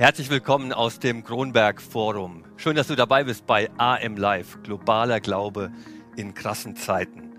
Herzlich 0.00 0.30
willkommen 0.30 0.72
aus 0.72 0.98
dem 0.98 1.24
Kronberg 1.24 1.82
Forum. 1.82 2.42
Schön, 2.56 2.74
dass 2.74 2.86
du 2.86 2.96
dabei 2.96 3.24
bist 3.24 3.46
bei 3.46 3.68
AM 3.76 4.16
Live, 4.16 4.62
globaler 4.62 5.20
Glaube 5.20 5.70
in 6.16 6.32
krassen 6.32 6.74
Zeiten. 6.74 7.34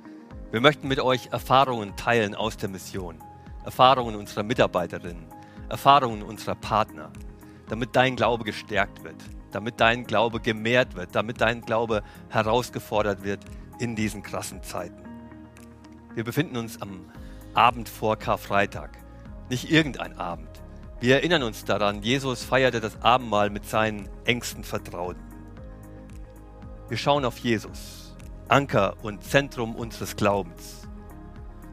Wir 0.52 0.62
möchten 0.62 0.88
mit 0.88 1.00
euch 1.00 1.30
Erfahrungen 1.32 1.96
teilen 1.96 2.36
aus 2.36 2.58
der 2.58 2.70
Mission, 2.70 3.18
Erfahrungen 3.66 4.16
unserer 4.16 4.44
Mitarbeiterinnen, 4.44 5.26
Erfahrungen 5.70 6.22
unserer 6.22 6.54
Partner, 6.54 7.12
damit 7.68 7.96
dein 7.96 8.16
Glaube 8.16 8.44
gestärkt 8.44 9.04
wird, 9.04 9.18
damit 9.50 9.80
dein 9.80 10.04
Glaube 10.04 10.40
gemehrt 10.40 10.96
wird, 10.96 11.16
damit 11.16 11.42
dein 11.42 11.62
Glaube 11.62 12.04
herausgefordert 12.30 13.24
wird 13.24 13.44
in 13.80 13.96
diesen 13.96 14.22
krassen 14.22 14.62
Zeiten. 14.62 15.02
Wir 16.14 16.24
befinden 16.24 16.58
uns 16.58 16.80
am 16.80 17.10
Abend 17.56 17.90
vor 17.90 18.18
Karfreitag. 18.18 19.00
Nicht 19.50 19.72
irgendein 19.72 20.16
Abend. 20.20 20.51
Wir 21.02 21.16
erinnern 21.16 21.42
uns 21.42 21.66
daran, 21.66 22.04
Jesus 22.04 22.44
feierte 22.44 22.80
das 22.80 23.02
Abendmahl 23.02 23.50
mit 23.50 23.66
seinen 23.66 24.08
engsten 24.24 24.64
Vertrauten. 24.64 25.24
Wir 26.90 26.98
schauen 26.98 27.26
auf 27.26 27.40
Jesus, 27.40 28.16
Anker 28.50 28.94
und 29.02 29.24
Zentrum 29.24 29.76
unseres 29.76 30.16
Glaubens. 30.16 30.88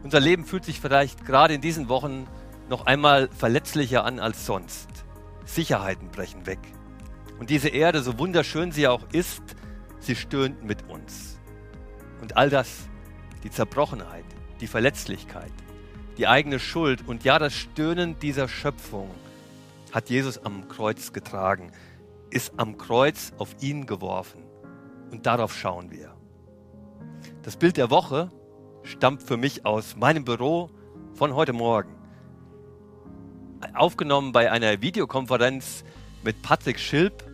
Unser 0.02 0.20
Leben 0.20 0.46
fühlt 0.46 0.64
sich 0.64 0.80
vielleicht 0.80 1.26
gerade 1.26 1.52
in 1.52 1.60
diesen 1.60 1.90
Wochen 1.90 2.26
noch 2.70 2.86
einmal 2.86 3.28
verletzlicher 3.28 4.02
an 4.02 4.18
als 4.18 4.46
sonst. 4.46 4.88
Sicherheiten 5.44 6.08
brechen 6.08 6.46
weg. 6.46 6.60
Und 7.38 7.50
diese 7.50 7.68
Erde, 7.68 8.00
so 8.00 8.18
wunderschön 8.18 8.72
sie 8.72 8.88
auch 8.88 9.02
ist, 9.12 9.42
sie 9.98 10.16
stöhnt 10.16 10.64
mit 10.64 10.88
uns. 10.88 11.38
Und 12.22 12.38
all 12.38 12.48
das, 12.48 12.88
die 13.44 13.50
Zerbrochenheit, 13.50 14.24
die 14.62 14.66
Verletzlichkeit, 14.66 15.52
die 16.18 16.26
eigene 16.26 16.58
Schuld 16.58 17.06
und 17.06 17.24
ja 17.24 17.38
das 17.38 17.54
Stöhnen 17.54 18.18
dieser 18.18 18.48
Schöpfung 18.48 19.08
hat 19.92 20.10
Jesus 20.10 20.44
am 20.44 20.68
Kreuz 20.68 21.12
getragen, 21.12 21.70
ist 22.30 22.52
am 22.56 22.76
Kreuz 22.76 23.32
auf 23.38 23.54
ihn 23.60 23.86
geworfen. 23.86 24.42
Und 25.10 25.24
darauf 25.26 25.54
schauen 25.54 25.90
wir. 25.90 26.14
Das 27.42 27.56
Bild 27.56 27.76
der 27.76 27.88
Woche 27.88 28.30
stammt 28.82 29.22
für 29.22 29.36
mich 29.36 29.64
aus 29.64 29.96
meinem 29.96 30.24
Büro 30.24 30.70
von 31.14 31.34
heute 31.34 31.52
Morgen. 31.52 31.94
Aufgenommen 33.74 34.32
bei 34.32 34.50
einer 34.50 34.82
Videokonferenz 34.82 35.84
mit 36.24 36.42
Patrick 36.42 36.78
Schilp, 36.78 37.24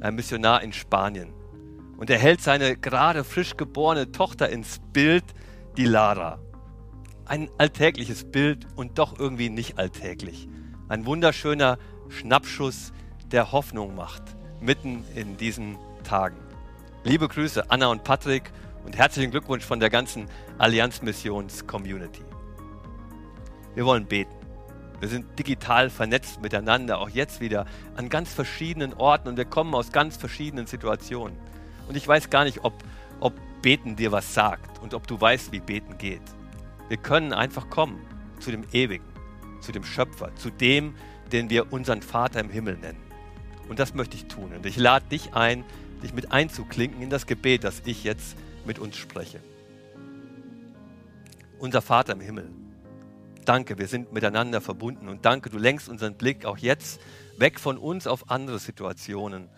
einem 0.00 0.16
Missionar 0.16 0.62
in 0.62 0.72
Spanien. 0.72 1.32
Und 1.96 2.10
er 2.10 2.18
hält 2.18 2.42
seine 2.42 2.76
gerade 2.76 3.22
frisch 3.22 3.56
geborene 3.56 4.10
Tochter 4.10 4.48
ins 4.50 4.80
Bild, 4.92 5.24
die 5.76 5.86
Lara 5.86 6.43
ein 7.26 7.48
alltägliches 7.58 8.30
Bild 8.30 8.66
und 8.76 8.98
doch 8.98 9.18
irgendwie 9.18 9.48
nicht 9.48 9.78
alltäglich. 9.78 10.48
Ein 10.88 11.06
wunderschöner 11.06 11.78
Schnappschuss, 12.08 12.92
der 13.32 13.52
Hoffnung 13.52 13.94
macht, 13.94 14.22
mitten 14.60 15.04
in 15.14 15.36
diesen 15.36 15.76
Tagen. 16.04 16.36
Liebe 17.04 17.28
Grüße, 17.28 17.70
Anna 17.70 17.86
und 17.88 18.04
Patrick, 18.04 18.52
und 18.84 18.98
herzlichen 18.98 19.30
Glückwunsch 19.30 19.64
von 19.64 19.80
der 19.80 19.88
ganzen 19.88 20.28
Allianz 20.58 21.00
Missions 21.00 21.66
Community. 21.66 22.22
Wir 23.74 23.86
wollen 23.86 24.04
beten. 24.04 24.34
Wir 25.00 25.08
sind 25.08 25.38
digital 25.38 25.90
vernetzt 25.90 26.40
miteinander, 26.42 26.98
auch 26.98 27.08
jetzt 27.08 27.40
wieder 27.40 27.66
an 27.96 28.08
ganz 28.08 28.32
verschiedenen 28.32 28.94
Orten 28.94 29.28
und 29.28 29.36
wir 29.36 29.44
kommen 29.44 29.74
aus 29.74 29.90
ganz 29.90 30.16
verschiedenen 30.16 30.66
Situationen. 30.66 31.36
Und 31.88 31.96
ich 31.96 32.06
weiß 32.06 32.30
gar 32.30 32.44
nicht, 32.44 32.62
ob, 32.62 32.74
ob 33.20 33.32
Beten 33.62 33.96
dir 33.96 34.12
was 34.12 34.34
sagt 34.34 34.80
und 34.82 34.94
ob 34.94 35.06
du 35.06 35.20
weißt, 35.20 35.50
wie 35.52 35.60
Beten 35.60 35.98
geht. 35.98 36.22
Wir 36.88 36.98
können 36.98 37.32
einfach 37.32 37.70
kommen 37.70 38.00
zu 38.40 38.50
dem 38.50 38.64
Ewigen, 38.72 39.04
zu 39.60 39.72
dem 39.72 39.84
Schöpfer, 39.84 40.34
zu 40.36 40.50
dem, 40.50 40.94
den 41.32 41.48
wir 41.48 41.72
unseren 41.72 42.02
Vater 42.02 42.40
im 42.40 42.50
Himmel 42.50 42.76
nennen. 42.76 43.02
Und 43.68 43.78
das 43.78 43.94
möchte 43.94 44.16
ich 44.16 44.26
tun. 44.26 44.52
Und 44.54 44.66
ich 44.66 44.76
lade 44.76 45.06
dich 45.06 45.34
ein, 45.34 45.64
dich 46.02 46.12
mit 46.12 46.32
einzuklinken 46.32 47.00
in 47.02 47.10
das 47.10 47.26
Gebet, 47.26 47.64
das 47.64 47.82
ich 47.86 48.04
jetzt 48.04 48.36
mit 48.66 48.78
uns 48.78 48.96
spreche. 48.96 49.40
Unser 51.58 51.80
Vater 51.80 52.12
im 52.12 52.20
Himmel, 52.20 52.50
danke, 53.44 53.78
wir 53.78 53.88
sind 53.88 54.12
miteinander 54.12 54.60
verbunden 54.60 55.08
und 55.08 55.24
danke, 55.24 55.48
du 55.48 55.58
lenkst 55.58 55.88
unseren 55.88 56.14
Blick 56.14 56.44
auch 56.44 56.58
jetzt 56.58 57.00
weg 57.38 57.58
von 57.58 57.78
uns 57.78 58.06
auf 58.06 58.30
andere 58.30 58.58
Situationen. 58.58 59.48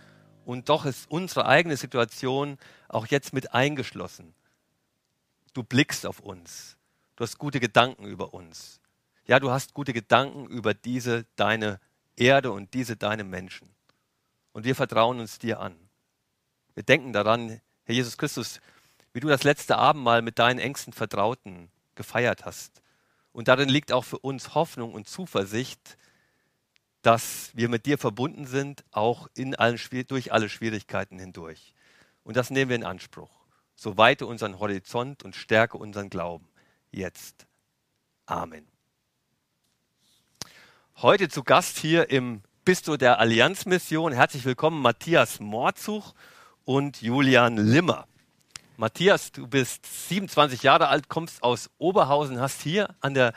Und 0.45 0.69
doch 0.69 0.87
ist 0.87 1.11
unsere 1.11 1.47
eigene 1.47 1.77
Situation 1.77 2.59
auch 2.89 3.07
jetzt 3.09 3.33
mit 3.33 3.53
eingeschlossen. 3.53 4.33
Du 5.55 5.65
blickst 5.65 6.07
auf 6.07 6.21
uns. 6.21 6.76
Du 7.17 7.25
hast 7.25 7.39
gute 7.39 7.61
Gedanken 7.61 8.05
über 8.05 8.35
uns. 8.35 8.79
Ja, 9.25 9.41
du 9.41 9.51
hast 9.51 9.73
gute 9.73 9.95
Gedanken 9.95 10.47
über 10.49 10.75
diese 10.75 11.25
deine 11.35 11.81
Erde 12.15 12.53
und 12.53 12.75
diese 12.75 12.97
deine 12.97 13.25
Menschen. 13.25 13.71
Und 14.53 14.65
wir 14.67 14.75
vertrauen 14.75 15.19
uns 15.19 15.39
dir 15.39 15.59
an. 15.61 15.77
Wir 16.75 16.83
denken 16.83 17.15
daran, 17.15 17.61
Herr 17.85 17.95
Jesus 17.95 18.19
Christus, 18.19 18.61
wie 19.15 19.21
du 19.21 19.29
das 19.29 19.45
letzte 19.45 19.79
Abendmahl 19.79 20.21
mit 20.21 20.39
deinen 20.39 20.59
engsten 20.59 20.93
Vertrauten 20.93 21.71
gefeiert 21.95 22.45
hast. 22.45 22.83
Und 23.33 23.49
darin 23.49 23.71
liegt 23.71 23.93
auch 23.93 24.05
für 24.05 24.19
uns 24.19 24.55
Hoffnung 24.55 24.93
und 24.93 25.09
Zuversicht, 25.09 25.97
dass 27.01 27.51
wir 27.55 27.71
mit 27.71 27.87
dir 27.87 27.97
verbunden 27.97 28.47
sind, 28.47 28.85
auch 28.91 29.29
in 29.35 29.55
allen, 29.55 29.81
durch 30.07 30.33
alle 30.33 30.51
Schwierigkeiten 30.51 31.19
hindurch. 31.19 31.73
Und 32.25 32.37
das 32.37 32.51
nehmen 32.51 32.69
wir 32.69 32.77
in 32.77 32.85
Anspruch. 32.85 33.31
So 33.75 33.97
weite 33.97 34.27
unseren 34.27 34.59
Horizont 34.59 35.23
und 35.23 35.35
stärke 35.35 35.79
unseren 35.79 36.11
Glauben 36.11 36.47
jetzt. 36.97 37.47
Amen. 38.27 38.67
Heute 40.97 41.29
zu 41.29 41.45
Gast 41.45 41.79
hier 41.79 42.11
im 42.11 42.43
Bistro 42.65 42.97
der 42.97 43.21
Allianzmission. 43.21 44.13
Herzlich 44.13 44.45
willkommen 44.45 44.81
Matthias 44.81 45.39
Morzug 45.39 46.15
und 46.65 47.03
Julian 47.03 47.59
Limmer. 47.59 48.07
Matthias, 48.79 49.31
du 49.31 49.47
bist 49.47 49.87
27 50.09 50.63
Jahre 50.63 50.89
alt, 50.89 51.09
kommst 51.09 51.43
aus 51.43 51.71
Oberhausen, 51.79 52.41
hast 52.41 52.63
hier 52.63 52.95
an 53.01 53.15
der 53.15 53.33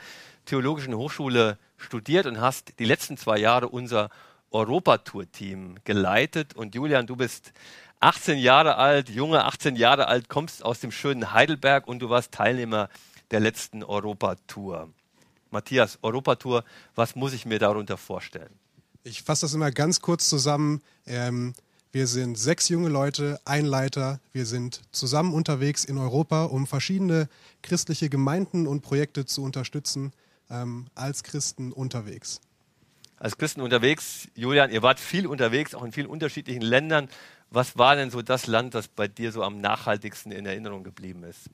Theologischen 0.46 0.94
Hochschule 0.94 1.58
studiert 1.76 2.26
und 2.26 2.40
hast 2.40 2.78
die 2.78 2.84
letzten 2.84 3.16
zwei 3.16 3.38
Jahre 3.38 3.68
unser 3.68 4.10
Europatour-Team 4.50 5.76
geleitet. 5.84 6.56
Und 6.56 6.74
Julian, 6.74 7.06
du 7.06 7.14
bist 7.14 7.52
18 8.00 8.38
Jahre 8.38 8.76
alt, 8.76 9.10
junge 9.10 9.44
18 9.44 9.76
Jahre 9.76 10.08
alt, 10.08 10.28
kommst 10.28 10.64
aus 10.64 10.80
dem 10.80 10.90
schönen 10.90 11.32
Heidelberg 11.32 11.86
und 11.86 12.00
du 12.00 12.08
warst 12.08 12.32
Teilnehmer 12.32 12.88
der 13.30 13.40
letzten 13.40 13.82
Europatour. 13.82 14.88
Matthias, 15.50 15.98
Europatour, 16.02 16.64
was 16.94 17.16
muss 17.16 17.32
ich 17.32 17.46
mir 17.46 17.58
darunter 17.58 17.96
vorstellen? 17.96 18.50
Ich 19.02 19.22
fasse 19.22 19.42
das 19.42 19.54
immer 19.54 19.70
ganz 19.70 20.00
kurz 20.00 20.28
zusammen. 20.28 20.82
Ähm, 21.06 21.54
wir 21.92 22.06
sind 22.06 22.38
sechs 22.38 22.68
junge 22.68 22.88
Leute, 22.88 23.40
ein 23.44 23.64
Leiter. 23.64 24.20
Wir 24.32 24.46
sind 24.46 24.82
zusammen 24.92 25.34
unterwegs 25.34 25.84
in 25.84 25.98
Europa, 25.98 26.44
um 26.44 26.66
verschiedene 26.66 27.28
christliche 27.62 28.08
Gemeinden 28.08 28.66
und 28.66 28.82
Projekte 28.82 29.24
zu 29.26 29.42
unterstützen, 29.42 30.12
ähm, 30.50 30.86
als 30.94 31.24
Christen 31.24 31.72
unterwegs. 31.72 32.40
Als 33.16 33.36
Christen 33.36 33.60
unterwegs, 33.60 34.28
Julian, 34.34 34.70
ihr 34.70 34.82
wart 34.82 35.00
viel 35.00 35.26
unterwegs, 35.26 35.74
auch 35.74 35.82
in 35.82 35.92
vielen 35.92 36.06
unterschiedlichen 36.06 36.62
Ländern. 36.62 37.08
Was 37.50 37.76
war 37.76 37.96
denn 37.96 38.10
so 38.10 38.22
das 38.22 38.46
Land, 38.46 38.74
das 38.74 38.86
bei 38.86 39.08
dir 39.08 39.32
so 39.32 39.42
am 39.42 39.60
nachhaltigsten 39.60 40.30
in 40.30 40.46
Erinnerung 40.46 40.84
geblieben 40.84 41.24
ist? 41.24 41.50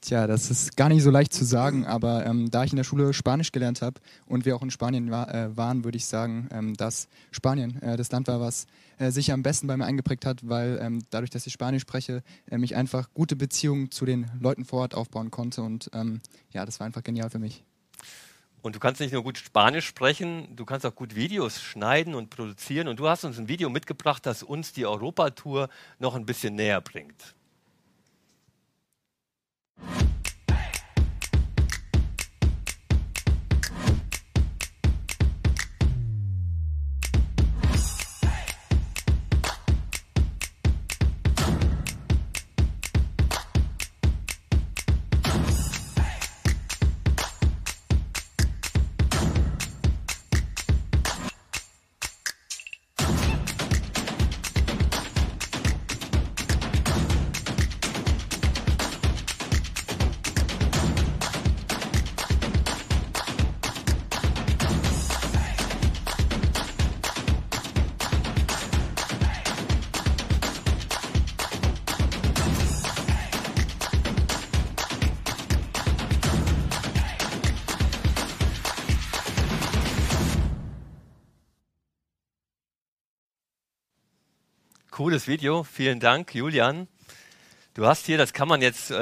Tja, 0.00 0.28
das 0.28 0.48
ist 0.48 0.76
gar 0.76 0.88
nicht 0.88 1.02
so 1.02 1.10
leicht 1.10 1.32
zu 1.32 1.44
sagen, 1.44 1.84
aber 1.84 2.24
ähm, 2.24 2.52
da 2.52 2.62
ich 2.62 2.70
in 2.70 2.76
der 2.76 2.84
Schule 2.84 3.12
Spanisch 3.12 3.50
gelernt 3.50 3.82
habe 3.82 4.00
und 4.26 4.44
wir 4.44 4.54
auch 4.54 4.62
in 4.62 4.70
Spanien 4.70 5.10
war, 5.10 5.34
äh, 5.34 5.56
waren, 5.56 5.82
würde 5.82 5.96
ich 5.96 6.06
sagen, 6.06 6.48
ähm, 6.52 6.74
dass 6.74 7.08
Spanien 7.32 7.82
äh, 7.82 7.96
das 7.96 8.12
Land 8.12 8.28
war, 8.28 8.40
was 8.40 8.66
äh, 8.98 9.10
sich 9.10 9.32
am 9.32 9.42
besten 9.42 9.66
bei 9.66 9.76
mir 9.76 9.86
eingeprägt 9.86 10.24
hat, 10.24 10.48
weil 10.48 10.78
ähm, 10.80 11.02
dadurch, 11.10 11.30
dass 11.30 11.48
ich 11.48 11.52
Spanisch 11.52 11.82
spreche, 11.82 12.22
äh, 12.48 12.58
ich 12.62 12.76
einfach 12.76 13.08
gute 13.12 13.34
Beziehungen 13.34 13.90
zu 13.90 14.04
den 14.04 14.30
Leuten 14.38 14.64
vor 14.64 14.82
Ort 14.82 14.94
aufbauen 14.94 15.32
konnte 15.32 15.62
und 15.62 15.90
ähm, 15.92 16.20
ja, 16.52 16.64
das 16.64 16.78
war 16.78 16.86
einfach 16.86 17.02
genial 17.02 17.30
für 17.30 17.40
mich. 17.40 17.64
Und 18.62 18.76
du 18.76 18.80
kannst 18.80 19.00
nicht 19.00 19.12
nur 19.12 19.22
gut 19.22 19.38
Spanisch 19.38 19.86
sprechen, 19.86 20.54
du 20.54 20.64
kannst 20.64 20.86
auch 20.86 20.94
gut 20.94 21.14
Videos 21.16 21.60
schneiden 21.60 22.14
und 22.14 22.30
produzieren. 22.30 22.88
Und 22.88 22.98
du 22.98 23.08
hast 23.08 23.24
uns 23.24 23.38
ein 23.38 23.48
Video 23.48 23.70
mitgebracht, 23.70 24.26
das 24.26 24.42
uns 24.42 24.72
die 24.72 24.84
Europatour 24.84 25.68
noch 25.98 26.16
ein 26.16 26.26
bisschen 26.26 26.56
näher 26.56 26.80
bringt. 26.80 27.34
you 29.80 30.17
cooles 84.98 85.28
Video. 85.28 85.62
Vielen 85.62 86.00
Dank, 86.00 86.34
Julian. 86.34 86.88
Du 87.74 87.86
hast 87.86 88.06
hier, 88.06 88.18
das 88.18 88.32
kann 88.32 88.48
man 88.48 88.60
jetzt 88.60 88.90
äh, 88.90 88.96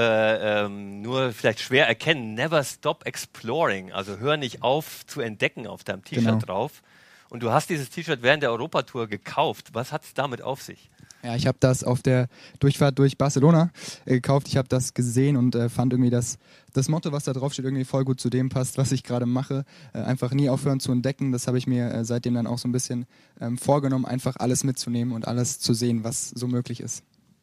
ähm, 0.64 1.00
nur 1.00 1.32
vielleicht 1.32 1.58
schwer 1.58 1.88
erkennen, 1.88 2.34
Never 2.34 2.62
Stop 2.64 3.06
Exploring. 3.06 3.94
Also 3.94 4.18
hör 4.18 4.36
nicht 4.36 4.62
auf 4.62 5.06
zu 5.06 5.22
entdecken 5.22 5.66
auf 5.66 5.84
deinem 5.84 6.04
T-Shirt 6.04 6.26
genau. 6.26 6.38
drauf. 6.40 6.82
Und 7.30 7.42
du 7.42 7.50
hast 7.50 7.70
dieses 7.70 7.88
T-Shirt 7.88 8.20
während 8.20 8.42
der 8.42 8.50
Europatour 8.50 9.06
gekauft. 9.06 9.70
Was 9.72 9.90
hat 9.90 10.04
es 10.04 10.12
damit 10.12 10.42
auf 10.42 10.60
sich? 10.60 10.90
Ja, 11.22 11.34
ich 11.34 11.46
habe 11.46 11.58
das 11.60 11.82
auf 11.82 12.02
der 12.02 12.28
Durchfahrt 12.60 12.98
durch 12.98 13.18
Barcelona 13.18 13.70
äh, 14.04 14.14
gekauft. 14.14 14.48
Ich 14.48 14.56
habe 14.56 14.68
das 14.68 14.94
gesehen 14.94 15.36
und 15.36 15.54
äh, 15.54 15.68
fand 15.68 15.92
irgendwie, 15.92 16.10
dass 16.10 16.38
das 16.72 16.88
Motto, 16.88 17.10
was 17.12 17.24
da 17.24 17.32
drauf 17.32 17.52
steht, 17.52 17.64
irgendwie 17.64 17.84
voll 17.84 18.04
gut 18.04 18.20
zu 18.20 18.30
dem 18.30 18.48
passt, 18.48 18.78
was 18.78 18.92
ich 18.92 19.02
gerade 19.02 19.26
mache. 19.26 19.64
Äh, 19.92 20.02
einfach 20.02 20.32
nie 20.32 20.48
aufhören 20.48 20.78
zu 20.78 20.92
entdecken. 20.92 21.32
Das 21.32 21.46
habe 21.48 21.58
ich 21.58 21.66
mir 21.66 21.90
äh, 21.90 22.04
seitdem 22.04 22.34
dann 22.34 22.46
auch 22.46 22.58
so 22.58 22.68
ein 22.68 22.72
bisschen 22.72 23.06
ähm, 23.40 23.58
vorgenommen, 23.58 24.04
einfach 24.04 24.36
alles 24.36 24.62
mitzunehmen 24.62 25.14
und 25.14 25.26
alles 25.26 25.58
zu 25.58 25.74
sehen, 25.74 26.04
was 26.04 26.30
so 26.30 26.46
möglich 26.46 26.80
ist. 26.80 27.02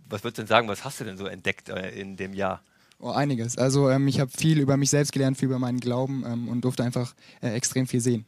Was 0.09 0.23
würdest 0.23 0.37
du 0.37 0.41
denn 0.43 0.47
sagen, 0.47 0.67
was 0.67 0.85
hast 0.85 0.99
du 0.99 1.03
denn 1.03 1.17
so 1.17 1.25
entdeckt 1.25 1.69
äh, 1.69 1.89
in 1.89 2.15
dem 2.15 2.33
Jahr? 2.33 2.61
Oh, 2.99 3.09
einiges. 3.09 3.57
Also 3.57 3.89
ähm, 3.89 4.07
ich 4.07 4.19
habe 4.19 4.31
viel 4.31 4.59
über 4.59 4.77
mich 4.77 4.91
selbst 4.91 5.11
gelernt, 5.11 5.37
viel 5.37 5.47
über 5.47 5.59
meinen 5.59 5.79
Glauben 5.79 6.23
ähm, 6.25 6.47
und 6.47 6.61
durfte 6.61 6.83
einfach 6.83 7.15
extrem 7.41 7.87
viel 7.87 7.99
sehen. 7.99 8.25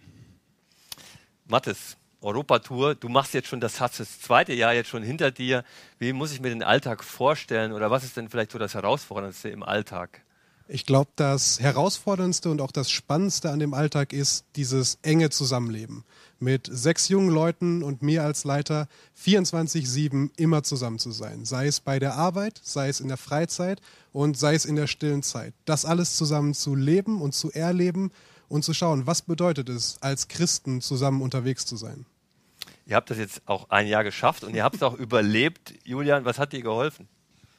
Mathis, 1.47 1.95
Europatour, 2.25 2.95
du 2.95 3.07
machst 3.10 3.33
jetzt 3.33 3.48
schon 3.48 3.60
das, 3.60 3.80
hast 3.80 4.00
das 4.00 4.19
zweite 4.19 4.54
Jahr 4.54 4.74
jetzt 4.74 4.89
schon 4.89 5.04
hinter 5.04 5.31
dir. 5.31 5.63
Wie 6.00 6.13
muss 6.13 6.31
ich 6.31 6.42
mir 6.42 6.50
den 6.50 6.63
Alltag 6.63 7.04
vorstellen 7.04 7.72
oder 7.72 7.92
was 7.92 8.04
ist 8.04 8.18
denn 8.18 8.30
vielleicht 8.30 8.51
so 8.51 8.60
das 8.60 8.74
Herausforderndste 8.74 9.50
im 9.50 9.63
Alltag? 9.63 10.22
Ich 10.68 10.88
glaube, 10.88 11.12
das 11.16 11.60
Herausforderndste 11.60 12.50
und 12.50 12.60
auch 12.60 12.72
das 12.72 12.89
Spannendste 12.89 13.51
an 13.51 13.60
dem 13.60 13.75
Alltag 13.75 14.13
ist 14.13 14.45
dieses 14.56 14.98
enge 15.04 15.30
Zusammenleben. 15.30 16.04
Mit 16.39 16.68
sechs 16.72 17.07
jungen 17.07 17.30
Leuten 17.30 17.83
und 17.83 18.01
mir 18.01 18.24
als 18.24 18.45
Leiter 18.45 18.88
24-7 19.24 20.31
immer 20.38 20.63
zusammen 20.63 20.98
zu 20.98 21.12
sein. 21.12 21.45
Sei 21.45 21.68
es 21.68 21.80
bei 21.80 22.00
der 22.00 22.16
Arbeit, 22.16 22.60
sei 22.63 22.89
es 22.89 23.00
in 23.00 23.10
der 23.10 23.18
Freizeit 23.18 23.80
und 24.12 24.38
sei 24.38 24.56
es 24.56 24.66
in 24.66 24.75
der 24.75 24.88
stillen 24.88 25.21
Zeit. 25.21 25.54
Das 25.66 25.86
alles 25.86 26.18
zusammen 26.18 26.56
zu 26.56 26.74
leben 26.74 27.21
und 27.21 27.36
zu 27.36 27.51
erleben 27.51 28.12
und 28.50 28.63
zu 28.63 28.74
schauen, 28.74 29.06
was 29.06 29.21
bedeutet 29.21 29.69
es, 29.69 29.98
als 30.01 30.28
Christen 30.28 30.81
zusammen 30.81 31.21
unterwegs 31.21 31.68
zu 31.68 31.78
sein. 31.78 32.07
Ihr 32.85 32.95
habt 32.95 33.09
das 33.09 33.17
jetzt 33.17 33.41
auch 33.45 33.69
ein 33.69 33.87
Jahr 33.87 34.03
geschafft 34.03 34.43
und 34.43 34.53
ihr 34.55 34.63
habt 34.63 34.75
es 34.75 34.83
auch 34.83 34.93
überlebt. 34.97 35.73
Julian, 35.83 36.25
was 36.25 36.37
hat 36.37 36.53
dir 36.53 36.61
geholfen? 36.61 37.07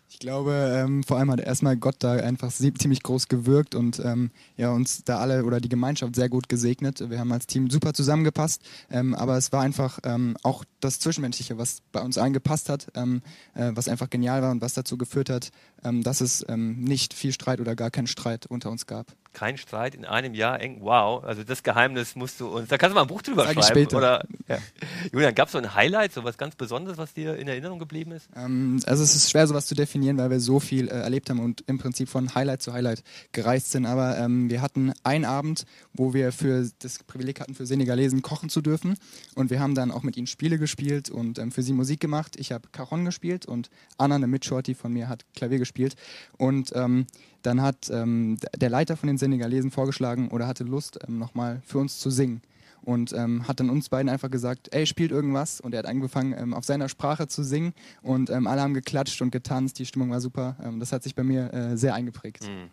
Ich 0.09 0.21
glaube, 0.21 0.73
ähm, 0.73 1.03
vor 1.03 1.17
allem 1.17 1.33
hat 1.33 1.41
erstmal 1.41 1.77
Gott 1.77 1.97
da 1.99 2.13
einfach 2.13 2.53
ziemlich 2.53 3.03
groß 3.03 3.27
gewirkt 3.27 3.75
und 3.75 3.99
ähm, 4.05 4.31
ja, 4.57 4.71
uns 4.71 5.03
da 5.03 5.19
alle 5.19 5.45
oder 5.45 5.61
die 5.61 5.69
Gemeinschaft 5.69 6.15
sehr 6.15 6.29
gut 6.29 6.49
gesegnet. 6.49 7.11
Wir 7.11 7.19
haben 7.19 7.33
als 7.33 7.49
Team 7.49 7.71
super 7.71 7.93
zusammengepasst, 7.93 8.63
ähm, 8.89 9.17
aber 9.17 9.37
es 9.37 9.51
war 9.53 9.63
einfach 9.63 9.99
ähm, 10.05 10.37
auch 10.45 10.65
das 10.79 11.01
Zwischenmenschliche, 11.01 11.59
was 11.59 11.83
bei 11.91 12.01
uns 12.01 12.19
eingepasst 12.19 12.69
hat, 12.69 12.87
ähm, 12.95 13.21
äh, 13.55 13.73
was 13.75 13.89
einfach 13.89 14.09
genial 14.09 14.43
war 14.43 14.53
und 14.53 14.63
was 14.63 14.75
dazu 14.75 14.97
geführt 14.97 15.29
hat, 15.29 15.51
ähm, 15.83 16.05
dass 16.05 16.21
es 16.21 16.47
nicht 16.49 17.13
viel 17.13 17.33
Streit 17.33 17.61
oder 17.61 17.75
gar 17.75 17.91
keinen 17.91 18.07
Streit 18.07 18.47
unter 18.47 18.71
uns 18.71 18.87
gab 18.87 19.09
kein 19.37 19.59
Streit 19.59 19.95
in 19.95 20.07
einem 20.07 20.33
Jahr 20.33 20.63
eng. 20.63 20.79
Wow, 20.81 21.23
also 21.23 21.45
das 21.45 21.63
Geheimnis 21.63 22.17
musst 22.17 22.41
du 22.41 22.49
uns. 22.49 22.71
Da 22.71 22.79
kannst 22.79 22.93
du 22.93 22.95
mal 22.95 23.03
ein 23.03 23.07
Buch 23.07 23.21
drüber 23.21 23.45
Sag 23.45 23.53
schreiben. 23.53 23.67
Später. 23.67 23.99
Oder, 23.99 24.25
ja. 24.49 24.57
Julian, 25.13 25.35
gab 25.35 25.49
es 25.49 25.53
so 25.53 25.59
ein 25.59 25.75
Highlight, 25.75 26.15
so 26.15 26.25
was 26.25 26.39
ganz 26.39 26.55
Besonderes, 26.55 26.97
was 26.97 27.13
dir 27.13 27.37
in 27.37 27.47
Erinnerung 27.47 27.79
geblieben 27.79 28.13
ist? 28.13 28.31
Ähm, 28.35 28.81
also 28.87 29.05
es 29.05 29.15
ist 29.15 29.31
schwer, 29.31 29.47
sowas 29.47 29.67
zu 29.67 29.75
definieren, 29.75 30.17
weil 30.17 30.31
wir 30.31 30.41
so 30.41 30.59
viel 30.59 30.89
äh, 30.89 30.93
erlebt 30.93 31.29
haben 31.29 31.41
und 31.41 31.63
im 31.67 31.77
Prinzip 31.77 32.09
von 32.09 32.35
Highlight 32.35 32.63
zu 32.63 32.73
Highlight 32.73 33.03
gereist 33.33 33.73
sind. 33.73 33.85
Aber 33.85 34.17
ähm, 34.17 34.49
wir 34.49 34.63
hatten 34.63 34.95
einen 35.05 35.27
Abend, 35.27 35.67
wo 35.93 36.15
wir 36.15 36.33
für 36.33 36.67
das 36.79 37.05
Privileg 37.05 37.39
hatten, 37.41 37.55
für 37.55 37.67
Senegalesen 37.67 38.23
kochen 38.23 38.49
zu 38.49 38.63
dürfen. 38.63 38.97
Und 39.35 39.51
wir 39.51 39.61
haben 39.61 39.75
dann 39.75 39.91
auch 39.91 40.03
mit 40.03 40.17
ihnen 40.17 40.29
Spiele 40.29 40.59
gespielt 40.59 41.11
und 41.11 41.39
ähm, 41.39 41.53
für 41.53 41.63
sie 41.63 41.75
Musik 41.75 42.01
gemacht. 42.01 42.37
Ich 42.39 42.53
habe 42.53 42.69
Cajon 42.73 43.05
gespielt 43.05 43.45
und 43.45 43.69
Anna, 43.99 44.15
eine 44.15 44.29
Mitshorty 44.29 44.75
von 44.75 44.95
mir, 44.95 45.11
hat 45.11 45.27
Klavier 45.35 45.59
gespielt. 45.59 45.95
Und 46.39 46.73
ähm, 46.75 47.07
dann 47.47 47.63
hat 47.63 47.89
ähm, 47.91 48.39
der 48.57 48.69
Leiter 48.69 48.97
von 48.97 49.07
den 49.07 49.19
Senegalesen 49.19 49.71
vorgeschlagen 49.71 50.29
oder 50.29 50.49
hatte 50.49 50.65
Lust, 50.65 50.99
ähm, 51.07 51.19
nochmal 51.19 51.63
für 51.65 51.79
uns 51.79 51.99
zu 52.01 52.11
singen. 52.11 52.43
Und 52.83 53.13
ähm, 53.13 53.49
hat 53.49 53.59
dann 53.59 53.71
uns 53.71 53.89
beiden 53.89 54.09
einfach 54.09 54.31
gesagt, 54.31 54.69
ey, 54.73 54.87
spielt 54.87 55.11
irgendwas. 55.11 55.61
Und 55.61 55.73
er 55.73 55.81
hat 55.81 55.87
angefangen, 55.87 56.35
ähm, 56.39 56.55
auf 56.55 56.65
seiner 56.65 56.89
Sprache 56.89 57.27
zu 57.27 57.43
singen. 57.43 57.73
Und 58.03 58.31
ähm, 58.31 58.47
alle 58.47 58.61
haben 58.61 58.75
geklatscht 58.75 59.23
und 59.23 59.31
getanzt. 59.31 59.79
Die 59.79 59.87
Stimmung 59.87 60.11
war 60.11 60.21
super. 60.21 60.57
Ähm, 60.63 60.79
das 60.79 60.93
hat 60.93 61.03
sich 61.03 61.15
bei 61.15 61.25
mir 61.25 61.53
äh, 61.53 61.77
sehr 61.77 61.95
eingeprägt. 61.95 62.45
Mhm. 62.45 62.71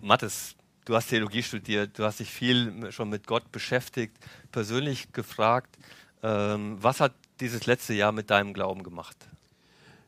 Mathis, 0.00 0.54
du 0.84 0.94
hast 0.94 1.08
Theologie 1.08 1.42
studiert, 1.42 1.98
du 1.98 2.04
hast 2.04 2.20
dich 2.20 2.30
viel 2.30 2.92
schon 2.92 3.08
mit 3.08 3.26
Gott 3.26 3.50
beschäftigt, 3.52 4.16
persönlich 4.52 5.12
gefragt, 5.12 5.76
was 6.22 7.00
hat 7.00 7.12
dieses 7.40 7.66
letzte 7.66 7.94
Jahr 7.94 8.10
mit 8.10 8.30
deinem 8.30 8.52
Glauben 8.52 8.82
gemacht? 8.82 9.16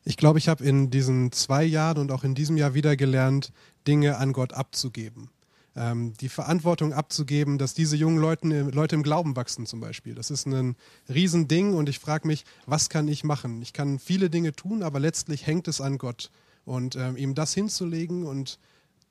Ich 0.04 0.16
glaube, 0.16 0.38
ich 0.38 0.48
habe 0.48 0.64
in 0.64 0.90
diesen 0.90 1.32
zwei 1.32 1.64
Jahren 1.64 1.98
und 1.98 2.12
auch 2.12 2.24
in 2.24 2.34
diesem 2.34 2.56
Jahr 2.56 2.74
wieder 2.74 2.96
gelernt, 2.96 3.52
Dinge 3.86 4.16
an 4.16 4.32
Gott 4.32 4.52
abzugeben. 4.52 5.30
Ähm, 5.76 6.14
die 6.20 6.28
Verantwortung 6.28 6.92
abzugeben, 6.92 7.58
dass 7.58 7.74
diese 7.74 7.96
jungen 7.96 8.18
Leute, 8.18 8.62
Leute 8.62 8.96
im 8.96 9.02
Glauben 9.02 9.36
wachsen 9.36 9.66
zum 9.66 9.80
Beispiel. 9.80 10.14
Das 10.14 10.30
ist 10.30 10.46
ein 10.46 10.76
Riesending 11.08 11.74
und 11.74 11.88
ich 11.88 11.98
frage 11.98 12.26
mich, 12.26 12.44
was 12.66 12.88
kann 12.88 13.06
ich 13.06 13.22
machen? 13.22 13.62
Ich 13.62 13.72
kann 13.72 13.98
viele 13.98 14.30
Dinge 14.30 14.52
tun, 14.54 14.82
aber 14.82 14.98
letztlich 14.98 15.46
hängt 15.46 15.68
es 15.68 15.80
an 15.80 15.98
Gott. 15.98 16.30
Und 16.64 16.96
ähm, 16.96 17.16
ihm 17.16 17.34
das 17.34 17.54
hinzulegen 17.54 18.24
und 18.24 18.58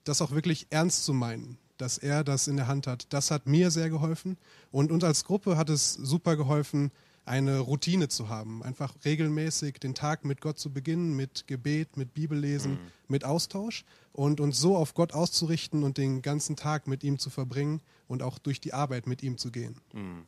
das 0.03 0.21
auch 0.21 0.31
wirklich 0.31 0.67
ernst 0.69 1.05
zu 1.05 1.13
meinen, 1.13 1.57
dass 1.77 1.97
er 1.97 2.23
das 2.23 2.47
in 2.47 2.57
der 2.57 2.67
Hand 2.67 2.85
hat, 2.85 3.07
das 3.11 3.31
hat 3.31 3.47
mir 3.47 3.71
sehr 3.71 3.89
geholfen. 3.89 4.37
Und 4.71 4.91
uns 4.91 5.03
als 5.03 5.23
Gruppe 5.23 5.57
hat 5.57 5.69
es 5.69 5.93
super 5.93 6.35
geholfen, 6.35 6.91
eine 7.27 7.59
Routine 7.59 8.07
zu 8.07 8.29
haben, 8.29 8.63
einfach 8.63 8.93
regelmäßig 9.05 9.79
den 9.79 9.93
Tag 9.93 10.25
mit 10.25 10.41
Gott 10.41 10.57
zu 10.57 10.71
beginnen, 10.71 11.15
mit 11.15 11.47
Gebet, 11.47 11.97
mit 11.97 12.13
Bibellesen, 12.13 12.73
mhm. 12.73 12.91
mit 13.07 13.25
Austausch 13.25 13.83
und 14.13 14.39
uns 14.39 14.59
so 14.59 14.75
auf 14.75 14.93
Gott 14.93 15.13
auszurichten 15.13 15.83
und 15.83 15.97
den 15.97 16.21
ganzen 16.21 16.55
Tag 16.55 16.87
mit 16.87 17.03
ihm 17.03 17.19
zu 17.19 17.29
verbringen 17.29 17.81
und 18.07 18.23
auch 18.23 18.39
durch 18.39 18.59
die 18.59 18.73
Arbeit 18.73 19.07
mit 19.07 19.23
ihm 19.23 19.37
zu 19.37 19.51
gehen. 19.51 19.79
Mhm. 19.93 20.25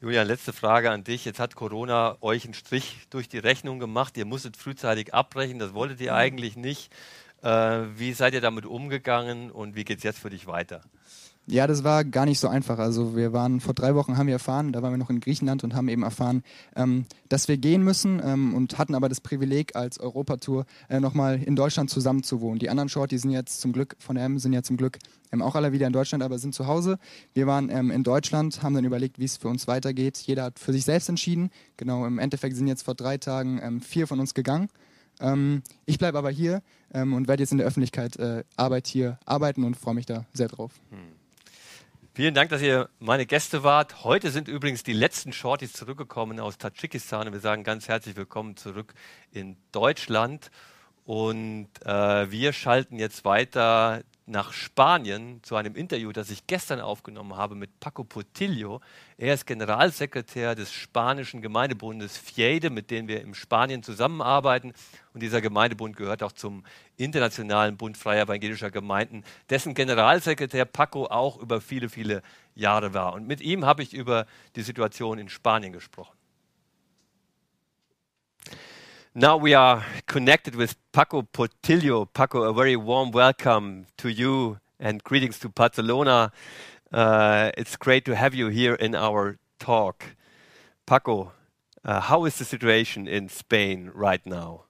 Julian, 0.00 0.26
letzte 0.26 0.54
Frage 0.54 0.90
an 0.90 1.04
dich. 1.04 1.26
Jetzt 1.26 1.40
hat 1.40 1.54
Corona 1.54 2.16
euch 2.22 2.44
einen 2.44 2.54
Strich 2.54 3.06
durch 3.10 3.28
die 3.28 3.38
Rechnung 3.38 3.78
gemacht. 3.78 4.16
Ihr 4.16 4.24
musstet 4.24 4.56
frühzeitig 4.56 5.12
abbrechen, 5.12 5.58
das 5.58 5.74
wolltet 5.74 6.00
ihr 6.00 6.12
mhm. 6.12 6.18
eigentlich 6.18 6.56
nicht. 6.56 6.92
Äh, 7.42 7.82
wie 7.96 8.12
seid 8.12 8.34
ihr 8.34 8.40
damit 8.40 8.66
umgegangen 8.66 9.50
und 9.50 9.74
wie 9.74 9.84
geht 9.84 9.98
es 9.98 10.04
jetzt 10.04 10.18
für 10.18 10.30
dich 10.30 10.46
weiter? 10.46 10.82
Ja, 11.50 11.66
das 11.66 11.82
war 11.82 12.04
gar 12.04 12.26
nicht 12.26 12.38
so 12.38 12.46
einfach. 12.46 12.78
Also 12.78 13.16
wir 13.16 13.32
waren 13.32 13.58
vor 13.58 13.74
drei 13.74 13.96
Wochen 13.96 14.16
haben 14.16 14.28
wir 14.28 14.34
erfahren, 14.34 14.72
da 14.72 14.82
waren 14.82 14.92
wir 14.92 14.98
noch 14.98 15.10
in 15.10 15.18
Griechenland 15.18 15.64
und 15.64 15.74
haben 15.74 15.88
eben 15.88 16.04
erfahren, 16.04 16.44
ähm, 16.76 17.06
dass 17.28 17.48
wir 17.48 17.56
gehen 17.56 17.82
müssen 17.82 18.22
ähm, 18.24 18.54
und 18.54 18.78
hatten 18.78 18.94
aber 18.94 19.08
das 19.08 19.20
Privileg 19.20 19.74
als 19.74 19.98
Europatour 19.98 20.64
äh, 20.88 21.00
nochmal 21.00 21.42
in 21.42 21.56
Deutschland 21.56 21.90
zusammen 21.90 22.22
zu 22.22 22.40
wohnen. 22.40 22.60
Die 22.60 22.70
anderen 22.70 22.88
Short, 22.88 23.10
die 23.10 23.18
sind 23.18 23.32
jetzt 23.32 23.60
zum 23.60 23.72
Glück 23.72 23.96
von 23.98 24.16
M 24.16 24.38
sind 24.38 24.52
ja 24.52 24.62
zum 24.62 24.76
Glück 24.76 24.98
ähm, 25.32 25.42
auch 25.42 25.56
alle 25.56 25.72
wieder 25.72 25.88
in 25.88 25.92
Deutschland, 25.92 26.22
aber 26.22 26.38
sind 26.38 26.54
zu 26.54 26.68
Hause. 26.68 27.00
Wir 27.34 27.48
waren 27.48 27.68
ähm, 27.68 27.90
in 27.90 28.04
Deutschland, 28.04 28.62
haben 28.62 28.74
dann 28.74 28.84
überlegt, 28.84 29.18
wie 29.18 29.24
es 29.24 29.36
für 29.36 29.48
uns 29.48 29.66
weitergeht. 29.66 30.18
Jeder 30.18 30.44
hat 30.44 30.60
für 30.60 30.72
sich 30.72 30.84
selbst 30.84 31.08
entschieden. 31.08 31.50
Genau, 31.76 32.06
im 32.06 32.20
Endeffekt 32.20 32.54
sind 32.54 32.68
jetzt 32.68 32.84
vor 32.84 32.94
drei 32.94 33.18
Tagen 33.18 33.58
ähm, 33.60 33.80
vier 33.80 34.06
von 34.06 34.20
uns 34.20 34.34
gegangen. 34.34 34.68
Ähm, 35.18 35.62
ich 35.84 35.98
bleibe 35.98 36.16
aber 36.16 36.30
hier 36.30 36.62
und 36.92 37.28
werde 37.28 37.44
jetzt 37.44 37.52
in 37.52 37.58
der 37.58 37.68
Öffentlichkeit 37.68 38.16
äh, 38.16 38.42
Arbeit 38.56 38.88
hier 38.88 39.20
arbeiten 39.24 39.62
und 39.62 39.76
freue 39.76 39.94
mich 39.94 40.06
da 40.06 40.26
sehr 40.32 40.48
drauf. 40.48 40.72
Hm. 40.90 41.19
Vielen 42.12 42.34
Dank, 42.34 42.50
dass 42.50 42.60
ihr 42.60 42.88
meine 42.98 43.24
Gäste 43.24 43.62
wart. 43.62 44.02
Heute 44.02 44.32
sind 44.32 44.48
übrigens 44.48 44.82
die 44.82 44.92
letzten 44.92 45.32
Shorties 45.32 45.72
zurückgekommen 45.72 46.40
aus 46.40 46.58
Tadschikistan 46.58 47.28
und 47.28 47.32
wir 47.32 47.40
sagen 47.40 47.62
ganz 47.62 47.86
herzlich 47.86 48.16
willkommen 48.16 48.56
zurück 48.56 48.94
in 49.30 49.56
Deutschland. 49.70 50.50
Und 51.04 51.68
äh, 51.84 52.30
wir 52.32 52.52
schalten 52.52 52.98
jetzt 52.98 53.24
weiter 53.24 54.02
nach 54.26 54.52
Spanien 54.52 55.42
zu 55.42 55.56
einem 55.56 55.74
Interview, 55.74 56.12
das 56.12 56.30
ich 56.30 56.46
gestern 56.46 56.80
aufgenommen 56.80 57.36
habe 57.36 57.54
mit 57.54 57.80
Paco 57.80 58.04
Portillo. 58.04 58.80
Er 59.18 59.34
ist 59.34 59.46
Generalsekretär 59.46 60.54
des 60.54 60.72
spanischen 60.72 61.42
Gemeindebundes 61.42 62.16
FIEDE, 62.16 62.70
mit 62.70 62.90
dem 62.90 63.08
wir 63.08 63.22
in 63.22 63.34
Spanien 63.34 63.82
zusammenarbeiten. 63.82 64.72
Und 65.14 65.22
dieser 65.22 65.40
Gemeindebund 65.40 65.96
gehört 65.96 66.22
auch 66.22 66.32
zum 66.32 66.64
Internationalen 66.96 67.76
Bund 67.76 67.96
Freier 67.96 68.24
Evangelischer 68.24 68.70
Gemeinden, 68.70 69.24
dessen 69.48 69.74
Generalsekretär 69.74 70.64
Paco 70.64 71.06
auch 71.06 71.38
über 71.38 71.60
viele, 71.60 71.88
viele 71.88 72.22
Jahre 72.54 72.94
war. 72.94 73.14
Und 73.14 73.26
mit 73.26 73.40
ihm 73.40 73.64
habe 73.64 73.82
ich 73.82 73.94
über 73.94 74.26
die 74.54 74.62
Situation 74.62 75.18
in 75.18 75.28
Spanien 75.28 75.72
gesprochen. 75.72 76.19
Now 79.14 79.36
we 79.36 79.54
are 79.54 79.84
connected 80.06 80.54
with 80.54 80.76
Paco 80.92 81.22
Portillo. 81.22 82.04
Paco, 82.04 82.44
a 82.44 82.54
very 82.54 82.76
warm 82.76 83.10
welcome 83.10 83.86
to 83.96 84.08
you 84.08 84.60
and 84.78 85.02
greetings 85.02 85.40
to 85.40 85.48
Barcelona. 85.48 86.30
Uh, 86.92 87.50
it's 87.58 87.74
great 87.74 88.04
to 88.04 88.14
have 88.14 88.36
you 88.36 88.50
here 88.50 88.74
in 88.74 88.94
our 88.94 89.40
talk. 89.58 90.04
Paco, 90.86 91.32
uh, 91.84 91.98
how 91.98 92.24
is 92.24 92.38
the 92.38 92.44
situation 92.44 93.08
in 93.08 93.28
Spain 93.28 93.90
right 93.92 94.24
now? 94.24 94.66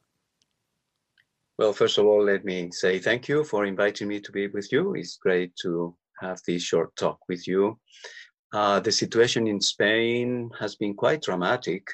Well, 1.59 1.75
first 1.75 1.99
of 1.99 2.07
all, 2.07 2.25
let 2.25 2.43
me 2.43 2.71
say 2.73 2.99
thank 2.99 3.29
you 3.29 3.45
for 3.45 3.67
inviting 3.67 4.09
me 4.09 4.21
to 4.21 4.33
be 4.33 4.47
with 4.47 4.73
you. 4.73 4.95
It's 4.95 5.19
great 5.19 5.55
to 5.57 5.95
have 6.19 6.41
this 6.47 6.63
short 6.63 6.97
talk 6.97 7.19
with 7.29 7.47
you. 7.47 7.79
Uh, 8.55 8.81
the 8.81 8.91
situation 8.91 9.47
in 9.47 9.61
Spain 9.61 10.49
has 10.59 10.77
been 10.77 10.95
quite 10.95 11.21
dramatic 11.21 11.87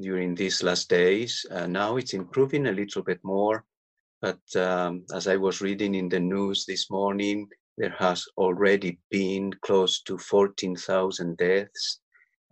during 0.00 0.34
these 0.34 0.62
last 0.62 0.88
days. 0.88 1.44
Uh, 1.50 1.66
now 1.66 1.96
it's 1.96 2.14
improving 2.14 2.66
a 2.66 2.72
little 2.72 3.02
bit 3.02 3.20
more, 3.22 3.64
but 4.20 4.40
um, 4.56 5.04
as 5.14 5.26
I 5.26 5.36
was 5.36 5.60
reading 5.60 5.94
in 5.94 6.08
the 6.08 6.20
news 6.20 6.64
this 6.66 6.90
morning, 6.90 7.48
there 7.78 7.94
has 7.98 8.26
already 8.36 8.98
been 9.10 9.52
close 9.62 10.02
to 10.02 10.18
14,000 10.18 11.36
deaths 11.36 12.00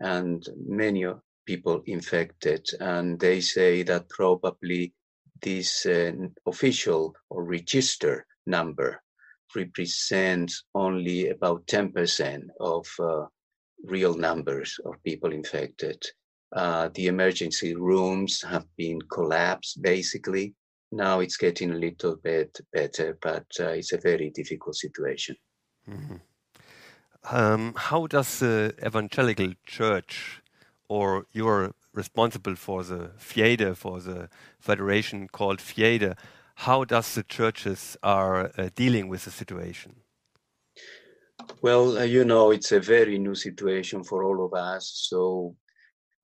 and 0.00 0.46
many 0.66 1.04
people 1.46 1.82
infected. 1.86 2.66
And 2.80 3.18
they 3.20 3.40
say 3.40 3.82
that 3.82 4.08
probably 4.08 4.94
this 5.42 5.86
uh, 5.86 6.12
official 6.46 7.14
or 7.30 7.44
register 7.44 8.26
number 8.46 9.02
represents 9.54 10.64
only 10.74 11.28
about 11.28 11.66
10% 11.66 12.42
of 12.60 12.86
uh, 12.98 13.26
real 13.84 14.14
numbers 14.14 14.78
of 14.84 15.02
people 15.04 15.32
infected. 15.32 16.02
Uh, 16.52 16.88
the 16.94 17.06
emergency 17.06 17.74
rooms 17.74 18.42
have 18.42 18.66
been 18.76 19.00
collapsed 19.02 19.82
basically. 19.82 20.54
Now 20.90 21.20
it's 21.20 21.36
getting 21.36 21.72
a 21.72 21.76
little 21.76 22.16
bit 22.16 22.58
better, 22.72 23.18
but 23.20 23.46
uh, 23.60 23.68
it's 23.68 23.92
a 23.92 23.98
very 23.98 24.30
difficult 24.30 24.76
situation. 24.76 25.36
Mm-hmm. 25.88 26.16
Um, 27.30 27.74
how 27.76 28.06
does 28.06 28.38
the 28.38 28.74
evangelical 28.84 29.52
church, 29.66 30.40
or 30.88 31.26
you're 31.32 31.74
responsible 31.92 32.56
for 32.56 32.82
the 32.82 33.10
FIEDE, 33.18 33.76
for 33.76 34.00
the 34.00 34.30
federation 34.58 35.28
called 35.28 35.60
FIEDE, 35.60 36.14
how 36.54 36.84
does 36.84 37.14
the 37.14 37.22
churches 37.22 37.96
are 38.02 38.50
uh, 38.56 38.70
dealing 38.74 39.08
with 39.08 39.24
the 39.24 39.30
situation? 39.30 39.96
Well, 41.62 41.98
uh, 41.98 42.02
you 42.04 42.24
know, 42.24 42.50
it's 42.50 42.72
a 42.72 42.80
very 42.80 43.18
new 43.18 43.34
situation 43.34 44.02
for 44.04 44.24
all 44.24 44.44
of 44.44 44.54
us. 44.54 44.90
So, 45.08 45.54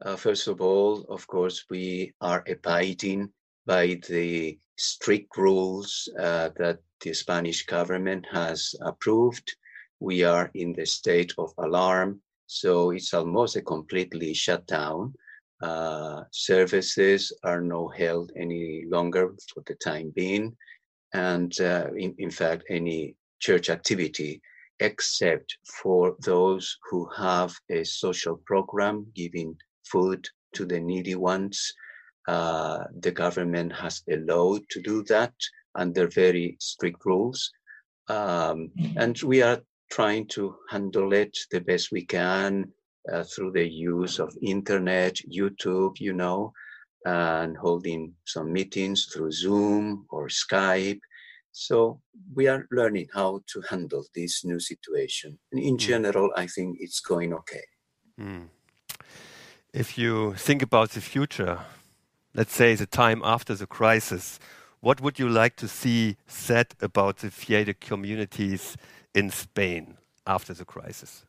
uh, 0.05 0.17
first 0.17 0.49
of 0.49 0.61
all, 0.61 1.05
of 1.09 1.27
course, 1.27 1.65
we 1.71 2.13
are 2.21 2.45
abiding 2.47 3.31
by 3.67 3.99
the 4.09 4.59
strict 4.77 5.37
rules 5.37 6.09
uh, 6.19 6.51
that 6.57 6.79
the 7.01 7.15
Spanish 7.15 7.65
government 7.65 8.27
has 8.31 8.75
approved. 8.83 9.57
We 10.01 10.23
are 10.23 10.51
in 10.55 10.75
the 10.75 10.85
state 10.85 11.33
of 11.39 11.53
alarm, 11.59 12.21
so 12.47 12.91
it's 12.91 13.15
almost 13.15 13.57
a 13.57 13.63
completely 13.63 14.35
shut 14.35 14.67
down. 14.67 15.15
Uh, 15.63 16.25
services 16.31 17.33
are 17.43 17.63
not 17.63 17.97
held 17.97 18.31
any 18.37 18.85
longer 18.87 19.35
for 19.53 19.63
the 19.67 19.75
time 19.77 20.13
being, 20.15 20.55
and 21.15 21.59
uh, 21.61 21.89
in, 21.97 22.15
in 22.19 22.31
fact, 22.31 22.65
any 22.69 23.17
church 23.41 23.71
activity 23.71 24.43
except 24.81 25.57
for 25.83 26.17
those 26.21 26.77
who 26.91 27.09
have 27.17 27.55
a 27.71 27.85
social 27.85 28.37
program 28.45 29.07
giving 29.15 29.57
food 29.91 30.27
to 30.55 30.65
the 30.65 30.81
needy 30.81 31.15
ones. 31.15 31.73
Uh, 32.27 32.85
the 33.01 33.11
government 33.11 33.73
has 33.73 34.03
allowed 34.11 34.63
to 34.71 34.81
do 34.81 35.03
that 35.05 35.35
under 35.75 36.07
very 36.09 36.57
strict 36.61 37.05
rules. 37.05 37.51
Um, 38.09 38.71
and 38.97 39.21
we 39.23 39.43
are 39.43 39.61
trying 39.91 40.27
to 40.29 40.57
handle 40.71 41.13
it 41.13 41.37
the 41.51 41.61
best 41.61 41.93
we 41.93 42.05
can 42.05 42.73
uh, 43.13 43.25
through 43.25 43.53
the 43.53 43.69
use 43.69 44.19
of 44.19 44.37
internet, 44.43 45.17
YouTube, 45.31 46.01
you 46.01 46.13
know, 46.13 46.53
and 47.05 47.57
holding 47.57 48.15
some 48.25 48.53
meetings 48.53 49.07
through 49.07 49.33
Zoom 49.33 50.07
or 50.11 50.29
Skype 50.29 51.01
so 51.57 52.01
we 52.35 52.49
are 52.49 52.67
learning 52.73 53.07
how 53.15 53.41
to 53.47 53.63
handle 53.71 54.05
this 54.13 54.45
new 54.45 54.59
situation. 54.59 55.39
And 55.53 55.63
in 55.63 55.77
mm. 55.77 55.79
general, 55.79 56.31
I 56.35 56.49
think 56.49 56.79
it's 56.81 57.01
going 57.01 57.33
okay. 57.33 57.63
Mm. 58.21 58.49
If 59.75 59.99
you 59.99 60.35
think 60.35 60.63
about 60.63 60.91
the 60.91 61.01
future, 61.01 61.59
let's 62.33 62.55
say 62.55 62.77
the 62.77 62.87
time 62.87 63.23
after 63.25 63.57
the 63.57 63.67
crisis, 63.67 64.39
what 64.79 65.01
would 65.01 65.19
you 65.19 65.29
like 65.29 65.57
to 65.57 65.67
see 65.67 66.17
said 66.29 66.77
about 66.81 67.17
the 67.17 67.33
FIEDE 67.33 67.81
communities 67.81 68.77
in 69.17 69.31
Spain 69.31 69.97
after 70.29 70.55
the 70.55 70.65
crisis? 70.65 71.25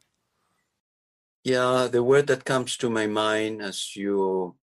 Yeah, 1.44 1.88
the 1.92 2.04
word 2.04 2.28
that 2.28 2.46
comes 2.46 2.78
to 2.78 2.90
my 2.92 3.08
mind 3.08 3.64
as 3.64 3.96
you 3.96 4.56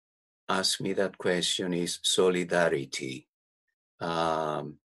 ask 0.48 0.80
me 0.80 0.94
that 0.94 1.18
question 1.18 1.74
is 1.74 1.98
solidarity. 2.04 3.28
Um, 4.00 4.78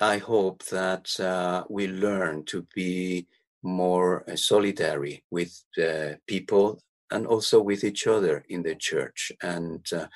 I 0.00 0.16
hope 0.16 0.64
that 0.66 1.20
uh, 1.20 1.64
we 1.68 1.88
learn 1.88 2.46
to 2.46 2.66
be 2.74 3.26
more 3.62 4.24
uh, 4.26 4.32
solidary 4.32 5.20
with 5.30 5.62
uh, 5.76 6.14
people 6.26 6.80
and 7.10 7.26
also 7.26 7.60
with 7.60 7.84
each 7.84 8.06
other 8.06 8.44
in 8.48 8.62
the 8.62 8.74
church. 8.74 9.32
And 9.42 9.84
uh, 9.92 10.06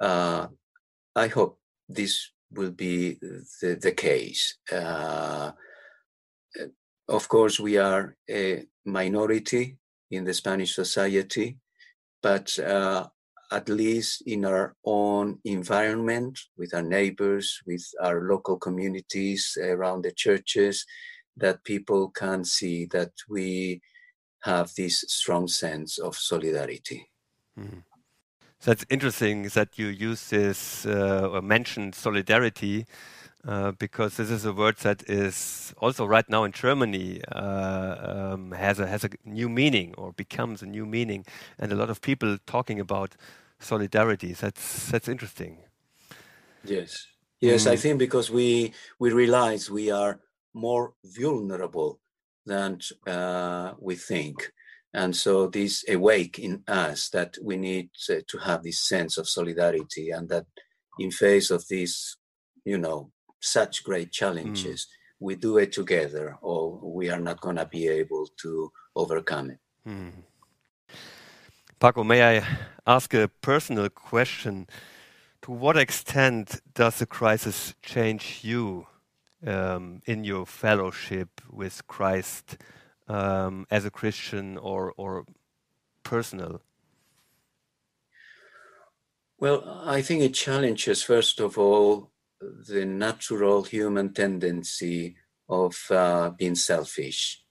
uh 0.00 0.46
I 1.16 1.28
hope 1.28 1.58
this 1.88 2.30
will 2.50 2.72
be 2.72 3.18
the, 3.60 3.78
the 3.80 3.92
case. 3.92 4.58
Uh, 4.72 5.52
of 7.08 7.28
course, 7.28 7.60
we 7.60 7.76
are 7.78 8.16
a 8.30 8.64
minority 8.84 9.76
in 10.10 10.24
the 10.24 10.34
Spanish 10.34 10.74
society, 10.74 11.58
but 12.22 12.58
at 13.54 13.68
least 13.68 14.22
in 14.26 14.44
our 14.44 14.74
own 14.84 15.38
environment, 15.44 16.38
with 16.56 16.74
our 16.74 16.82
neighbors, 16.82 17.60
with 17.66 17.84
our 18.00 18.28
local 18.28 18.56
communities 18.56 19.56
around 19.62 20.02
the 20.02 20.12
churches, 20.12 20.84
that 21.36 21.64
people 21.64 22.10
can 22.10 22.44
see 22.44 22.86
that 22.86 23.12
we 23.28 23.80
have 24.44 24.74
this 24.76 25.04
strong 25.08 25.48
sense 25.48 25.98
of 25.98 26.16
solidarity. 26.16 27.10
Mm. 27.58 27.82
That's 28.62 28.84
interesting 28.90 29.44
that 29.54 29.78
you 29.78 29.86
use 29.86 30.28
this 30.28 30.86
uh, 30.86 31.28
or 31.32 31.42
mention 31.42 31.92
solidarity 31.92 32.86
uh, 33.46 33.72
because 33.72 34.16
this 34.16 34.30
is 34.30 34.44
a 34.44 34.52
word 34.52 34.76
that 34.78 35.02
is 35.08 35.74
also 35.78 36.06
right 36.06 36.28
now 36.28 36.44
in 36.44 36.52
Germany 36.52 37.22
uh, 37.32 38.32
um, 38.32 38.52
has 38.52 38.80
a 38.80 38.86
has 38.86 39.04
a 39.04 39.10
new 39.24 39.48
meaning 39.48 39.94
or 39.98 40.12
becomes 40.12 40.62
a 40.62 40.66
new 40.66 40.86
meaning, 40.86 41.26
and 41.58 41.72
a 41.72 41.76
lot 41.76 41.90
of 41.90 42.00
people 42.00 42.38
talking 42.46 42.80
about 42.80 43.16
solidarity. 43.58 44.32
That's 44.32 44.90
that's 44.90 45.08
interesting. 45.08 45.58
Yes, 46.64 47.06
yes, 47.40 47.66
mm. 47.66 47.72
I 47.72 47.76
think 47.76 47.98
because 47.98 48.30
we 48.30 48.72
we 48.98 49.12
realize 49.12 49.70
we 49.70 49.90
are 49.90 50.20
more 50.54 50.94
vulnerable 51.04 52.00
than 52.46 52.78
uh, 53.06 53.72
we 53.78 53.94
think. 53.96 54.52
And 54.92 55.14
so 55.14 55.48
this 55.48 55.84
awake 55.88 56.38
in 56.38 56.62
us 56.68 57.08
that 57.10 57.36
we 57.42 57.56
need 57.56 57.90
to 58.06 58.38
have 58.38 58.62
this 58.62 58.86
sense 58.86 59.18
of 59.18 59.28
solidarity 59.28 60.10
and 60.10 60.28
that 60.28 60.46
in 60.98 61.10
face 61.10 61.50
of 61.50 61.66
these, 61.68 62.16
you 62.64 62.78
know, 62.78 63.10
such 63.40 63.82
great 63.82 64.12
challenges, 64.12 64.86
mm. 64.86 64.88
we 65.18 65.34
do 65.34 65.58
it 65.58 65.72
together 65.72 66.36
or 66.40 66.78
we 66.80 67.10
are 67.10 67.20
not 67.20 67.40
going 67.40 67.56
to 67.56 67.66
be 67.66 67.88
able 67.88 68.28
to 68.42 68.70
overcome 68.94 69.50
it. 69.50 69.58
Mm. 69.86 70.12
Paco, 71.80 72.04
may 72.04 72.38
I 72.38 72.46
ask 72.86 73.12
a 73.14 73.28
personal 73.42 73.88
question? 73.88 74.68
To 75.42 75.50
what 75.50 75.76
extent 75.76 76.62
does 76.72 77.00
the 77.00 77.06
crisis 77.06 77.74
change 77.82 78.40
you 78.42 78.86
um, 79.46 80.00
in 80.06 80.24
your 80.24 80.46
fellowship 80.46 81.40
with 81.50 81.86
Christ 81.86 82.56
um, 83.08 83.66
as 83.70 83.84
a 83.84 83.90
Christian 83.90 84.58
or, 84.58 84.92
or 84.96 85.24
personal? 86.02 86.62
Well, 89.38 89.82
I 89.84 90.02
think 90.02 90.22
it 90.22 90.34
challenges, 90.34 91.02
first 91.02 91.40
of 91.40 91.58
all, 91.58 92.10
the 92.40 92.84
natural 92.84 93.62
human 93.64 94.12
tendency 94.12 95.16
of 95.48 95.76
uh, 95.90 96.30
being 96.30 96.54
selfish 96.54 97.44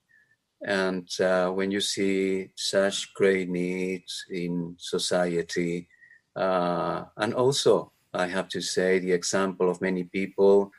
and 0.64 1.08
uh, 1.20 1.50
when 1.50 1.70
you 1.70 1.80
see 1.80 2.48
such 2.56 3.12
great 3.12 3.50
needs 3.50 4.24
in 4.30 4.74
society, 4.78 5.88
uh, 6.34 7.04
and 7.18 7.34
also, 7.34 7.92
I 8.14 8.26
have 8.28 8.48
to 8.48 8.62
say, 8.62 8.98
the 8.98 9.12
example 9.12 9.70
of 9.70 9.82
many 9.82 10.04
people 10.04 10.72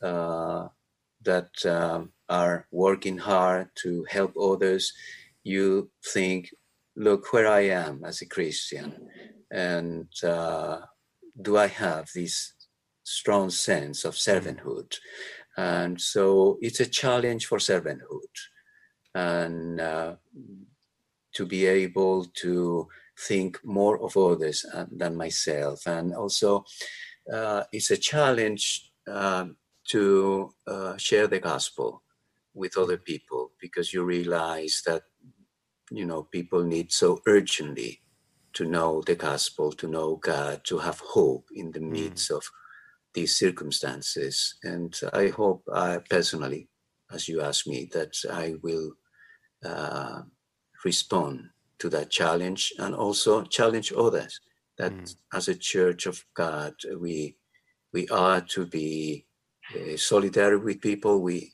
that 0.00 1.66
um, 1.66 2.12
are 2.28 2.66
working 2.70 3.18
hard 3.18 3.68
to 3.76 4.04
help 4.08 4.34
others, 4.36 4.92
you 5.42 5.90
think, 6.12 6.50
look 6.96 7.32
where 7.32 7.46
I 7.46 7.60
am 7.60 8.04
as 8.04 8.22
a 8.22 8.26
Christian. 8.26 9.08
And 9.50 10.08
uh, 10.22 10.80
do 11.40 11.56
I 11.56 11.66
have 11.66 12.08
this 12.14 12.54
strong 13.04 13.50
sense 13.50 14.04
of 14.04 14.14
servanthood? 14.14 14.94
And 15.56 16.00
so 16.00 16.58
it's 16.60 16.80
a 16.80 16.86
challenge 16.86 17.46
for 17.46 17.58
servanthood 17.58 18.34
and 19.14 19.80
uh, 19.80 20.16
to 21.34 21.46
be 21.46 21.66
able 21.66 22.24
to 22.24 22.88
think 23.18 23.58
more 23.64 24.02
of 24.02 24.16
others 24.16 24.66
uh, 24.74 24.86
than 24.90 25.16
myself. 25.16 25.86
And 25.86 26.14
also, 26.14 26.64
uh, 27.32 27.64
it's 27.72 27.90
a 27.90 27.96
challenge 27.96 28.92
um, 29.08 29.56
to 29.90 30.50
uh, 30.66 30.96
share 30.96 31.26
the 31.26 31.40
gospel 31.40 32.02
with 32.54 32.76
other 32.76 32.96
people 32.96 33.52
because 33.60 33.92
you 33.92 34.02
realize 34.02 34.82
that 34.86 35.02
you 35.90 36.04
know 36.06 36.22
people 36.24 36.64
need 36.64 36.92
so 36.92 37.20
urgently 37.26 38.00
to 38.54 38.64
know 38.64 39.02
the 39.02 39.14
gospel, 39.14 39.70
to 39.72 39.86
know 39.86 40.16
God, 40.16 40.62
to 40.64 40.78
have 40.78 40.98
hope 41.00 41.46
in 41.54 41.72
the 41.72 41.80
midst 41.80 42.30
of 42.30 42.42
these 43.12 43.36
circumstances. 43.36 44.54
And 44.62 44.98
I 45.12 45.28
hope, 45.28 45.62
I 45.72 45.98
personally, 46.08 46.68
as 47.12 47.28
you 47.28 47.42
asked 47.42 47.66
me, 47.66 47.88
that 47.92 48.14
I 48.30 48.54
will 48.62 48.92
uh, 49.62 50.22
respond 50.84 51.50
to 51.80 51.90
that 51.90 52.10
challenge 52.10 52.72
and 52.78 52.94
also 52.94 53.42
challenge 53.44 53.92
others. 53.96 54.40
That 54.78 55.14
as 55.32 55.48
a 55.48 55.54
church 55.54 56.06
of 56.06 56.24
God, 56.34 56.74
we 56.98 57.36
we 57.92 58.08
are 58.08 58.40
to 58.42 58.66
be 58.66 59.26
uh, 59.74 59.96
solidary 59.96 60.62
with 60.62 60.80
people. 60.80 61.20
We 61.20 61.52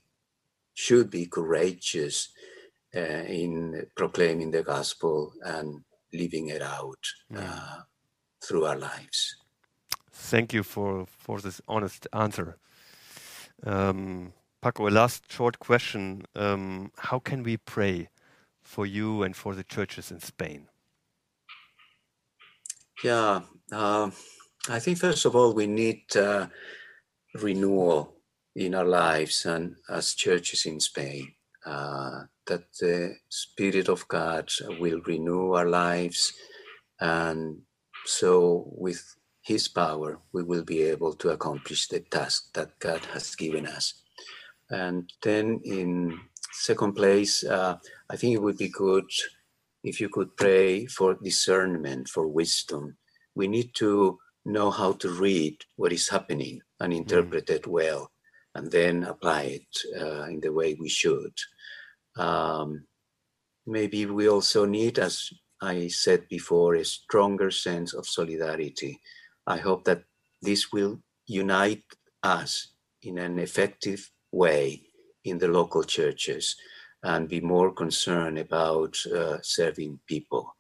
should 0.74 1.10
be 1.10 1.26
courageous 1.26 2.28
uh, 2.94 3.24
in 3.26 3.86
proclaiming 3.96 4.50
the 4.50 4.62
gospel 4.62 5.32
and 5.42 5.82
living 6.12 6.48
it 6.48 6.62
out 6.62 6.98
uh, 7.34 7.78
through 8.44 8.66
our 8.66 8.76
lives. 8.76 9.36
Thank 10.10 10.52
you 10.52 10.62
for, 10.62 11.06
for 11.06 11.40
this 11.40 11.60
honest 11.68 12.06
answer. 12.12 12.56
Um, 13.64 14.32
Paco, 14.60 14.88
a 14.88 14.90
last 14.90 15.30
short 15.30 15.58
question. 15.58 16.24
Um, 16.36 16.92
how 16.96 17.18
can 17.18 17.42
we 17.42 17.56
pray 17.56 18.08
for 18.62 18.86
you 18.86 19.22
and 19.22 19.34
for 19.34 19.54
the 19.54 19.64
churches 19.64 20.10
in 20.10 20.20
Spain? 20.20 20.68
Yeah, 23.02 23.40
uh, 23.72 24.10
I 24.68 24.78
think 24.78 24.98
first 24.98 25.24
of 25.24 25.34
all 25.34 25.52
we 25.52 25.66
need 25.66 26.04
uh, 26.16 26.46
renewal 27.34 28.14
in 28.54 28.74
our 28.74 28.84
lives 28.84 29.46
and 29.46 29.76
as 29.88 30.14
churches 30.14 30.66
in 30.66 30.80
Spain. 30.80 31.32
Uh, 31.64 32.24
that 32.46 32.64
the 32.80 33.14
Spirit 33.28 33.88
of 33.88 34.06
God 34.08 34.50
will 34.80 35.00
renew 35.06 35.52
our 35.52 35.68
lives, 35.68 36.32
and 37.00 37.58
so 38.04 38.64
with 38.76 39.14
His 39.42 39.68
power 39.68 40.18
we 40.32 40.42
will 40.42 40.64
be 40.64 40.82
able 40.82 41.12
to 41.14 41.30
accomplish 41.30 41.86
the 41.86 42.00
task 42.00 42.52
that 42.54 42.78
God 42.80 43.04
has 43.12 43.36
given 43.36 43.66
us. 43.66 43.94
And 44.70 45.12
then 45.22 45.60
in 45.64 46.18
second 46.52 46.94
place, 46.94 47.44
uh, 47.44 47.76
I 48.10 48.16
think 48.16 48.34
it 48.34 48.42
would 48.42 48.58
be 48.58 48.68
good 48.68 49.08
if 49.84 50.00
you 50.00 50.08
could 50.08 50.36
pray 50.36 50.86
for 50.86 51.14
discernment, 51.14 52.08
for 52.08 52.26
wisdom. 52.26 52.96
We 53.34 53.46
need 53.48 53.74
to 53.74 54.18
know 54.44 54.70
how 54.70 54.92
to 54.94 55.08
read 55.08 55.58
what 55.76 55.92
is 55.92 56.08
happening 56.08 56.60
and 56.82 56.92
interpret 56.92 57.48
it 57.48 57.66
well, 57.66 58.10
and 58.54 58.70
then 58.70 59.04
apply 59.04 59.42
it 59.42 59.72
uh, 60.00 60.24
in 60.24 60.40
the 60.40 60.52
way 60.52 60.74
we 60.74 60.88
should. 60.88 61.32
Um, 62.16 62.84
maybe 63.66 64.06
we 64.06 64.28
also 64.28 64.66
need, 64.66 64.98
as 64.98 65.30
I 65.60 65.88
said 65.88 66.28
before, 66.28 66.74
a 66.74 66.84
stronger 66.84 67.50
sense 67.50 67.94
of 67.94 68.06
solidarity. 68.06 69.00
I 69.46 69.58
hope 69.58 69.84
that 69.84 70.02
this 70.42 70.72
will 70.72 70.98
unite 71.26 71.84
us 72.22 72.74
in 73.02 73.18
an 73.18 73.38
effective 73.38 74.10
way 74.32 74.82
in 75.24 75.38
the 75.38 75.48
local 75.48 75.84
churches 75.84 76.56
and 77.04 77.28
be 77.28 77.40
more 77.40 77.72
concerned 77.72 78.38
about 78.38 78.96
uh, 79.06 79.38
serving 79.42 80.00
people. 80.06 80.54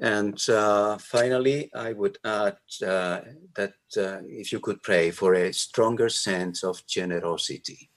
And 0.00 0.38
uh, 0.50 0.98
finally, 0.98 1.70
I 1.74 1.92
would 1.94 2.18
add 2.24 2.58
uh, 2.86 3.20
that 3.54 3.74
uh, 3.96 4.18
if 4.28 4.52
you 4.52 4.60
could 4.60 4.82
pray 4.82 5.10
for 5.10 5.34
a 5.34 5.52
stronger 5.52 6.10
sense 6.10 6.62
of 6.62 6.86
generosity, 6.86 7.90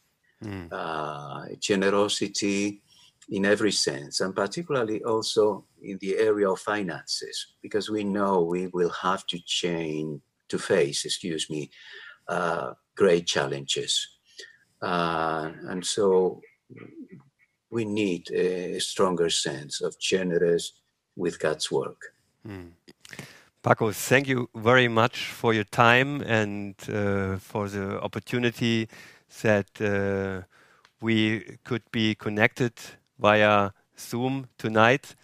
uh, 0.71 1.45
generosity 1.59 2.81
in 3.29 3.45
every 3.45 3.71
sense, 3.71 4.21
and 4.21 4.33
particularly 4.33 5.03
also 5.03 5.65
in 5.81 5.97
the 5.99 6.17
area 6.17 6.49
of 6.49 6.59
finances, 6.59 7.55
because 7.61 7.89
we 7.89 8.03
know 8.03 8.41
we 8.41 8.67
will 8.67 8.89
have 8.89 9.25
to 9.27 9.39
change 9.45 10.21
to 10.47 10.57
face, 10.57 11.05
excuse 11.05 11.49
me, 11.49 11.69
uh, 12.27 12.73
great 12.95 13.27
challenges. 13.27 14.07
Uh, 14.81 15.51
and 15.67 15.85
so 15.85 16.41
we 17.69 17.85
need 17.85 18.31
a 18.31 18.79
stronger 18.79 19.29
sense 19.29 19.81
of 19.81 19.99
generous 19.99 20.71
with 21.19 21.39
God's 21.39 21.71
work. 21.71 22.13
Paco, 23.61 23.91
thank 23.91 24.27
you 24.27 24.49
very 24.55 24.87
much 24.87 25.31
for 25.31 25.53
your 25.53 25.65
time 25.65 26.21
and 26.21 26.75
uh, 26.87 27.37
for 27.37 27.67
the 27.67 28.01
opportunity 28.01 28.87
that 29.41 29.81
uh, 29.81 30.45
we 31.01 31.57
could 31.65 31.83
be 31.91 32.15
connected 32.15 32.73
via 33.19 33.71
Zoom 33.97 34.47
tonight. 34.57 35.15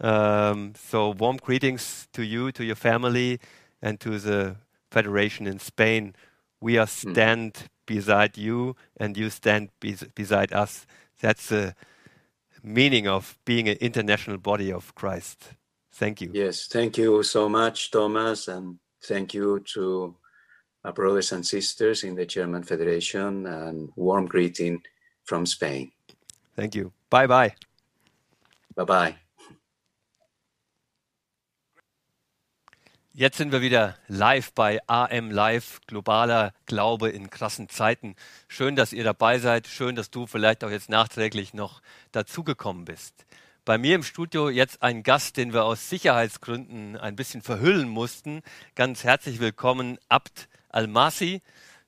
Um, 0.00 0.74
so, 0.76 1.10
warm 1.10 1.36
greetings 1.36 2.08
to 2.12 2.24
you, 2.24 2.50
to 2.52 2.64
your 2.64 2.74
family, 2.74 3.38
and 3.80 4.00
to 4.00 4.18
the 4.18 4.56
Federation 4.90 5.46
in 5.46 5.60
Spain. 5.60 6.14
We 6.60 6.78
are 6.78 6.88
stand 6.88 7.68
beside 7.86 8.36
you, 8.36 8.74
and 8.96 9.16
you 9.16 9.30
stand 9.30 9.68
bes- 9.78 10.08
beside 10.14 10.52
us. 10.52 10.86
That's 11.20 11.48
the 11.48 11.74
meaning 12.64 13.06
of 13.06 13.38
being 13.44 13.68
an 13.68 13.76
international 13.80 14.38
body 14.38 14.72
of 14.72 14.94
Christ. 14.94 15.52
Thank 15.92 16.20
you. 16.20 16.30
Yes, 16.32 16.66
thank 16.66 16.98
you 16.98 17.22
so 17.22 17.48
much, 17.48 17.90
Thomas, 17.90 18.48
and 18.48 18.78
thank 19.04 19.34
you 19.34 19.60
to 19.74 20.16
our 20.84 20.92
brothers 20.92 21.32
and 21.32 21.46
sisters 21.46 22.02
in 22.04 22.14
the 22.14 22.26
German 22.26 22.62
Federation, 22.62 23.46
and 23.46 23.90
warm 23.96 24.26
greeting 24.26 24.82
from 25.24 25.46
Spain. 25.46 25.92
Thank 26.56 26.74
you. 26.74 26.92
Bye 27.10 27.26
bye. 27.26 27.54
Bye 28.76 28.84
bye. 28.84 29.16
Jetzt 33.16 33.36
sind 33.36 33.52
wir 33.52 33.60
wieder 33.60 33.94
live 34.08 34.52
bei 34.54 34.80
AM 34.88 35.30
Live, 35.30 35.78
globaler 35.86 36.52
Glaube 36.66 37.10
in 37.10 37.30
krassen 37.30 37.68
Zeiten. 37.68 38.16
Schön, 38.48 38.74
dass 38.74 38.92
ihr 38.92 39.04
dabei 39.04 39.38
seid. 39.38 39.68
Schön, 39.68 39.94
dass 39.94 40.10
du 40.10 40.26
vielleicht 40.26 40.64
auch 40.64 40.70
jetzt 40.70 40.88
nachträglich 40.88 41.54
noch 41.54 41.80
dazugekommen 42.10 42.84
bist. 42.84 43.24
Bei 43.64 43.78
mir 43.78 43.94
im 43.94 44.02
Studio 44.02 44.50
jetzt 44.50 44.82
ein 44.82 45.04
Gast, 45.04 45.36
den 45.36 45.52
wir 45.52 45.64
aus 45.64 45.88
Sicherheitsgründen 45.88 46.96
ein 46.96 47.14
bisschen 47.14 47.40
verhüllen 47.40 47.88
mussten. 47.88 48.42
Ganz 48.74 49.04
herzlich 49.04 49.38
willkommen, 49.38 49.96
Abd 50.08 50.48
Almasi. 50.70 51.40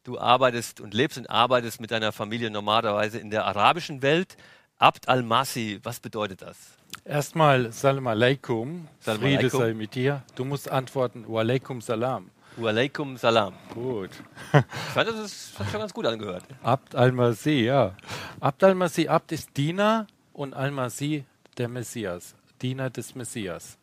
Du 0.05 0.21
arbeitest 0.21 0.81
und 0.81 0.95
lebst 0.95 1.19
und 1.19 1.29
arbeitest 1.29 1.81
mit 1.81 1.91
deiner 1.91 2.13
Familie 2.13 2.53
normalerweise 2.53 3.19
in 3.19 3.31
der 3.31 3.47
arabischen 3.47 4.01
Welt. 4.01 4.37
Abd 4.79 5.09
Almasi, 5.09 5.81
was 5.83 5.99
bedeutet 5.99 6.43
das? 6.43 6.76
Erstmal 7.05 7.73
Salam 7.73 8.07
alaikum, 8.07 8.89
Salam 9.01 9.21
Friede 9.21 9.39
alaikum. 9.39 9.61
sei 9.61 9.75
mit 9.75 9.95
dir. 9.95 10.23
Du 10.35 10.45
musst 10.45 10.71
antworten, 10.71 11.25
wa 11.29 11.41
alaikum 11.41 11.81
salam. 11.81 12.31
Wa 12.57 12.69
alaikum 12.71 13.17
salam. 13.17 13.55
Gut. 13.75 14.11
Ich 14.53 14.93
fand, 14.95 15.09
das 15.09 15.17
ist, 15.17 15.59
hat 15.59 15.71
schon 15.71 15.81
ganz 15.81 15.93
gut 15.93 16.07
angehört. 16.07 16.45
Abd 16.63 16.95
al-Masih, 16.95 17.65
ja. 17.67 17.95
Abd 18.41 18.65
al-Masih, 18.65 19.09
Abd 19.09 19.33
ist 19.35 19.57
Diener 19.57 20.07
und 20.33 20.55
al-Masih 20.55 21.25
der 21.59 21.69
Messias, 21.69 22.35
Diener 22.63 22.89
des 22.91 23.15
Messias. 23.15 23.77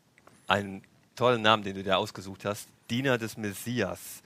Einen 0.48 0.82
tollen 1.16 1.42
Namen, 1.44 1.64
den 1.64 1.76
du 1.76 1.84
dir 1.84 1.98
ausgesucht 1.98 2.46
hast. 2.46 2.68
Diener 2.90 3.18
des 3.18 3.38
Messias. 3.38 4.23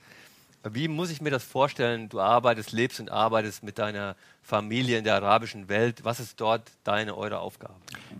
Wie 0.74 0.88
muss 0.88 1.10
ich 1.10 1.20
mir 1.20 1.30
das 1.30 1.44
vorstellen? 1.44 2.08
Du 2.08 2.20
arbeitest, 2.20 2.72
lebst 2.72 3.00
und 3.00 3.10
arbeitest 3.10 3.62
mit 3.62 3.78
deiner 3.78 4.16
Familie 4.42 4.98
in 4.98 5.04
der 5.04 5.14
arabischen 5.14 5.68
Welt. 5.68 6.04
Was 6.04 6.20
ist 6.20 6.40
dort 6.40 6.70
deine, 6.84 7.16
eure 7.16 7.40
Aufgabe? 7.40 7.74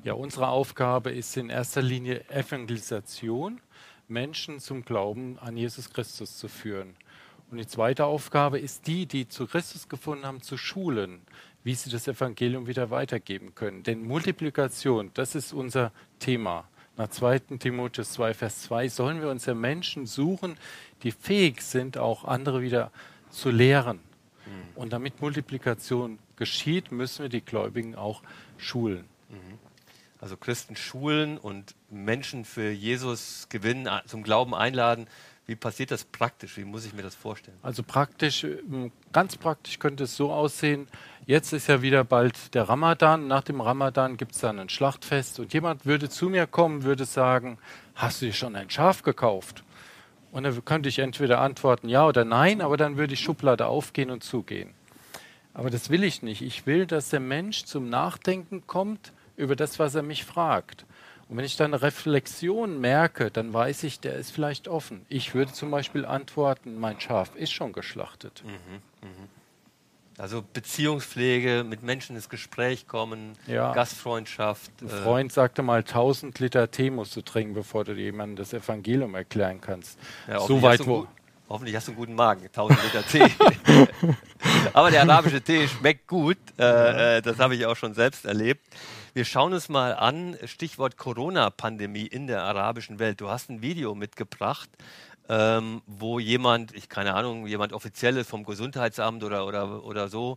Ja, 0.05 0.15
unsere 0.15 0.49
Aufgabe 0.49 1.11
ist 1.11 1.37
in 1.37 1.51
erster 1.51 1.83
Linie 1.83 2.29
Evangelisation, 2.29 3.61
Menschen 4.09 4.61
zum 4.61 4.85
Glauben 4.85 5.39
an 5.39 5.57
Jesus 5.57 5.91
Christus 5.91 6.37
zu 6.39 6.49
führen. 6.49 6.97
Und 7.51 7.59
die 7.59 7.67
zweite 7.67 8.05
Aufgabe 8.05 8.59
ist 8.59 8.87
die, 8.87 9.07
die 9.07 9.29
zu 9.29 9.47
Christus 9.47 9.89
gefunden 9.89 10.27
haben, 10.27 10.43
zu 10.43 10.57
schulen, 10.57 11.23
wie 11.65 11.75
sie 11.75 11.91
das 11.91 12.07
Evangelium 12.07 12.67
wieder 12.67 12.91
weitergeben 12.91 13.55
können. 13.55 13.83
Denn 13.83 14.03
Multiplikation, 14.03 15.11
das 15.15 15.35
ist 15.35 15.53
unser 15.53 15.93
Thema. 16.19 16.69
Nach 16.99 17.09
2. 17.09 17.39
Timotheus 17.61 18.13
2, 18.15 18.35
Vers 18.35 18.63
2 18.63 18.89
sollen 18.89 19.21
wir 19.21 19.31
uns 19.31 19.47
ja 19.47 19.55
Menschen 19.55 20.05
suchen, 20.05 20.57
die 21.05 21.13
fähig 21.13 21.63
sind, 21.63 21.97
auch 21.97 22.25
andere 22.25 22.61
wieder 22.61 22.91
zu 23.31 23.51
lehren. 23.51 24.01
Und 24.75 24.93
damit 24.93 25.21
Multiplikation 25.21 26.19
geschieht, 26.35 26.91
müssen 26.91 27.23
wir 27.23 27.29
die 27.29 27.41
Gläubigen 27.45 27.95
auch 27.95 28.23
schulen. 28.57 29.05
Also 30.21 30.37
Christen 30.37 30.75
schulen 30.75 31.39
und 31.39 31.77
Menschen 31.89 32.45
für 32.45 32.71
Jesus 32.71 33.47
gewinnen, 33.49 33.89
zum 34.07 34.25
Glauben 34.25 34.53
einladen. 34.53 35.07
Wie 35.49 35.57
passiert 35.57 35.91
das 35.91 36.05
praktisch? 36.05 36.59
Wie 36.59 36.65
muss 36.65 36.85
ich 36.85 36.93
mir 36.93 37.01
das 37.01 37.15
vorstellen? 37.15 37.57
Also 37.63 37.83
praktisch, 37.83 38.45
ähm, 38.45 38.93
ganz 39.15 39.35
praktisch 39.39 39.79
könnte 39.79 40.05
es 40.05 40.15
so 40.15 40.31
aussehen, 40.31 40.89
jetzt 41.25 41.55
ist 41.55 41.69
ja 41.69 41.81
wieder 41.81 42.05
bald 42.05 42.55
der 42.55 42.69
Ramadan, 42.69 43.27
nach 43.29 43.43
dem 43.45 43.63
Ramadan 43.63 44.19
gibt 44.19 44.33
es 44.33 44.43
dann 44.43 44.59
ein 44.59 44.69
Schlachtfest 44.69 45.41
und 45.41 45.55
jemand 45.55 45.87
würde 45.87 46.11
zu 46.11 46.29
mir 46.29 46.47
kommen, 46.47 46.83
würde 46.83 47.07
sagen, 47.07 47.57
hast 47.95 48.21
du 48.21 48.27
dir 48.27 48.35
schon 48.35 48.57
ein 48.57 48.69
Schaf 48.69 49.03
gekauft? 49.03 49.65
Und 50.33 50.43
dann 50.43 50.63
könnte 50.67 50.91
ich 50.91 50.99
entweder 50.99 51.41
antworten 51.41 51.89
ja 51.89 52.07
oder 52.07 52.27
nein, 52.27 52.61
aber 52.61 52.77
dann 52.77 52.99
würde 52.99 53.15
die 53.15 53.17
Schublade 53.17 53.69
aufgehen 53.69 54.11
und 54.11 54.23
zugehen. 54.23 54.75
Aber 55.55 55.71
das 55.71 55.89
will 55.89 56.05
ich 56.05 56.23
nicht. 56.23 56.43
Ich 56.43 56.67
will, 56.67 56.85
dass 56.85 57.09
der 57.09 57.21
Mensch 57.21 57.65
zum 57.65 57.89
Nachdenken 57.89 58.67
kommt 58.67 59.15
über 59.39 59.57
das, 59.57 59.79
was 59.79 59.95
er 59.95 60.03
mich 60.03 60.27
fragt. 60.27 60.85
Und 61.29 61.37
wenn 61.37 61.45
ich 61.45 61.57
dann 61.57 61.75
eine 61.75 61.83
Reflexion 61.83 62.81
merke, 62.81 63.31
dann 63.31 63.53
weiß 63.53 63.83
ich, 63.83 64.01
der 64.01 64.15
ist 64.15 64.31
vielleicht 64.31 64.67
offen. 64.67 65.05
Ich 65.09 65.35
würde 65.35 65.53
zum 65.53 65.71
Beispiel 65.71 66.07
antworten, 66.07 66.79
mein 66.79 66.99
Schaf 67.01 67.35
ist 67.37 67.53
schon 67.53 67.73
geschlachtet. 67.73 68.43
Mhm, 68.47 69.09
mh. 69.09 69.29
Also 70.19 70.43
Beziehungspflege, 70.53 71.65
mit 71.65 71.85
Menschen 71.85 72.17
ins 72.17 72.29
Gespräch 72.29 72.89
kommen, 72.89 73.35
ja. 73.47 73.73
Gastfreundschaft. 73.73 74.73
Ein 74.81 74.89
äh, 74.89 74.91
Freund 74.91 75.33
sagte 75.33 75.63
mal, 75.63 75.79
1000 75.79 76.41
Liter 76.41 76.71
Tee 76.73 76.91
musst 76.91 77.15
du 77.15 77.23
trinken, 77.23 77.55
bevor 77.55 77.85
du 77.85 77.93
jemandem 77.93 78.35
das 78.35 78.53
Evangelium 78.53 79.15
erklären 79.15 79.61
kannst. 79.61 79.97
Ja, 80.27 80.41
so 80.41 80.61
weit 80.61 80.85
wo. 80.87 81.07
Hoffentlich 81.49 81.77
hast 81.77 81.87
du 81.87 81.93
einen 81.93 81.99
guten 81.99 82.15
Magen, 82.15 82.45
1000 82.47 82.83
Liter 82.83 83.07
Tee. 83.07 83.33
Aber 84.73 84.91
der 84.91 85.03
arabische 85.03 85.41
Tee 85.41 85.69
schmeckt 85.69 86.09
gut. 86.09 86.37
Äh, 86.59 87.19
äh, 87.19 87.23
das 87.23 87.39
habe 87.39 87.55
ich 87.55 87.65
auch 87.65 87.77
schon 87.77 87.95
selbst 87.95 88.25
erlebt. 88.25 88.63
Wir 89.19 89.25
schauen 89.25 89.53
uns 89.53 89.69
mal 89.69 89.97
an, 89.97 90.39
Stichwort 90.45 90.97
Corona-Pandemie 90.97 92.07
in 92.07 92.29
der 92.29 92.45
arabischen 92.45 93.01
Welt. 93.01 93.21
Du 93.21 93.29
hast 93.29 93.51
ein 93.51 93.63
Video 93.63 93.97
mitgebracht 93.97 94.71
ähm, 95.29 95.83
wo 95.87 96.21
jemand, 96.21 96.73
ich 96.73 96.89
keine 96.89 97.15
Ahnung, 97.15 97.49
jemand 97.49 97.73
offizielles 97.73 98.29
vom 98.29 98.45
Gesundheitsamt 98.45 99.25
oder, 99.25 99.45
oder, 99.45 99.83
oder 99.83 100.07
so, 100.07 100.37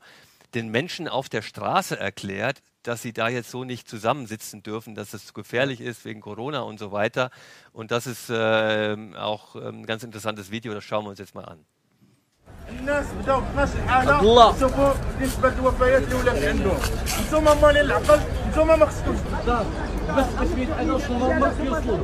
den 0.55 0.69
Menschen 0.69 1.07
auf 1.07 1.29
der 1.29 1.43
Straße 1.43 1.95
erklärt, 1.99 2.63
dass 2.81 3.03
sie 3.03 3.13
da 3.13 3.29
jetzt 3.29 3.51
so 3.51 3.65
nicht 3.65 3.87
zusammensitzen 3.87 4.63
dürfen, 4.63 4.95
dass 4.95 5.13
es 5.13 5.35
gefährlich 5.35 5.79
ist 5.79 6.03
wegen 6.03 6.19
Corona 6.19 6.61
und 6.61 6.79
so 6.79 6.91
weiter. 6.91 7.29
Und 7.73 7.91
das 7.91 8.07
ist 8.07 8.31
äh, 8.31 8.97
auch 9.15 9.55
ein 9.55 9.85
ganz 9.85 10.01
interessantes 10.01 10.49
Video, 10.49 10.73
das 10.73 10.83
schauen 10.83 11.05
wir 11.05 11.11
uns 11.11 11.19
jetzt 11.19 11.35
mal 11.35 11.45
an. 11.45 11.63
الناس 12.69 13.05
بداو 13.23 13.41
في 13.41 13.57
نفس 13.57 13.75
الحاله 13.75 14.59
شوفوا 14.59 14.93
نسبه 15.21 15.49
الوفيات 15.59 16.03
اللي 16.03 16.15
ولات 16.15 16.43
عندهم 16.43 16.77
نتوما 17.27 17.53
مالين 17.53 17.81
العقل 17.81 18.19
نتوما 18.51 18.75
ما 18.75 18.85
خصكمش 18.85 19.17
بس 20.17 20.25
باش 20.39 20.47
يتحدثوا 20.57 21.17
ما 21.17 21.53
يوصلوا 21.65 21.97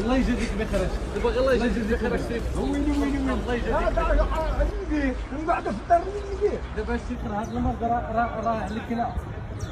الله 0.00 0.16
يجازيك 0.16 0.50
بخير. 0.60 0.88
باغي 1.24 1.38
الله 1.38 1.52
يجازيك 1.52 1.84
بخير 2.04 2.16
سيف 2.16 2.58
ويني 2.58 2.74
ويني 2.90 3.18
وين 3.18 3.30
الله 3.30 3.54
يجازيك 3.54 5.16
من 5.32 5.44
بعد 5.46 5.62
في 5.62 5.70
الدار 5.70 6.00
وين 6.00 6.58
دابا 6.76 6.94
الشيخ 6.94 7.18
راه 7.30 7.42
هذا 7.42 7.50
المرض 7.50 7.82
راه 7.82 8.12
راه 8.44 8.50
على 8.60 8.66
الكلى 8.76 9.06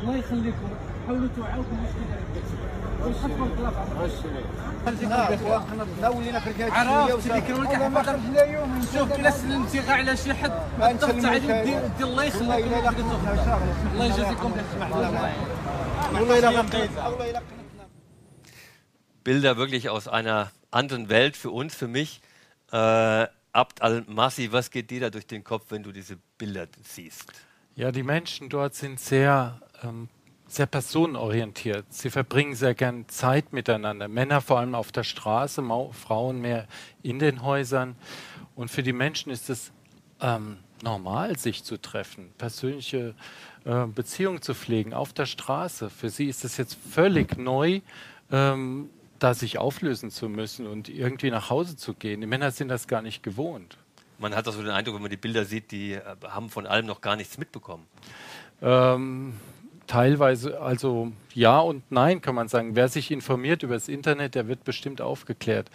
الله 0.03 0.17
يخليكم. 0.17 0.69
حاولوا 1.07 1.29
توعوكم 1.37 1.77
واش 1.83 1.91
ونخفوا 1.97 2.82
الخلاف 4.88 5.62
لا 6.02 6.10
ولينا 6.10 6.40
في 6.40 6.50
الكاكسيه 6.50 6.74
عرفت 6.74 7.28
اللي 7.28 7.42
كانوا 7.42 7.64
لك 7.64 7.74
حفظ 7.76 8.98
شوف 8.98 9.20
الا 9.20 9.30
سلمتي 9.30 9.80
غير 9.80 9.92
على 9.92 10.18
شي 10.18 10.34
حد 10.34 10.52
الضغط 10.82 11.26
عليه 11.26 11.64
دير 11.64 11.82
الله 12.02 12.24
يخليكم 12.24 13.12
الله 13.94 14.06
يجازيكم 14.06 14.52
بخير 14.52 15.32
والله 16.14 16.40
الا 16.40 17.42
Bilder 19.24 19.58
wirklich 19.58 19.90
aus 19.90 20.08
einer 20.08 20.52
anderen 20.72 21.10
Welt 21.10 21.36
für 21.36 21.52
uns, 21.52 21.76
für 21.76 21.90
mich. 21.90 22.22
Äh, 22.72 23.28
Abd 23.52 23.82
al-Masi, 23.82 24.54
was 24.54 24.72
geht 24.72 24.90
dir 24.90 25.02
da 25.02 25.10
durch 25.10 25.28
den 25.28 25.44
Kopf, 25.44 25.66
wenn 25.70 25.84
du 25.84 25.92
diese 25.92 26.18
Bilder 26.38 26.68
siehst? 26.84 27.26
Ja, 27.76 27.92
die 27.92 28.04
Menschen 28.04 28.48
dort 28.50 28.76
sind 28.76 29.00
sehr, 29.00 29.60
ähm, 29.84 30.10
sehr 30.53 30.67
personenorientiert. 30.67 31.87
Sie 31.89 32.11
verbringen 32.11 32.55
sehr 32.55 32.75
gern 32.75 33.09
Zeit 33.09 33.53
miteinander. 33.53 34.07
Männer 34.07 34.43
vor 34.43 34.59
allem 34.59 34.75
auf 34.75 34.93
der 34.93 35.03
Straße, 35.03 35.63
Frauen 35.93 36.41
mehr 36.41 36.67
in 37.03 37.19
den 37.19 37.43
Häusern. 37.43 37.97
Und 38.55 38.71
für 38.71 38.83
die 38.83 38.93
Menschen 38.93 39.33
ist 39.33 39.49
es 39.49 39.73
ähm, 40.21 40.59
normal, 40.83 41.39
sich 41.39 41.65
zu 41.65 41.81
treffen, 41.81 42.33
persönliche 42.37 43.15
äh, 43.65 43.87
Beziehungen 43.87 44.43
zu 44.43 44.55
pflegen 44.55 44.93
auf 44.93 45.15
der 45.15 45.25
Straße. 45.25 45.89
Für 45.89 46.11
sie 46.11 46.27
ist 46.27 46.45
es 46.45 46.59
jetzt 46.59 46.77
völlig 46.91 47.39
neu. 47.39 47.81
Ähm, 48.31 48.91
da 49.19 49.35
sich 49.35 49.59
auflösen 49.59 50.11
zu 50.11 50.29
müssen 50.29 50.67
und 50.67 50.89
irgendwie 50.89 51.31
nach 51.31 51.49
Hause 51.49 51.77
zu 51.77 51.95
gehen. 51.95 52.21
Die 52.21 52.27
Männer 52.27 52.51
sind 52.51 52.67
das 52.69 52.89
gar 52.89 53.03
nicht 53.03 53.23
gewohnt. 53.23 53.79
Man 54.19 54.35
hat 54.35 54.49
auch 54.49 54.53
so 54.53 54.63
den 54.63 54.73
Eindruck, 54.73 54.97
wenn 54.97 55.03
man 55.03 55.13
die 55.13 55.17
Bilder 55.17 55.45
sieht, 55.45 55.71
die 55.71 55.93
äh, 55.93 56.03
haben 56.25 56.51
von 56.51 56.67
allem 56.67 56.87
noch 56.87 57.01
gar 57.01 57.15
nichts 57.15 57.39
mitbekommen. 57.39 57.87
Ähm, 58.61 59.35
teilweise, 59.93 60.59
also 60.59 61.13
ja 61.35 61.59
und 61.59 61.83
nein 61.91 62.23
kann 62.23 62.35
man 62.35 62.49
sagen. 62.49 62.75
Wer 62.75 62.89
sich 62.89 63.11
informiert 63.11 63.63
über 63.63 63.75
das 63.75 63.89
Internet, 63.89 64.35
der 64.35 64.49
wird 64.49 64.65
bestimmt 64.65 65.03
aufgeklärt. 65.03 65.71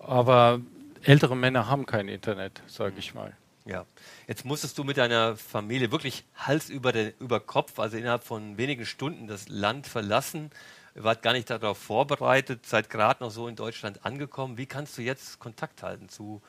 Aber 0.00 0.60
ältere 1.02 1.36
Männer 1.36 1.68
haben 1.68 1.86
kein 1.86 2.08
Internet, 2.08 2.62
sage 2.66 2.94
ich 2.98 3.14
mal. 3.14 3.36
Ja, 3.64 3.84
jetzt 4.26 4.44
musstest 4.44 4.78
du 4.78 4.84
mit 4.84 4.96
deiner 4.96 5.36
Familie 5.36 5.92
wirklich 5.92 6.24
Hals 6.34 6.70
über, 6.70 6.92
den, 6.92 7.12
über 7.20 7.40
Kopf, 7.40 7.78
also 7.78 7.96
innerhalb 7.96 8.24
von 8.24 8.58
wenigen 8.58 8.84
Stunden 8.84 9.28
das 9.28 9.48
Land 9.48 9.86
verlassen. 9.86 10.50
Wart 10.94 11.22
gar 11.22 11.32
nicht 11.32 11.50
darauf 11.50 11.78
vorbereitet, 11.78 12.66
seid 12.66 12.90
gerade 12.90 13.22
noch 13.22 13.30
so 13.30 13.46
in 13.48 13.54
Deutschland 13.54 14.04
angekommen. 14.04 14.56
Wie 14.56 14.66
kannst 14.66 14.98
du 14.98 15.02
jetzt 15.02 15.38
Kontakt 15.38 15.82
halten 15.82 16.08
zu 16.08 16.42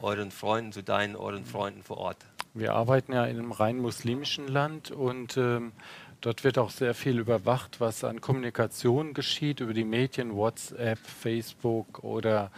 euren 0.00 0.30
Freunden, 0.30 0.72
zu 0.72 0.82
deinen, 0.82 1.16
euren 1.16 1.44
Freunden 1.44 1.82
vor 1.82 1.98
Ort? 1.98 2.18
Wir 2.54 2.74
arbeiten 2.74 3.12
ja 3.12 3.24
in 3.24 3.38
einem 3.38 3.52
rein 3.52 3.78
muslimischen 3.78 4.48
Land 4.48 4.90
und 4.90 5.36
ähm, 5.36 5.72
dort 6.20 6.44
wird 6.44 6.58
auch 6.58 6.70
sehr 6.70 6.94
viel 6.94 7.18
überwacht, 7.18 7.80
was 7.80 8.04
an 8.04 8.20
Kommunikation 8.20 9.14
geschieht 9.14 9.60
über 9.60 9.74
die 9.74 9.84
Medien, 9.84 10.34
WhatsApp, 10.34 10.98
Facebook 10.98 12.02
oder 12.04 12.50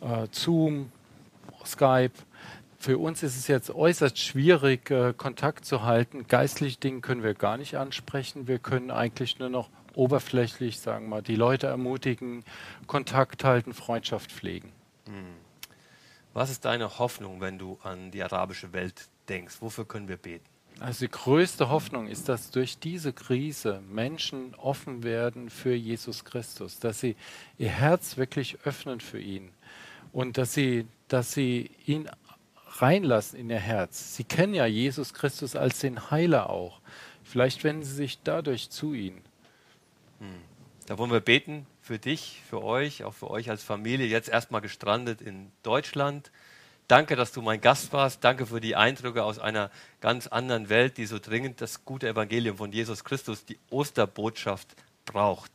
äh, 0.00 0.26
Zoom, 0.30 0.92
Skype. 1.64 2.12
Für 2.78 2.98
uns 2.98 3.22
ist 3.22 3.36
es 3.36 3.48
jetzt 3.48 3.70
äußerst 3.70 4.18
schwierig, 4.18 4.90
äh, 4.90 5.12
Kontakt 5.12 5.64
zu 5.64 5.82
halten. 5.82 6.26
Geistliche 6.28 6.78
Dinge 6.78 7.00
können 7.00 7.22
wir 7.22 7.34
gar 7.34 7.56
nicht 7.56 7.76
ansprechen. 7.76 8.46
Wir 8.46 8.58
können 8.58 8.90
eigentlich 8.90 9.38
nur 9.38 9.48
noch 9.48 9.68
oberflächlich, 9.94 10.78
sagen 10.78 11.06
wir 11.06 11.16
mal, 11.16 11.22
die 11.22 11.34
Leute 11.34 11.66
ermutigen, 11.66 12.44
Kontakt 12.86 13.42
halten, 13.42 13.74
Freundschaft 13.74 14.30
pflegen. 14.30 14.70
Hm. 15.06 15.34
Was 16.34 16.50
ist 16.50 16.64
deine 16.64 16.98
Hoffnung, 17.00 17.40
wenn 17.40 17.58
du 17.58 17.78
an 17.82 18.12
die 18.12 18.22
arabische 18.22 18.72
Welt 18.72 19.08
denkst? 19.28 19.56
Wofür 19.60 19.84
können 19.84 20.06
wir 20.06 20.16
beten? 20.16 20.44
Also 20.80 21.06
die 21.06 21.10
größte 21.10 21.70
Hoffnung 21.70 22.06
ist, 22.06 22.28
dass 22.28 22.50
durch 22.50 22.78
diese 22.78 23.12
Krise 23.12 23.82
Menschen 23.88 24.54
offen 24.54 25.02
werden 25.02 25.50
für 25.50 25.74
Jesus 25.74 26.24
Christus, 26.24 26.78
dass 26.78 27.00
sie 27.00 27.16
ihr 27.58 27.70
Herz 27.70 28.16
wirklich 28.16 28.58
öffnen 28.64 29.00
für 29.00 29.20
ihn 29.20 29.50
und 30.12 30.38
dass 30.38 30.54
sie, 30.54 30.86
dass 31.08 31.32
sie 31.32 31.70
ihn 31.86 32.08
reinlassen 32.80 33.40
in 33.40 33.50
ihr 33.50 33.58
Herz. 33.58 34.16
Sie 34.16 34.24
kennen 34.24 34.54
ja 34.54 34.66
Jesus 34.66 35.14
Christus 35.14 35.56
als 35.56 35.80
den 35.80 36.10
Heiler 36.10 36.48
auch. 36.48 36.80
Vielleicht 37.24 37.64
wenden 37.64 37.82
sie 37.82 37.94
sich 37.94 38.22
dadurch 38.22 38.70
zu 38.70 38.94
ihm. 38.94 39.20
Da 40.86 40.96
wollen 40.96 41.10
wir 41.10 41.20
beten 41.20 41.66
für 41.80 41.98
dich, 41.98 42.40
für 42.48 42.62
euch, 42.62 43.04
auch 43.04 43.14
für 43.14 43.30
euch 43.30 43.50
als 43.50 43.62
Familie, 43.62 44.06
jetzt 44.06 44.28
erstmal 44.28 44.60
gestrandet 44.60 45.20
in 45.20 45.50
Deutschland. 45.62 46.30
Danke, 46.88 47.16
dass 47.16 47.32
du 47.32 47.42
mein 47.42 47.60
Gast 47.60 47.92
warst. 47.92 48.24
Danke 48.24 48.46
für 48.46 48.62
die 48.62 48.74
Eindrücke 48.74 49.22
aus 49.22 49.38
einer 49.38 49.70
ganz 50.00 50.26
anderen 50.26 50.70
Welt, 50.70 50.96
die 50.96 51.04
so 51.04 51.18
dringend 51.18 51.60
das 51.60 51.84
gute 51.84 52.08
Evangelium 52.08 52.56
von 52.56 52.72
Jesus 52.72 53.04
Christus, 53.04 53.44
die 53.44 53.58
Osterbotschaft, 53.68 54.74
braucht. 55.04 55.52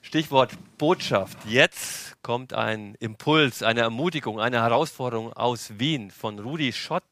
Stichwort 0.00 0.52
Botschaft. 0.78 1.36
Jetzt 1.46 2.22
kommt 2.22 2.52
ein 2.52 2.94
Impuls, 3.00 3.64
eine 3.64 3.80
Ermutigung, 3.80 4.38
eine 4.38 4.62
Herausforderung 4.62 5.32
aus 5.32 5.80
Wien 5.80 6.12
von 6.12 6.38
Rudi 6.38 6.72
Schott. 6.72 7.02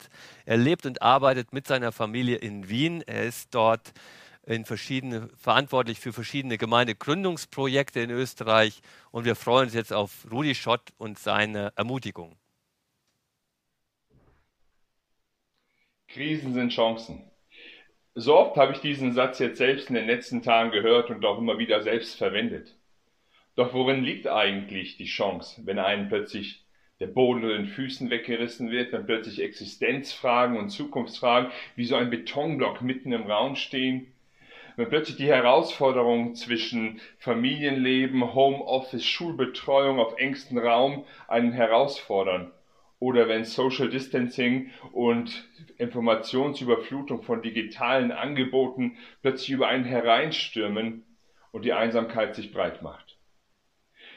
Er 0.45 0.57
lebt 0.57 0.87
und 0.87 1.03
arbeitet 1.03 1.53
mit 1.53 1.67
seiner 1.67 1.91
Familie 1.91 2.37
in 2.37 2.69
Wien. 2.69 3.03
Er 3.03 3.25
ist 3.25 3.49
dort 3.53 3.95
in 4.45 4.65
verschiedene, 4.65 5.29
verantwortlich 5.37 5.99
für 5.99 6.13
verschiedene 6.13 6.57
Gemeindegründungsprojekte 6.57 7.99
in 7.99 8.11
Österreich. 8.11 8.81
Und 9.11 9.25
wir 9.25 9.35
freuen 9.35 9.65
uns 9.65 9.75
jetzt 9.75 9.93
auf 9.93 10.25
Rudi 10.31 10.55
Schott 10.55 10.93
und 10.99 11.19
seine 11.19 11.73
Ermutigung. 11.75 12.37
Krisen 16.17 16.55
sind 16.55 16.73
Chancen. 16.73 17.31
So 18.15 18.39
oft 18.39 18.57
habe 18.57 18.73
ich 18.73 18.79
diesen 18.79 19.13
Satz 19.13 19.39
jetzt 19.39 19.59
selbst 19.59 19.91
in 19.91 19.97
den 19.97 20.07
letzten 20.07 20.41
Tagen 20.41 20.71
gehört 20.71 21.11
und 21.11 21.23
auch 21.27 21.37
immer 21.37 21.59
wieder 21.59 21.83
selbst 21.83 22.17
verwendet. 22.17 22.75
Doch 23.55 23.75
worin 23.75 24.03
liegt 24.03 24.27
eigentlich 24.27 24.97
die 24.97 25.05
Chance, 25.05 25.61
wenn 25.67 25.79
einem 25.79 26.09
plötzlich 26.09 26.65
der 27.01 27.09
Boden 27.09 27.45
unter 27.45 27.59
den 27.59 27.67
Füßen 27.67 28.09
weggerissen 28.09 28.71
wird, 28.71 28.93
wenn 28.93 29.05
plötzlich 29.05 29.43
Existenzfragen 29.43 30.57
und 30.57 30.71
Zukunftsfragen 30.71 31.51
wie 31.75 31.85
so 31.85 31.97
ein 31.97 32.09
Betonblock 32.09 32.81
mitten 32.81 33.13
im 33.13 33.31
Raum 33.31 33.55
stehen 33.55 34.07
wenn 34.79 34.91
plötzlich 34.91 35.17
die 35.17 35.29
Herausforderung 35.29 36.35
zwischen 36.35 37.01
Familienleben, 37.19 38.35
Homeoffice, 38.35 39.07
Schulbetreuung 39.07 39.99
auf 39.99 40.19
engstem 40.19 40.59
Raum 40.59 41.07
einen 41.29 41.53
herausfordern 41.53 42.53
oder 42.99 43.29
wenn 43.29 43.45
Social 43.45 43.89
Distancing 43.89 44.71
und 44.93 45.49
Informationsüberflutung 45.79 47.23
von 47.23 47.43
digitalen 47.43 48.11
Angeboten 48.11 48.97
plötzlich 49.23 49.51
über 49.51 49.69
einen 49.69 49.85
hereinstürmen 49.85 51.05
und 51.53 51.65
die 51.65 51.73
Einsamkeit 51.73 52.35
sich 52.35 52.53
breit 52.53 52.83
macht. 52.83 53.17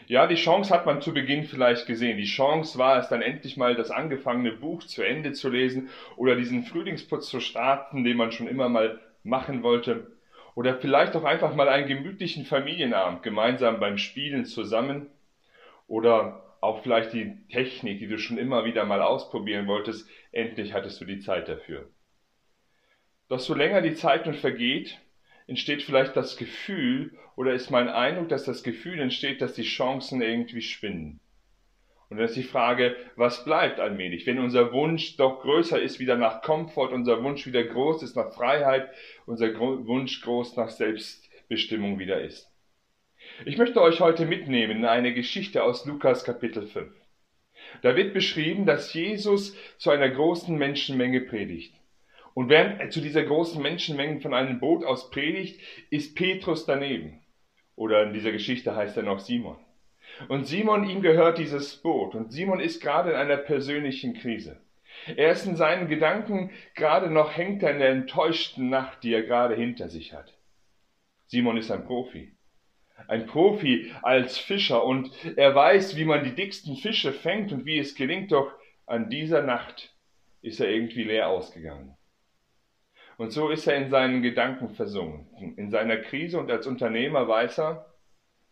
Ja, 0.08 0.26
die 0.26 0.36
Chance 0.36 0.74
hat 0.74 0.88
man 0.88 1.02
zu 1.02 1.13
Beginn 1.13 1.44
vielleicht 1.44 1.86
gesehen. 1.86 2.18
Die 2.18 2.26
Chance 2.26 2.80
war 2.80 2.98
es 2.98 3.10
dann 3.10 3.22
endlich 3.22 3.58
mal 3.58 3.76
das 3.76 3.92
angefangene 3.92 4.54
Buch 4.54 4.84
zu 4.84 5.04
Ende 5.04 5.34
zu 5.34 5.50
lesen 5.50 5.89
oder 6.15 6.36
diesen 6.36 6.63
Frühlingsputz 6.63 7.30
zu 7.30 7.39
starten, 7.39 8.04
den 8.04 8.18
man 8.18 8.32
schon 8.32 8.48
immer 8.48 8.70
mal 8.70 9.00
machen 9.24 9.62
wollte. 9.62 10.08
Oder 10.56 10.76
vielleicht 10.76 11.15
auch 11.15 11.26
einfach 11.26 11.54
mal 11.54 11.70
einen 11.70 11.88
gemütlichen 11.88 12.44
Familienabend 12.44 13.22
gemeinsam 13.22 13.80
beim 13.80 14.00
Spielen 14.00 14.46
zusammen. 14.46 15.08
Oder 15.88 16.49
auch 16.62 16.84
vielleicht 16.84 17.13
die 17.13 17.38
Technik, 17.50 18.00
die 18.00 18.08
du 18.08 18.17
schon 18.17 18.38
immer 18.38 18.65
wieder 18.65 18.86
mal 18.86 19.02
ausprobieren 19.02 19.67
wolltest. 19.67 20.10
Endlich 20.32 20.74
hattest 20.74 21.00
du 21.02 21.06
die 21.06 21.19
Zeit 21.19 21.48
dafür. 21.48 21.89
Doch 23.30 23.39
so 23.39 23.54
länger 23.54 23.82
die 23.82 23.93
Zeit 23.93 24.26
nun 24.26 24.36
vergeht, 24.36 25.00
entsteht 25.48 25.84
vielleicht 25.84 26.15
das 26.15 26.38
Gefühl 26.38 27.17
oder 27.36 27.54
ist 27.54 27.69
mein 27.69 27.88
Eindruck, 27.88 28.30
dass 28.30 28.43
das 28.43 28.63
Gefühl 28.63 29.00
entsteht, 29.00 29.41
dass 29.41 29.54
die 29.54 29.63
Chancen 29.63 30.22
irgendwie 30.22 30.62
schwinden. 30.62 31.19
Und 32.10 32.17
dann 32.17 32.26
ist 32.26 32.36
die 32.36 32.43
Frage, 32.43 32.95
was 33.15 33.45
bleibt 33.45 33.80
allmählich? 33.80 34.26
Wenn 34.26 34.39
unser 34.39 34.74
Wunsch 34.74 35.15
doch 35.17 35.41
größer 35.41 35.80
ist 35.80 36.00
wieder 36.00 36.17
nach 36.17 36.41
Komfort, 36.41 36.91
unser 36.91 37.24
Wunsch 37.24 37.45
wieder 37.45 37.63
groß 37.63 38.02
ist 38.02 38.15
nach 38.15 38.34
Freiheit, 38.34 38.89
unser 39.28 39.54
Wunsch 39.60 40.22
groß 40.22 40.56
nach 40.58 40.69
Selbstbestimmung 40.69 42.00
wieder 42.00 42.19
ist. 42.22 42.49
Ich 43.45 43.58
möchte 43.58 43.82
euch 43.82 44.02
heute 44.02 44.25
mitnehmen 44.25 44.80
in 44.80 44.86
eine 44.86 45.13
Geschichte 45.13 45.63
aus 45.63 45.86
Lukas 45.86 46.25
Kapitel 46.25 46.67
5. 46.67 46.91
Da 47.82 47.95
wird 47.95 48.13
beschrieben, 48.13 48.65
dass 48.65 48.93
Jesus 48.93 49.56
zu 49.78 49.91
einer 49.91 50.10
großen 50.10 50.58
Menschenmenge 50.58 51.21
predigt. 51.21 51.73
Und 52.34 52.49
während 52.49 52.82
er 52.82 52.89
zu 52.89 52.99
dieser 52.99 53.23
großen 53.23 53.62
Menschenmenge 53.62 54.19
von 54.19 54.34
einem 54.34 54.60
Boot 54.60 54.84
aus 54.84 55.10
predigt, 55.10 55.62
ist 55.89 56.15
Petrus 56.15 56.65
daneben. 56.65 57.21
Oder 57.78 58.04
in 58.04 58.13
dieser 58.13 58.34
Geschichte 58.34 58.75
heißt 58.75 58.97
er 58.97 59.04
noch 59.04 59.19
Simon. 59.19 59.56
Und 60.28 60.45
Simon, 60.45 60.89
ihm 60.89 61.02
gehört 61.02 61.38
dieses 61.38 61.78
Boot. 61.78 62.15
Und 62.15 62.34
Simon 62.34 62.60
ist 62.60 62.82
gerade 62.82 63.12
in 63.12 63.15
einer 63.15 63.38
persönlichen 63.38 64.15
Krise. 64.15 64.60
Er 65.15 65.32
ist 65.32 65.45
in 65.45 65.56
seinen 65.56 65.88
Gedanken 65.88 66.52
gerade 66.75 67.10
noch 67.10 67.38
hängt 67.38 67.63
er 67.63 67.71
in 67.71 67.80
der 67.80 67.91
enttäuschten 67.91 68.69
Nacht, 68.69 69.02
die 69.04 69.13
er 69.13 69.23
gerade 69.23 69.56
hinter 69.56 69.88
sich 69.88 70.13
hat. 70.13 70.34
Simon 71.28 71.56
ist 71.56 71.71
ein 71.71 71.86
Profi. 71.86 72.34
Ein 73.08 73.26
Profi 73.26 73.92
als 74.02 74.38
Fischer 74.38 74.84
und 74.84 75.12
er 75.36 75.56
weiß, 75.56 75.96
wie 75.96 76.06
man 76.06 76.24
die 76.24 76.36
dicksten 76.36 76.76
Fische 76.76 77.14
fängt 77.14 77.52
und 77.52 77.66
wie 77.66 77.80
es 77.80 77.96
gelingt, 77.96 78.32
doch 78.32 78.52
an 78.86 79.10
dieser 79.10 79.42
Nacht 79.42 79.94
ist 80.42 80.60
er 80.60 80.70
irgendwie 80.70 81.04
leer 81.04 81.30
ausgegangen. 81.30 81.96
Und 83.18 83.32
so 83.32 83.50
ist 83.50 83.68
er 83.68 83.76
in 83.76 83.90
seinen 83.90 84.22
Gedanken 84.22 84.70
versunken. 84.70 85.58
In 85.58 85.70
seiner 85.72 85.98
Krise 85.98 86.40
und 86.40 86.50
als 86.50 86.68
Unternehmer 86.68 87.28
weiß 87.28 87.60
er, 87.60 87.94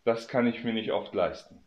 das 0.04 0.28
kann 0.28 0.46
ich 0.46 0.62
mir 0.62 0.74
nicht 0.74 0.92
oft 0.92 1.14
leisten. 1.14 1.64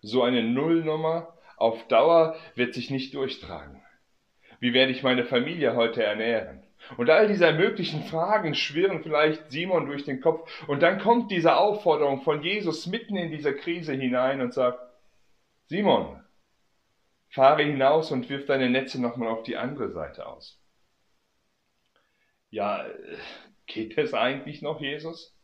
So 0.00 0.22
eine 0.22 0.42
Nullnummer 0.42 1.36
auf 1.56 1.88
Dauer 1.88 2.36
wird 2.54 2.74
sich 2.74 2.90
nicht 2.90 3.14
durchtragen. 3.14 3.82
Wie 4.60 4.72
werde 4.72 4.92
ich 4.92 5.02
meine 5.02 5.24
Familie 5.24 5.74
heute 5.74 6.04
ernähren? 6.04 6.62
Und 6.96 7.10
all 7.10 7.28
diese 7.28 7.52
möglichen 7.52 8.02
Fragen 8.04 8.54
schwirren 8.54 9.02
vielleicht 9.02 9.50
Simon 9.50 9.86
durch 9.86 10.04
den 10.04 10.20
Kopf. 10.20 10.50
Und 10.66 10.82
dann 10.82 10.98
kommt 10.98 11.30
diese 11.30 11.56
Aufforderung 11.56 12.22
von 12.22 12.42
Jesus 12.42 12.86
mitten 12.86 13.16
in 13.16 13.30
dieser 13.30 13.52
Krise 13.52 13.92
hinein 13.92 14.40
und 14.40 14.54
sagt, 14.54 14.80
Simon, 15.66 16.22
fahre 17.30 17.62
hinaus 17.62 18.10
und 18.10 18.28
wirf 18.30 18.46
deine 18.46 18.70
Netze 18.70 19.00
nochmal 19.00 19.28
auf 19.28 19.42
die 19.42 19.56
andere 19.56 19.90
Seite 19.90 20.26
aus. 20.26 20.58
Ja, 22.50 22.86
geht 23.66 23.98
es 23.98 24.14
eigentlich 24.14 24.62
noch, 24.62 24.80
Jesus? 24.80 25.36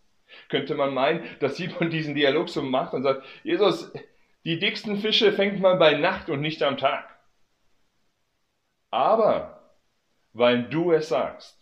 Könnte 0.49 0.75
man 0.75 0.95
meinen, 0.95 1.25
dass 1.41 1.57
Simon 1.57 1.91
diesen 1.91 2.15
Dialog 2.15 2.49
so 2.49 2.63
macht 2.63 2.95
und 2.95 3.03
sagt, 3.03 3.25
Jesus, 3.43 3.93
die 4.45 4.59
dicksten 4.59 4.97
Fische 4.99 5.33
fängt 5.33 5.61
man 5.61 5.79
bei 5.79 5.95
Nacht 5.95 6.31
und 6.31 6.41
nicht 6.41 6.63
am 6.63 6.79
Tag. 6.79 7.09
Aber, 8.91 9.64
weil 10.35 10.65
du 10.65 10.93
es 10.93 11.09
sagst, 11.09 11.59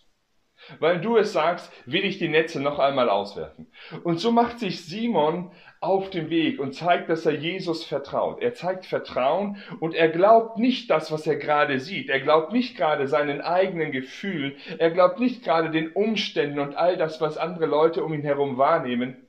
weil 0.79 1.01
du 1.01 1.17
es 1.17 1.33
sagst, 1.33 1.73
will 1.87 2.05
ich 2.05 2.19
die 2.19 2.29
Netze 2.29 2.61
noch 2.61 2.79
einmal 2.79 3.09
auswerfen. 3.09 3.71
Und 4.05 4.19
so 4.19 4.31
macht 4.31 4.59
sich 4.59 4.85
Simon 4.85 5.51
auf 5.81 6.11
den 6.11 6.31
Weg 6.31 6.61
und 6.61 6.75
zeigt, 6.75 7.09
dass 7.09 7.27
er 7.27 7.35
Jesus 7.35 7.85
vertraut. 7.85 8.41
Er 8.41 8.55
zeigt 8.55 8.87
Vertrauen 8.87 9.57
und 9.81 9.95
er 9.95 10.09
glaubt 10.09 10.59
nicht 10.59 10.89
das, 10.91 11.11
was 11.11 11.27
er 11.27 11.37
gerade 11.37 11.81
sieht. 11.81 12.09
Er 12.09 12.21
glaubt 12.21 12.53
nicht 12.53 12.77
gerade 12.77 13.09
seinen 13.09 13.41
eigenen 13.41 13.91
Gefühlen. 13.91 14.55
Er 14.79 14.93
glaubt 14.93 15.19
nicht 15.19 15.43
gerade 15.43 15.71
den 15.71 15.91
Umständen 15.91 16.61
und 16.61 16.77
all 16.77 16.97
das, 16.97 17.21
was 17.21 17.37
andere 17.37 17.67
Leute 17.67 18.05
um 18.05 18.15
ihn 18.15 18.23
herum 18.23 18.59
wahrnehmen, 18.59 19.27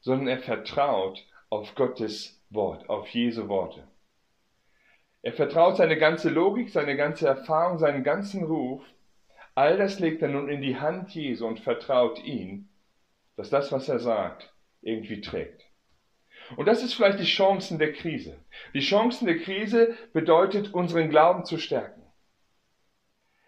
sondern 0.00 0.28
er 0.28 0.38
vertraut 0.38 1.24
auf 1.48 1.74
Gottes 1.74 2.40
Wort, 2.50 2.88
auf 2.88 3.08
Jesu 3.08 3.48
Worte. 3.48 3.82
Er 5.22 5.32
vertraut 5.32 5.76
seine 5.76 5.98
ganze 5.98 6.30
Logik, 6.30 6.70
seine 6.70 6.96
ganze 6.96 7.26
Erfahrung, 7.26 7.78
seinen 7.78 8.04
ganzen 8.04 8.44
Ruf 8.44 8.82
All 9.54 9.76
das 9.76 9.98
legt 9.98 10.22
er 10.22 10.28
nun 10.28 10.48
in 10.48 10.62
die 10.62 10.78
Hand 10.78 11.10
Jesu 11.14 11.46
und 11.46 11.60
vertraut 11.60 12.22
ihn, 12.24 12.68
dass 13.36 13.50
das, 13.50 13.72
was 13.72 13.88
er 13.88 13.98
sagt, 13.98 14.54
irgendwie 14.80 15.20
trägt. 15.20 15.66
Und 16.56 16.66
das 16.66 16.82
ist 16.82 16.94
vielleicht 16.94 17.20
die 17.20 17.24
Chancen 17.24 17.78
der 17.78 17.92
Krise. 17.92 18.38
Die 18.74 18.80
Chancen 18.80 19.26
der 19.26 19.38
Krise 19.38 19.94
bedeutet, 20.12 20.72
unseren 20.72 21.10
Glauben 21.10 21.44
zu 21.44 21.58
stärken. 21.58 22.02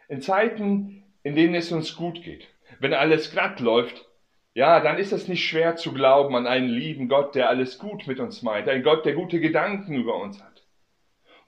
In 0.09 0.21
Zeiten, 0.21 1.05
in 1.23 1.35
denen 1.35 1.55
es 1.55 1.73
uns 1.73 1.97
gut 1.97 2.23
geht, 2.23 2.47
wenn 2.79 2.95
alles 2.95 3.33
glatt 3.33 3.61
läuft, 3.61 4.07
ja, 4.55 4.81
dann 4.81 4.99
ist 4.99 5.13
es 5.13 5.29
nicht 5.29 5.47
schwer 5.47 5.77
zu 5.77 5.95
glauben 5.95 6.37
an 6.37 6.47
einen 6.47 6.69
lieben 6.69 7.09
Gott, 7.09 7.35
der 7.35 7.49
alles 7.49 7.79
gut 7.79 8.07
mit 8.07 8.21
uns 8.21 8.43
meint, 8.43 8.69
einen 8.69 8.83
Gott, 8.83 9.07
der 9.07 9.15
gute 9.15 9.41
Gedanken 9.41 9.95
über 9.95 10.17
uns 10.17 10.43
hat. 10.43 10.52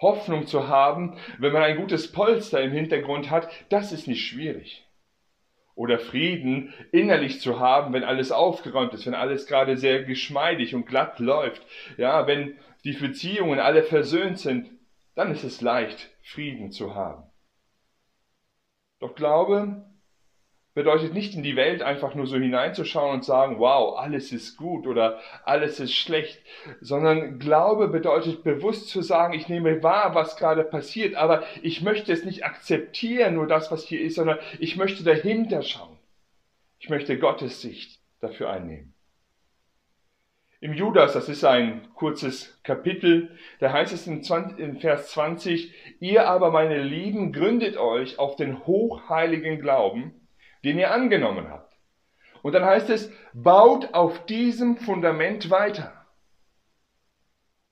Hoffnung 0.05 0.47
zu 0.47 0.69
haben, 0.69 1.17
wenn 1.38 1.53
man 1.53 1.62
ein 1.62 1.77
gutes 1.77 2.12
Polster 2.12 2.62
im 2.62 2.71
Hintergrund 2.71 3.31
hat, 3.31 3.49
das 3.71 3.90
ist 3.90 4.07
nicht 4.07 4.25
schwierig. 4.25 4.87
Oder 5.75 5.99
Frieden 5.99 6.73
innerlich 6.93 7.40
zu 7.40 7.59
haben, 7.59 7.93
wenn 7.93 8.05
alles 8.05 8.31
aufgeräumt 8.31 8.95
ist, 8.95 9.07
wenn 9.07 9.14
alles 9.14 9.47
gerade 9.47 9.77
sehr 9.77 10.05
geschmeidig 10.05 10.75
und 10.75 10.87
glatt 10.87 11.19
läuft. 11.19 11.67
Ja, 11.97 12.29
wenn 12.29 12.57
die 12.85 12.93
Beziehungen 12.93 13.59
alle 13.59 13.83
versöhnt 13.83 14.38
sind, 14.38 14.71
dann 15.17 15.33
ist 15.33 15.43
es 15.43 15.61
leicht, 15.61 16.11
Frieden 16.23 16.71
zu 16.71 16.95
haben. 16.95 17.25
Doch 19.01 19.14
Glaube 19.14 19.85
bedeutet 20.75 21.15
nicht 21.15 21.35
in 21.35 21.45
die 21.45 21.55
Welt 21.55 21.83
einfach 21.83 22.15
nur 22.17 22.27
so 22.27 22.37
hineinzuschauen 22.37 23.15
und 23.15 23.25
sagen, 23.25 23.61
wow, 23.61 23.97
alles 23.97 24.33
ist 24.33 24.57
gut 24.57 24.87
oder 24.87 25.21
alles 25.45 25.79
ist 25.79 25.95
schlecht, 25.95 26.43
sondern 26.81 27.39
Glaube 27.39 27.89
bedeutet 27.89 28.43
bewusst 28.43 28.89
zu 28.89 29.01
sagen, 29.01 29.35
ich 29.35 29.49
nehme 29.49 29.83
wahr, 29.85 30.15
was 30.17 30.37
gerade 30.37 30.65
passiert, 30.65 31.15
aber 31.15 31.45
ich 31.63 31.81
möchte 31.83 32.13
es 32.13 32.25
nicht 32.25 32.45
akzeptieren, 32.45 33.35
nur 33.35 33.47
das, 33.47 33.71
was 33.71 33.85
hier 33.85 34.01
ist, 34.01 34.17
sondern 34.17 34.39
ich 34.59 34.77
möchte 34.77 35.05
dahinter 35.05 35.63
schauen. 35.63 35.97
Ich 36.81 36.91
möchte 36.91 37.19
Gottes 37.19 37.63
Sicht 37.63 38.01
dafür 38.21 38.51
einnehmen. 38.51 38.95
Im 40.61 40.73
Judas, 40.73 41.13
das 41.13 41.29
ist 41.29 41.45
ein 41.45 41.89
kurzes 41.95 42.59
Kapitel, 42.63 43.31
da 43.61 43.71
heißt 43.71 43.93
es 43.93 44.07
in, 44.07 44.23
20, 44.23 44.59
in 44.59 44.81
Vers 44.81 45.11
20, 45.11 45.73
ihr 46.01 46.27
aber, 46.27 46.51
meine 46.51 46.83
Lieben, 46.83 47.33
gründet 47.33 47.77
euch 47.77 48.19
auf 48.19 48.37
den 48.37 48.67
hochheiligen 48.67 49.61
Glauben, 49.61 50.24
den 50.64 50.79
ihr 50.79 50.90
angenommen 50.90 51.50
habt. 51.50 51.72
Und 52.42 52.53
dann 52.53 52.64
heißt 52.64 52.90
es, 52.90 53.11
baut 53.33 53.94
auf 53.94 54.27
diesem 54.27 54.77
Fundament 54.77 55.50
weiter. 55.50 55.92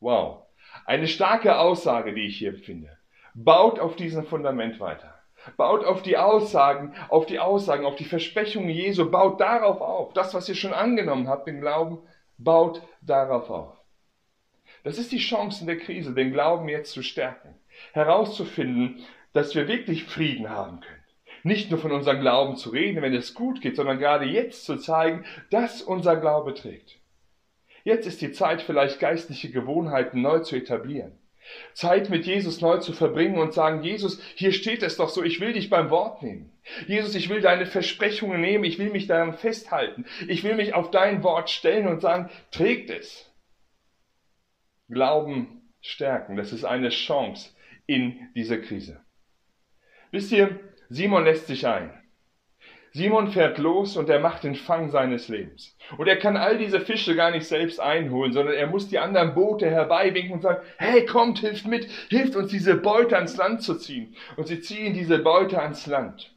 Wow, 0.00 0.44
eine 0.86 1.08
starke 1.08 1.58
Aussage, 1.58 2.14
die 2.14 2.26
ich 2.26 2.38
hier 2.38 2.54
finde. 2.54 2.96
Baut 3.34 3.78
auf 3.78 3.96
diesem 3.96 4.24
Fundament 4.24 4.78
weiter. 4.80 5.14
Baut 5.56 5.84
auf 5.84 6.02
die 6.02 6.16
Aussagen, 6.16 6.94
auf 7.08 7.26
die 7.26 7.40
Aussagen, 7.40 7.84
auf 7.84 7.96
die 7.96 8.04
Versprechungen 8.04 8.70
Jesu, 8.70 9.10
baut 9.10 9.40
darauf 9.40 9.80
auf. 9.80 10.12
Das, 10.12 10.34
was 10.34 10.48
ihr 10.48 10.54
schon 10.54 10.72
angenommen 10.72 11.28
habt 11.28 11.48
im 11.48 11.60
Glauben, 11.60 11.98
baut 12.38 12.82
darauf 13.00 13.50
auf. 13.50 13.76
Das 14.84 14.98
ist 14.98 15.12
die 15.12 15.18
Chance 15.18 15.62
in 15.62 15.66
der 15.66 15.78
Krise, 15.78 16.14
den 16.14 16.32
Glauben 16.32 16.68
jetzt 16.68 16.92
zu 16.92 17.02
stärken. 17.02 17.58
Herauszufinden, 17.92 19.04
dass 19.32 19.54
wir 19.54 19.66
wirklich 19.66 20.04
Frieden 20.04 20.50
haben 20.50 20.80
können 20.80 21.01
nicht 21.42 21.70
nur 21.70 21.80
von 21.80 21.92
unserem 21.92 22.20
Glauben 22.20 22.56
zu 22.56 22.70
reden, 22.70 23.02
wenn 23.02 23.14
es 23.14 23.34
gut 23.34 23.60
geht, 23.60 23.76
sondern 23.76 23.98
gerade 23.98 24.26
jetzt 24.26 24.64
zu 24.64 24.76
zeigen, 24.76 25.24
dass 25.50 25.82
unser 25.82 26.16
Glaube 26.16 26.54
trägt. 26.54 26.98
Jetzt 27.84 28.06
ist 28.06 28.20
die 28.20 28.32
Zeit, 28.32 28.62
vielleicht 28.62 29.00
geistliche 29.00 29.50
Gewohnheiten 29.50 30.22
neu 30.22 30.40
zu 30.40 30.56
etablieren. 30.56 31.18
Zeit 31.72 32.10
mit 32.10 32.24
Jesus 32.24 32.60
neu 32.60 32.78
zu 32.78 32.92
verbringen 32.92 33.38
und 33.38 33.52
sagen, 33.52 33.82
Jesus, 33.82 34.22
hier 34.36 34.52
steht 34.52 34.82
es 34.82 34.96
doch 34.96 35.08
so, 35.08 35.24
ich 35.24 35.40
will 35.40 35.52
dich 35.52 35.70
beim 35.70 35.90
Wort 35.90 36.22
nehmen. 36.22 36.52
Jesus, 36.86 37.16
ich 37.16 37.28
will 37.28 37.40
deine 37.40 37.66
Versprechungen 37.66 38.40
nehmen, 38.40 38.62
ich 38.64 38.78
will 38.78 38.90
mich 38.90 39.08
daran 39.08 39.34
festhalten. 39.34 40.06
Ich 40.28 40.44
will 40.44 40.54
mich 40.54 40.74
auf 40.74 40.90
dein 40.90 41.24
Wort 41.24 41.50
stellen 41.50 41.88
und 41.88 42.00
sagen, 42.00 42.30
trägt 42.52 42.90
es. 42.90 43.28
Glauben 44.88 45.62
stärken, 45.80 46.36
das 46.36 46.52
ist 46.52 46.64
eine 46.64 46.90
Chance 46.90 47.50
in 47.86 48.28
dieser 48.34 48.58
Krise. 48.58 49.00
Wisst 50.12 50.30
ihr, 50.30 50.60
Simon 50.92 51.24
lässt 51.24 51.46
sich 51.46 51.66
ein. 51.66 51.90
Simon 52.92 53.28
fährt 53.28 53.56
los 53.56 53.96
und 53.96 54.10
er 54.10 54.20
macht 54.20 54.44
den 54.44 54.54
Fang 54.54 54.90
seines 54.90 55.28
Lebens. 55.28 55.74
Und 55.96 56.06
er 56.06 56.18
kann 56.18 56.36
all 56.36 56.58
diese 56.58 56.80
Fische 56.80 57.16
gar 57.16 57.30
nicht 57.30 57.46
selbst 57.46 57.80
einholen, 57.80 58.34
sondern 58.34 58.54
er 58.54 58.66
muss 58.66 58.88
die 58.88 58.98
anderen 58.98 59.32
Boote 59.32 59.70
herbeiwinken 59.70 60.34
und 60.34 60.42
sagen, 60.42 60.62
hey, 60.76 61.06
kommt, 61.06 61.38
hilft 61.38 61.66
mit, 61.66 61.88
hilft 62.10 62.36
uns 62.36 62.50
diese 62.50 62.74
Beute 62.74 63.16
ans 63.16 63.38
Land 63.38 63.62
zu 63.62 63.76
ziehen. 63.76 64.14
Und 64.36 64.48
sie 64.48 64.60
ziehen 64.60 64.92
diese 64.92 65.18
Beute 65.18 65.62
ans 65.62 65.86
Land. 65.86 66.31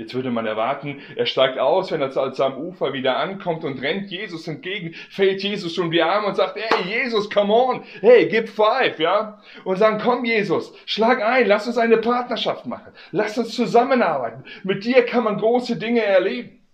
Jetzt 0.00 0.14
würde 0.14 0.30
man 0.30 0.46
erwarten, 0.46 1.02
er 1.14 1.26
steigt 1.26 1.58
aus, 1.58 1.92
wenn 1.92 2.00
er 2.00 2.16
am 2.16 2.56
Ufer 2.56 2.94
wieder 2.94 3.18
ankommt 3.18 3.64
und 3.64 3.82
rennt 3.82 4.10
Jesus 4.10 4.48
entgegen, 4.48 4.94
fällt 5.10 5.42
Jesus 5.42 5.76
um 5.76 5.90
die 5.90 6.00
Arme 6.00 6.28
und 6.28 6.36
sagt, 6.36 6.56
hey 6.56 6.88
Jesus, 6.88 7.28
come 7.28 7.52
on, 7.52 7.84
hey, 8.00 8.26
gib 8.26 8.48
five, 8.48 8.98
ja? 8.98 9.42
Und 9.62 9.76
sagen, 9.76 10.00
komm 10.02 10.24
Jesus, 10.24 10.72
schlag 10.86 11.20
ein, 11.20 11.46
lass 11.46 11.66
uns 11.66 11.76
eine 11.76 11.98
Partnerschaft 11.98 12.64
machen, 12.64 12.94
lass 13.10 13.36
uns 13.36 13.54
zusammenarbeiten. 13.54 14.44
Mit 14.62 14.86
dir 14.86 15.04
kann 15.04 15.24
man 15.24 15.36
große 15.36 15.76
Dinge 15.76 16.02
erleben. 16.02 16.66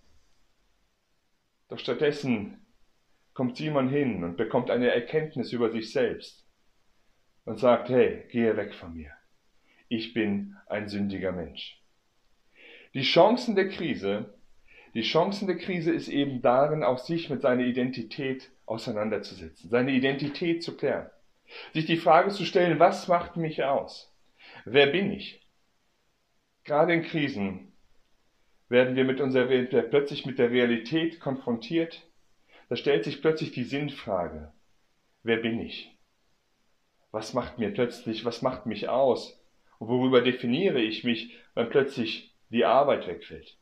Doch 1.67 1.79
stattdessen 1.79 2.65
kommt 3.33 3.57
Simon 3.57 3.89
hin 3.89 4.23
und 4.23 4.37
bekommt 4.37 4.71
eine 4.71 4.93
Erkenntnis 4.93 5.51
über 5.51 5.69
sich 5.69 5.91
selbst 5.91 6.47
und 7.43 7.59
sagt, 7.59 7.89
hey, 7.89 8.23
gehe 8.31 8.55
weg 8.55 8.73
von 8.73 8.93
mir. 8.93 9.11
Ich 9.89 10.13
bin 10.13 10.55
ein 10.67 10.87
sündiger 10.87 11.33
Mensch. 11.33 11.77
Die 12.97 13.03
Chancen 13.03 13.55
der 13.55 13.69
Krise, 13.69 14.33
die 14.95 15.03
Chancen 15.03 15.45
der 15.45 15.57
Krise 15.57 15.91
ist 15.91 16.07
eben 16.07 16.41
darin, 16.41 16.81
auch 16.81 16.97
sich 16.97 17.29
mit 17.29 17.43
seiner 17.43 17.61
Identität 17.61 18.49
auseinanderzusetzen, 18.65 19.69
seine 19.69 19.91
Identität 19.91 20.63
zu 20.63 20.75
klären. 20.75 21.07
Sich 21.75 21.85
die 21.85 21.97
Frage 21.97 22.31
zu 22.31 22.43
stellen, 22.43 22.79
was 22.79 23.07
macht 23.07 23.37
mich 23.37 23.63
aus? 23.63 24.11
Wer 24.65 24.87
bin 24.87 25.11
ich? 25.11 25.47
Gerade 26.63 26.91
in 26.95 27.03
Krisen 27.03 27.71
werden 28.67 28.95
wir 28.95 29.03
mit 29.03 29.21
unserer, 29.21 29.45
plötzlich 29.83 30.25
mit 30.25 30.39
der 30.39 30.49
Realität 30.49 31.19
konfrontiert. 31.19 32.01
Da 32.67 32.75
stellt 32.77 33.03
sich 33.03 33.21
plötzlich 33.21 33.51
die 33.51 33.63
Sinnfrage. 33.63 34.51
Wer 35.21 35.37
bin 35.37 35.59
ich? 35.59 35.95
Was 37.11 37.35
macht 37.35 37.59
mir 37.59 37.71
plötzlich, 37.71 38.25
was 38.25 38.41
macht 38.41 38.65
mich 38.65 38.89
aus? 38.89 39.39
Und 39.77 39.87
worüber 39.87 40.21
definiere 40.21 40.81
ich 40.81 41.03
mich, 41.03 41.37
wenn 41.53 41.69
plötzlich 41.69 42.33
die 42.49 42.65
Arbeit 42.65 43.07
wegfällt. 43.07 43.57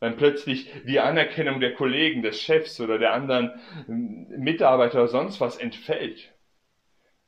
Wenn 0.00 0.16
plötzlich 0.16 0.70
die 0.86 1.00
Anerkennung 1.00 1.60
der 1.60 1.74
Kollegen, 1.74 2.22
des 2.22 2.40
Chefs 2.40 2.80
oder 2.80 2.98
der 2.98 3.12
anderen 3.12 3.52
Mitarbeiter 3.86 4.98
oder 4.98 5.08
sonst 5.08 5.40
was 5.40 5.56
entfällt. 5.56 6.32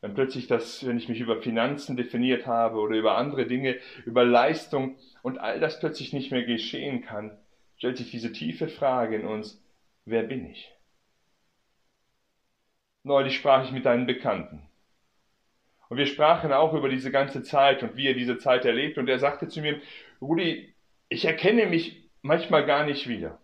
Wenn 0.00 0.14
plötzlich 0.14 0.46
das, 0.46 0.86
wenn 0.86 0.96
ich 0.96 1.08
mich 1.08 1.20
über 1.20 1.42
Finanzen 1.42 1.96
definiert 1.96 2.46
habe 2.46 2.78
oder 2.78 2.96
über 2.96 3.16
andere 3.16 3.46
Dinge, 3.46 3.78
über 4.06 4.24
Leistung 4.24 4.96
und 5.22 5.38
all 5.38 5.60
das 5.60 5.80
plötzlich 5.80 6.12
nicht 6.12 6.30
mehr 6.30 6.44
geschehen 6.44 7.02
kann, 7.02 7.36
stellt 7.76 7.98
sich 7.98 8.10
diese 8.10 8.32
tiefe 8.32 8.68
Frage 8.68 9.16
in 9.16 9.26
uns, 9.26 9.62
wer 10.04 10.22
bin 10.22 10.46
ich? 10.46 10.72
Neulich 13.02 13.34
sprach 13.34 13.64
ich 13.64 13.72
mit 13.72 13.86
einem 13.86 14.06
Bekannten. 14.06 14.62
Und 15.88 15.96
wir 15.96 16.06
sprachen 16.06 16.52
auch 16.52 16.72
über 16.72 16.88
diese 16.88 17.10
ganze 17.10 17.42
Zeit 17.42 17.82
und 17.82 17.96
wie 17.96 18.06
er 18.06 18.14
diese 18.14 18.38
Zeit 18.38 18.64
erlebt. 18.64 18.96
Und 18.96 19.08
er 19.08 19.18
sagte 19.18 19.48
zu 19.48 19.60
mir, 19.60 19.80
Rudi, 20.20 20.72
ich 21.10 21.26
erkenne 21.26 21.66
mich 21.66 22.08
manchmal 22.22 22.64
gar 22.64 22.86
nicht 22.86 23.06
wieder. 23.08 23.38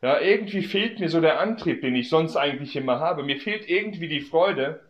Ja, 0.00 0.20
irgendwie 0.20 0.62
fehlt 0.62 1.00
mir 1.00 1.08
so 1.08 1.20
der 1.20 1.40
Antrieb, 1.40 1.80
den 1.80 1.96
ich 1.96 2.08
sonst 2.08 2.36
eigentlich 2.36 2.76
immer 2.76 3.00
habe. 3.00 3.24
Mir 3.24 3.38
fehlt 3.38 3.68
irgendwie 3.68 4.08
die 4.08 4.20
Freude. 4.20 4.80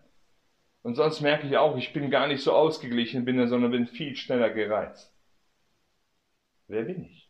Und 0.83 0.95
sonst 0.95 1.21
merke 1.21 1.47
ich 1.49 1.57
auch, 1.57 1.77
ich 1.77 1.93
bin 1.93 2.11
gar 2.11 2.29
nicht 2.29 2.43
so 2.43 2.53
ausgeglichen, 2.53 3.25
bin, 3.25 3.45
sondern 3.49 3.71
bin 3.71 3.87
viel 3.87 4.15
schneller 4.15 4.51
gereizt. 4.51 5.13
Wer 6.69 6.83
bin 6.83 7.05
ich? 7.05 7.29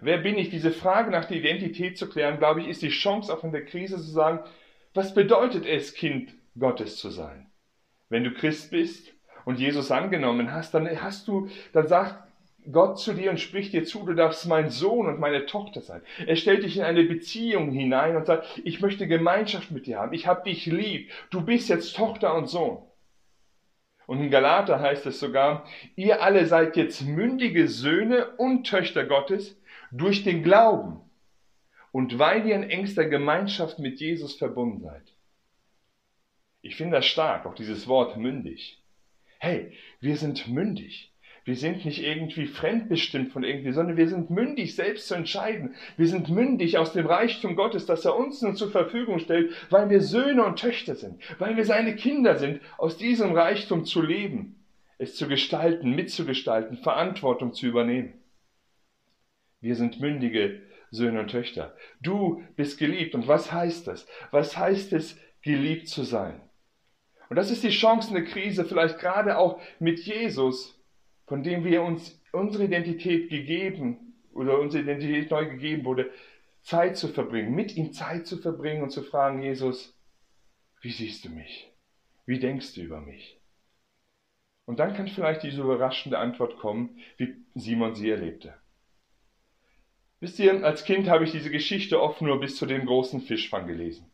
Wer 0.00 0.18
bin 0.18 0.36
ich? 0.36 0.50
Diese 0.50 0.72
Frage 0.72 1.10
nach 1.10 1.26
der 1.26 1.36
Identität 1.36 1.96
zu 1.96 2.08
klären, 2.08 2.38
glaube 2.38 2.62
ich, 2.62 2.68
ist 2.68 2.82
die 2.82 2.88
Chance 2.88 3.32
auch 3.32 3.44
in 3.44 3.52
der 3.52 3.64
Krise 3.64 3.96
zu 3.96 4.10
sagen, 4.10 4.40
was 4.94 5.14
bedeutet 5.14 5.66
es, 5.66 5.94
Kind 5.94 6.34
Gottes 6.58 6.96
zu 6.96 7.10
sein? 7.10 7.50
Wenn 8.08 8.24
du 8.24 8.32
Christ 8.32 8.70
bist 8.70 9.12
und 9.44 9.60
Jesus 9.60 9.90
angenommen 9.90 10.52
hast, 10.52 10.74
dann 10.74 11.02
hast 11.02 11.28
du, 11.28 11.48
dann 11.72 11.86
sagt 11.86 12.31
Gott 12.70 13.00
zu 13.00 13.14
dir 13.14 13.30
und 13.30 13.40
spricht 13.40 13.72
dir 13.72 13.84
zu, 13.84 14.04
du 14.04 14.14
darfst 14.14 14.46
mein 14.46 14.70
Sohn 14.70 15.06
und 15.06 15.18
meine 15.18 15.46
Tochter 15.46 15.80
sein. 15.80 16.02
Er 16.26 16.36
stellt 16.36 16.62
dich 16.62 16.76
in 16.76 16.84
eine 16.84 17.02
Beziehung 17.02 17.72
hinein 17.72 18.16
und 18.16 18.26
sagt, 18.26 18.46
ich 18.64 18.80
möchte 18.80 19.08
Gemeinschaft 19.08 19.70
mit 19.70 19.86
dir 19.86 19.98
haben, 19.98 20.12
ich 20.12 20.26
habe 20.26 20.48
dich 20.48 20.66
lieb, 20.66 21.10
du 21.30 21.40
bist 21.40 21.68
jetzt 21.68 21.96
Tochter 21.96 22.34
und 22.34 22.46
Sohn. 22.46 22.78
Und 24.06 24.20
in 24.20 24.30
Galater 24.30 24.80
heißt 24.80 25.06
es 25.06 25.20
sogar, 25.20 25.66
ihr 25.96 26.22
alle 26.22 26.46
seid 26.46 26.76
jetzt 26.76 27.02
mündige 27.02 27.68
Söhne 27.68 28.30
und 28.36 28.64
Töchter 28.64 29.04
Gottes 29.04 29.56
durch 29.90 30.24
den 30.24 30.42
Glauben 30.42 31.00
und 31.92 32.18
weil 32.18 32.46
ihr 32.46 32.56
in 32.56 32.68
engster 32.68 33.06
Gemeinschaft 33.06 33.78
mit 33.78 34.00
Jesus 34.00 34.34
verbunden 34.34 34.80
seid. 34.80 35.12
Ich 36.62 36.76
finde 36.76 36.96
das 36.96 37.06
stark, 37.06 37.44
auch 37.46 37.54
dieses 37.54 37.88
Wort 37.88 38.16
mündig. 38.16 38.82
Hey, 39.38 39.72
wir 40.00 40.16
sind 40.16 40.48
mündig. 40.48 41.11
Wir 41.44 41.56
sind 41.56 41.84
nicht 41.84 42.02
irgendwie 42.02 42.46
fremdbestimmt 42.46 43.32
von 43.32 43.42
irgendwie, 43.42 43.72
sondern 43.72 43.96
wir 43.96 44.08
sind 44.08 44.30
mündig, 44.30 44.76
selbst 44.76 45.08
zu 45.08 45.14
entscheiden. 45.14 45.74
Wir 45.96 46.06
sind 46.06 46.28
mündig 46.28 46.78
aus 46.78 46.92
dem 46.92 47.06
Reichtum 47.06 47.56
Gottes, 47.56 47.84
das 47.84 48.04
er 48.04 48.16
uns 48.16 48.42
nun 48.42 48.54
zur 48.54 48.70
Verfügung 48.70 49.18
stellt, 49.18 49.52
weil 49.68 49.90
wir 49.90 50.00
Söhne 50.00 50.44
und 50.44 50.58
Töchter 50.58 50.94
sind, 50.94 51.20
weil 51.38 51.56
wir 51.56 51.64
seine 51.64 51.96
Kinder 51.96 52.36
sind, 52.36 52.60
aus 52.78 52.96
diesem 52.96 53.32
Reichtum 53.32 53.84
zu 53.84 54.02
leben, 54.02 54.64
es 54.98 55.16
zu 55.16 55.26
gestalten, 55.26 55.90
mitzugestalten, 55.96 56.76
Verantwortung 56.76 57.52
zu 57.54 57.66
übernehmen. 57.66 58.14
Wir 59.60 59.74
sind 59.74 60.00
mündige 60.00 60.62
Söhne 60.92 61.20
und 61.20 61.30
Töchter. 61.30 61.74
Du 62.00 62.44
bist 62.54 62.78
geliebt. 62.78 63.14
Und 63.14 63.26
was 63.26 63.50
heißt 63.50 63.88
das? 63.88 64.06
Was 64.30 64.56
heißt 64.56 64.92
es, 64.92 65.18
geliebt 65.40 65.88
zu 65.88 66.04
sein? 66.04 66.40
Und 67.30 67.36
das 67.36 67.50
ist 67.50 67.64
die 67.64 67.70
Chance 67.70 68.08
in 68.08 68.14
der 68.14 68.24
Krise, 68.24 68.64
vielleicht 68.64 68.98
gerade 68.98 69.38
auch 69.38 69.58
mit 69.78 70.00
Jesus, 70.00 70.78
von 71.26 71.42
dem 71.42 71.64
wir 71.64 71.82
uns 71.82 72.20
unsere 72.32 72.64
Identität 72.64 73.30
gegeben 73.30 74.14
oder 74.32 74.58
unsere 74.58 74.82
Identität 74.82 75.30
neu 75.30 75.46
gegeben 75.46 75.84
wurde, 75.84 76.10
Zeit 76.62 76.96
zu 76.96 77.08
verbringen, 77.08 77.54
mit 77.54 77.76
ihm 77.76 77.92
Zeit 77.92 78.26
zu 78.26 78.38
verbringen 78.38 78.82
und 78.82 78.90
zu 78.90 79.02
fragen, 79.02 79.42
Jesus, 79.42 79.98
wie 80.80 80.92
siehst 80.92 81.24
du 81.24 81.30
mich? 81.30 81.70
Wie 82.26 82.38
denkst 82.38 82.74
du 82.74 82.82
über 82.82 83.00
mich? 83.00 83.40
Und 84.64 84.78
dann 84.78 84.94
kann 84.94 85.08
vielleicht 85.08 85.42
diese 85.42 85.62
überraschende 85.62 86.18
Antwort 86.18 86.56
kommen, 86.58 86.98
wie 87.16 87.34
Simon 87.54 87.94
sie 87.94 88.10
erlebte. 88.10 88.54
Wisst 90.20 90.38
ihr, 90.38 90.64
als 90.64 90.84
Kind 90.84 91.08
habe 91.08 91.24
ich 91.24 91.32
diese 91.32 91.50
Geschichte 91.50 92.00
oft 92.00 92.22
nur 92.22 92.38
bis 92.38 92.56
zu 92.56 92.66
dem 92.66 92.86
großen 92.86 93.20
Fischfang 93.22 93.66
gelesen. 93.66 94.08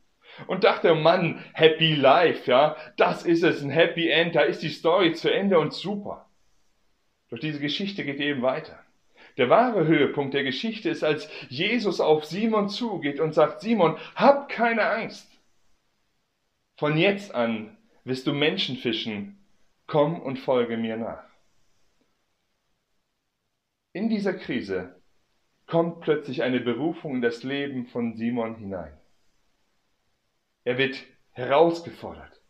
Und 0.47 0.65
dachte, 0.65 0.95
Mann, 0.95 1.45
Happy 1.53 1.95
Life, 1.95 2.51
ja, 2.51 2.77
das 2.97 3.25
ist 3.25 3.43
es, 3.43 3.63
ein 3.63 3.71
Happy 3.71 4.09
End, 4.09 4.35
da 4.35 4.43
ist 4.43 4.63
die 4.63 4.71
Story 4.71 5.13
zu 5.13 5.33
Ende 5.33 5.59
und 5.59 5.75
super. 5.75 6.28
Doch 7.31 7.39
diese 7.39 7.61
Geschichte 7.61 8.05
geht 8.05 8.21
eben 8.21 8.43
weiter. 8.43 8.79
Der 9.37 9.51
wahre 9.51 9.87
Höhepunkt 9.87 10.35
der 10.35 10.43
Geschichte 10.43 10.91
ist, 10.91 11.05
als 11.05 11.29
Jesus 11.49 12.01
auf 12.01 12.25
Simon 12.25 12.69
zugeht 12.69 13.21
und 13.21 13.35
sagt, 13.35 13.61
Simon, 13.61 13.97
hab 14.15 14.49
keine 14.49 14.89
Angst. 14.89 15.31
Von 16.77 16.97
jetzt 16.97 17.35
an 17.35 17.77
wirst 18.05 18.27
du 18.27 18.33
Menschen 18.33 18.77
fischen, 18.77 19.39
komm 19.87 20.21
und 20.21 20.39
folge 20.39 20.77
mir 20.77 20.97
nach. 20.97 21.25
In 23.93 24.09
dieser 24.09 24.35
Krise 24.35 24.95
kommt 25.67 26.01
plötzlich 26.01 26.43
eine 26.43 26.61
Berufung 26.61 27.17
in 27.17 27.23
das 27.23 27.43
Leben 27.43 27.87
von 27.87 28.17
Simon 28.17 28.57
hinein. 28.57 28.93
Er 30.65 30.79
wird 30.79 31.05
herausgefordert. 31.33 32.41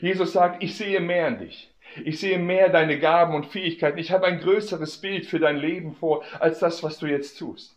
Jesus 0.00 0.32
sagt, 0.32 0.62
ich 0.62 0.76
sehe 0.76 1.00
mehr 1.00 1.28
in 1.28 1.38
dich. 1.38 1.71
Ich 2.04 2.20
sehe 2.20 2.38
mehr 2.38 2.68
deine 2.68 2.98
Gaben 2.98 3.34
und 3.34 3.46
Fähigkeiten. 3.46 3.98
Ich 3.98 4.10
habe 4.10 4.26
ein 4.26 4.40
größeres 4.40 4.98
Bild 4.98 5.26
für 5.26 5.38
dein 5.38 5.56
Leben 5.56 5.94
vor, 5.94 6.24
als 6.40 6.58
das, 6.58 6.82
was 6.82 6.98
du 6.98 7.06
jetzt 7.06 7.38
tust. 7.38 7.76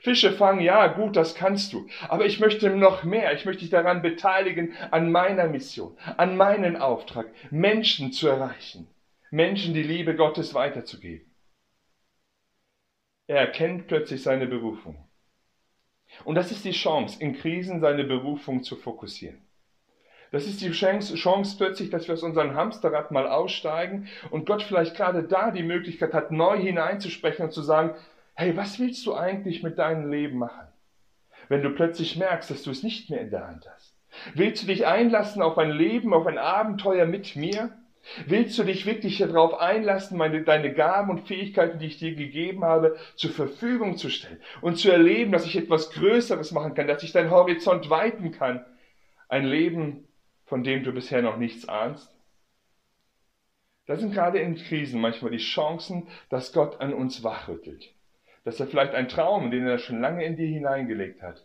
Fische 0.00 0.32
fangen, 0.32 0.60
ja, 0.60 0.86
gut, 0.86 1.16
das 1.16 1.34
kannst 1.34 1.72
du. 1.72 1.88
Aber 2.08 2.24
ich 2.26 2.38
möchte 2.40 2.70
noch 2.70 3.04
mehr. 3.04 3.32
Ich 3.32 3.44
möchte 3.44 3.60
dich 3.60 3.70
daran 3.70 4.02
beteiligen, 4.02 4.72
an 4.90 5.10
meiner 5.10 5.48
Mission, 5.48 5.96
an 6.16 6.36
meinen 6.36 6.76
Auftrag, 6.76 7.26
Menschen 7.50 8.12
zu 8.12 8.28
erreichen. 8.28 8.86
Menschen 9.30 9.74
die 9.74 9.82
Liebe 9.82 10.14
Gottes 10.14 10.54
weiterzugeben. 10.54 11.26
Er 13.26 13.40
erkennt 13.40 13.88
plötzlich 13.88 14.22
seine 14.22 14.46
Berufung. 14.46 14.96
Und 16.24 16.36
das 16.36 16.50
ist 16.50 16.64
die 16.64 16.72
Chance, 16.72 17.20
in 17.20 17.34
Krisen 17.34 17.80
seine 17.80 18.04
Berufung 18.04 18.62
zu 18.62 18.76
fokussieren. 18.76 19.42
Das 20.30 20.46
ist 20.46 20.60
die 20.60 20.70
Chance, 20.70 21.14
Chance 21.14 21.56
plötzlich, 21.56 21.90
dass 21.90 22.06
wir 22.06 22.14
aus 22.14 22.22
unserem 22.22 22.54
Hamsterrad 22.54 23.10
mal 23.10 23.26
aussteigen 23.26 24.08
und 24.30 24.46
Gott 24.46 24.62
vielleicht 24.62 24.96
gerade 24.96 25.22
da 25.22 25.50
die 25.50 25.62
Möglichkeit 25.62 26.12
hat, 26.12 26.30
neu 26.30 26.58
hineinzusprechen 26.58 27.46
und 27.46 27.52
zu 27.52 27.62
sagen, 27.62 27.94
hey, 28.34 28.56
was 28.56 28.78
willst 28.78 29.06
du 29.06 29.14
eigentlich 29.14 29.62
mit 29.62 29.78
deinem 29.78 30.10
Leben 30.10 30.38
machen? 30.38 30.68
Wenn 31.48 31.62
du 31.62 31.70
plötzlich 31.70 32.16
merkst, 32.16 32.50
dass 32.50 32.62
du 32.62 32.70
es 32.70 32.82
nicht 32.82 33.08
mehr 33.10 33.20
in 33.20 33.30
der 33.30 33.46
Hand 33.46 33.66
hast. 33.74 33.94
Willst 34.34 34.62
du 34.62 34.66
dich 34.66 34.86
einlassen 34.86 35.42
auf 35.42 35.58
ein 35.58 35.70
Leben, 35.70 36.12
auf 36.12 36.26
ein 36.26 36.38
Abenteuer 36.38 37.06
mit 37.06 37.36
mir? 37.36 37.70
Willst 38.26 38.58
du 38.58 38.64
dich 38.64 38.86
wirklich 38.86 39.18
darauf 39.18 39.60
einlassen, 39.60 40.16
meine, 40.16 40.42
deine 40.42 40.72
Gaben 40.72 41.10
und 41.10 41.26
Fähigkeiten, 41.26 41.78
die 41.78 41.86
ich 41.86 41.98
dir 41.98 42.14
gegeben 42.14 42.64
habe, 42.64 42.96
zur 43.16 43.30
Verfügung 43.30 43.96
zu 43.96 44.08
stellen 44.08 44.40
und 44.60 44.78
zu 44.78 44.90
erleben, 44.90 45.32
dass 45.32 45.44
ich 45.44 45.56
etwas 45.56 45.90
Größeres 45.90 46.52
machen 46.52 46.74
kann, 46.74 46.86
dass 46.86 47.02
ich 47.02 47.12
deinen 47.12 47.30
Horizont 47.30 47.90
weiten 47.90 48.32
kann? 48.32 48.64
Ein 49.28 49.44
Leben, 49.44 50.07
von 50.48 50.64
dem 50.64 50.82
du 50.82 50.92
bisher 50.92 51.22
noch 51.22 51.36
nichts 51.36 51.68
ahnst? 51.68 52.14
Das 53.86 54.00
sind 54.00 54.12
gerade 54.12 54.38
in 54.38 54.56
Krisen 54.56 55.00
manchmal 55.00 55.30
die 55.30 55.38
Chancen, 55.38 56.08
dass 56.28 56.52
Gott 56.52 56.80
an 56.80 56.92
uns 56.92 57.22
wachrüttelt. 57.22 57.94
dass 58.44 58.60
er 58.60 58.66
vielleicht 58.66 58.94
einen 58.94 59.08
Traum, 59.08 59.50
den 59.50 59.66
er 59.66 59.76
schon 59.76 60.00
lange 60.00 60.24
in 60.24 60.36
dir 60.36 60.46
hineingelegt 60.46 61.20
hat, 61.20 61.44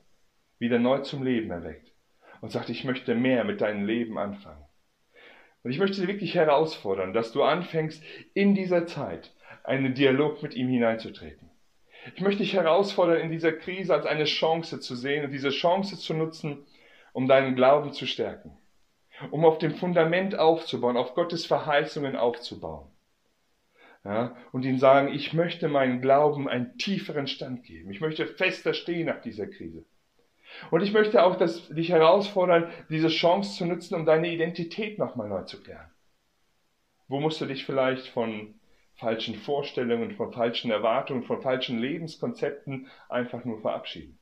wieder 0.57 0.79
neu 0.79 0.99
zum 0.99 1.21
Leben 1.21 1.51
erweckt 1.51 1.91
und 2.39 2.49
sagt, 2.49 2.69
ich 2.69 2.85
möchte 2.85 3.13
mehr 3.13 3.43
mit 3.43 3.59
deinem 3.59 3.85
Leben 3.85 4.17
anfangen. 4.17 4.63
Und 5.63 5.71
ich 5.71 5.79
möchte 5.79 5.99
dich 5.99 6.07
wirklich 6.07 6.35
herausfordern, 6.35 7.11
dass 7.11 7.33
du 7.33 7.43
anfängst, 7.43 8.01
in 8.33 8.55
dieser 8.55 8.85
Zeit 8.85 9.33
einen 9.65 9.93
Dialog 9.93 10.41
mit 10.43 10.55
ihm 10.55 10.69
hineinzutreten. 10.69 11.49
Ich 12.15 12.21
möchte 12.21 12.43
dich 12.43 12.53
herausfordern, 12.53 13.19
in 13.19 13.31
dieser 13.31 13.51
Krise 13.51 13.93
als 13.93 14.05
eine 14.05 14.25
Chance 14.25 14.79
zu 14.79 14.95
sehen 14.95 15.25
und 15.25 15.31
diese 15.31 15.49
Chance 15.49 15.97
zu 15.97 16.13
nutzen, 16.13 16.65
um 17.11 17.27
deinen 17.27 17.55
Glauben 17.55 17.91
zu 17.91 18.05
stärken, 18.05 18.57
um 19.31 19.45
auf 19.45 19.57
dem 19.57 19.75
Fundament 19.75 20.37
aufzubauen, 20.37 20.97
auf 20.97 21.13
Gottes 21.13 21.45
Verheißungen 21.45 22.15
aufzubauen. 22.15 22.87
Ja, 24.03 24.35
und 24.51 24.65
ihm 24.65 24.79
sagen, 24.79 25.13
ich 25.13 25.33
möchte 25.33 25.69
meinen 25.69 26.01
Glauben 26.01 26.49
einen 26.49 26.77
tieferen 26.77 27.27
Stand 27.27 27.63
geben. 27.63 27.89
Ich 27.89 28.01
möchte 28.01 28.25
fester 28.27 28.73
stehen 28.73 29.05
nach 29.05 29.21
dieser 29.21 29.47
Krise. 29.47 29.85
Und 30.71 30.81
ich 30.81 30.91
möchte 30.91 31.23
auch 31.23 31.37
das, 31.37 31.69
dich 31.69 31.89
herausfordern, 31.89 32.69
diese 32.89 33.07
Chance 33.07 33.57
zu 33.57 33.65
nutzen, 33.65 33.95
um 33.95 34.05
deine 34.05 34.31
Identität 34.31 34.99
nochmal 34.99 35.29
neu 35.29 35.43
zu 35.43 35.61
klären. 35.63 35.89
Wo 37.07 37.21
musst 37.21 37.39
du 37.39 37.45
dich 37.45 37.65
vielleicht 37.65 38.07
von 38.07 38.55
falschen 38.95 39.35
Vorstellungen, 39.35 40.11
von 40.11 40.33
falschen 40.33 40.69
Erwartungen, 40.69 41.23
von 41.23 41.41
falschen 41.41 41.79
Lebenskonzepten 41.79 42.87
einfach 43.07 43.45
nur 43.45 43.61
verabschieden? 43.61 44.19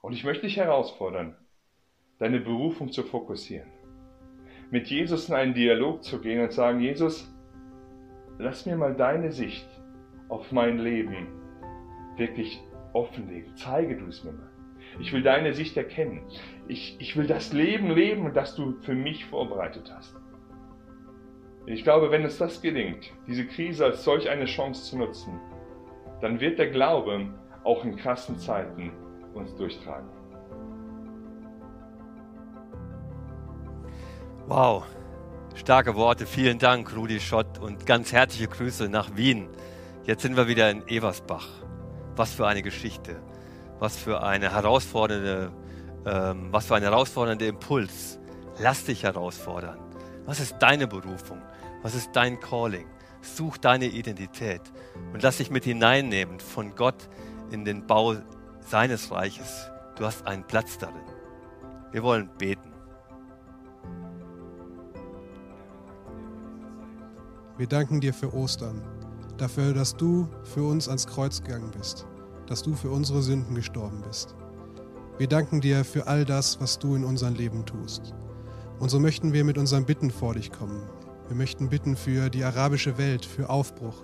Und 0.00 0.14
ich 0.14 0.24
möchte 0.24 0.46
dich 0.46 0.56
herausfordern, 0.56 1.36
deine 2.18 2.40
Berufung 2.40 2.90
zu 2.90 3.02
fokussieren. 3.02 3.68
Mit 4.70 4.88
Jesus 4.88 5.28
in 5.28 5.34
einen 5.34 5.54
Dialog 5.54 6.02
zu 6.02 6.20
gehen 6.20 6.42
und 6.42 6.52
sagen, 6.52 6.80
Jesus, 6.80 7.32
lass 8.38 8.66
mir 8.66 8.76
mal 8.76 8.94
deine 8.94 9.30
Sicht 9.32 9.68
auf 10.28 10.50
mein 10.52 10.78
Leben 10.78 11.28
wirklich 12.16 12.62
offenlegen. 12.92 13.52
Zeige 13.56 13.96
du 13.96 14.06
es 14.06 14.24
mir 14.24 14.32
mal. 14.32 14.50
Ich 15.00 15.12
will 15.12 15.22
deine 15.22 15.52
Sicht 15.52 15.76
erkennen. 15.76 16.22
Ich, 16.68 16.96
ich 17.00 17.16
will 17.16 17.26
das 17.26 17.52
Leben 17.52 17.90
leben, 17.90 18.32
das 18.32 18.54
du 18.54 18.76
für 18.82 18.94
mich 18.94 19.24
vorbereitet 19.26 19.92
hast. 19.94 20.14
Ich 21.66 21.82
glaube, 21.82 22.10
wenn 22.10 22.24
uns 22.24 22.38
das 22.38 22.60
gelingt, 22.60 23.10
diese 23.26 23.46
Krise 23.46 23.86
als 23.86 24.04
solch 24.04 24.28
eine 24.28 24.44
Chance 24.44 24.84
zu 24.84 24.98
nutzen, 24.98 25.40
dann 26.20 26.40
wird 26.40 26.58
der 26.58 26.70
Glaube 26.70 27.28
auch 27.64 27.84
in 27.84 27.96
krassen 27.96 28.38
Zeiten 28.38 28.92
uns 29.32 29.54
durchtragen. 29.56 30.08
Wow, 34.46 34.84
starke 35.54 35.94
Worte. 35.94 36.26
Vielen 36.26 36.58
Dank, 36.58 36.94
Rudi 36.94 37.20
Schott, 37.20 37.58
und 37.58 37.86
ganz 37.86 38.12
herzliche 38.12 38.48
Grüße 38.48 38.88
nach 38.88 39.16
Wien. 39.16 39.48
Jetzt 40.04 40.22
sind 40.22 40.36
wir 40.36 40.48
wieder 40.48 40.70
in 40.70 40.86
Eversbach. 40.88 41.48
Was 42.16 42.32
für 42.32 42.46
eine 42.46 42.62
Geschichte 42.62 43.20
was 43.78 43.96
für 43.96 44.22
eine 44.22 44.52
herausfordernde, 44.52 45.52
ähm, 46.06 46.48
was 46.50 46.66
für 46.66 46.76
ein 46.76 46.82
herausfordernder 46.82 47.46
Impuls. 47.46 48.18
Lass 48.58 48.84
dich 48.84 49.02
herausfordern. 49.02 49.78
Was 50.26 50.40
ist 50.40 50.56
deine 50.58 50.86
Berufung? 50.86 51.42
Was 51.82 51.94
ist 51.94 52.10
dein 52.14 52.40
Calling? 52.40 52.86
Such 53.20 53.58
deine 53.58 53.86
Identität 53.86 54.60
und 55.12 55.22
lass 55.22 55.38
dich 55.38 55.50
mit 55.50 55.64
hineinnehmen 55.64 56.40
von 56.40 56.74
Gott 56.74 57.08
in 57.50 57.64
den 57.64 57.86
Bau 57.86 58.16
seines 58.60 59.10
Reiches. 59.10 59.70
Du 59.96 60.04
hast 60.04 60.26
einen 60.26 60.44
Platz 60.44 60.78
darin. 60.78 61.04
Wir 61.90 62.02
wollen 62.02 62.28
beten. 62.38 62.73
Wir 67.56 67.66
danken 67.66 68.00
dir 68.00 68.12
für 68.12 68.34
Ostern, 68.34 68.82
dafür, 69.36 69.74
dass 69.74 69.96
du 69.96 70.28
für 70.42 70.62
uns 70.62 70.88
ans 70.88 71.06
Kreuz 71.06 71.42
gegangen 71.42 71.70
bist 71.76 72.06
dass 72.46 72.62
du 72.62 72.74
für 72.74 72.90
unsere 72.90 73.22
Sünden 73.22 73.54
gestorben 73.54 74.02
bist. 74.06 74.34
Wir 75.18 75.28
danken 75.28 75.60
dir 75.60 75.84
für 75.84 76.06
all 76.06 76.24
das, 76.24 76.60
was 76.60 76.78
du 76.78 76.94
in 76.94 77.04
unserem 77.04 77.34
Leben 77.34 77.64
tust. 77.64 78.14
Und 78.78 78.90
so 78.90 78.98
möchten 78.98 79.32
wir 79.32 79.44
mit 79.44 79.58
unseren 79.58 79.86
Bitten 79.86 80.10
vor 80.10 80.34
dich 80.34 80.50
kommen. 80.50 80.82
Wir 81.28 81.36
möchten 81.36 81.68
bitten 81.68 81.96
für 81.96 82.28
die 82.28 82.44
arabische 82.44 82.98
Welt, 82.98 83.24
für 83.24 83.48
Aufbruch, 83.48 84.02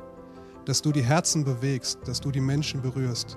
dass 0.64 0.80
du 0.82 0.92
die 0.92 1.02
Herzen 1.02 1.44
bewegst, 1.44 1.98
dass 2.06 2.20
du 2.20 2.30
die 2.30 2.40
Menschen 2.40 2.80
berührst, 2.80 3.36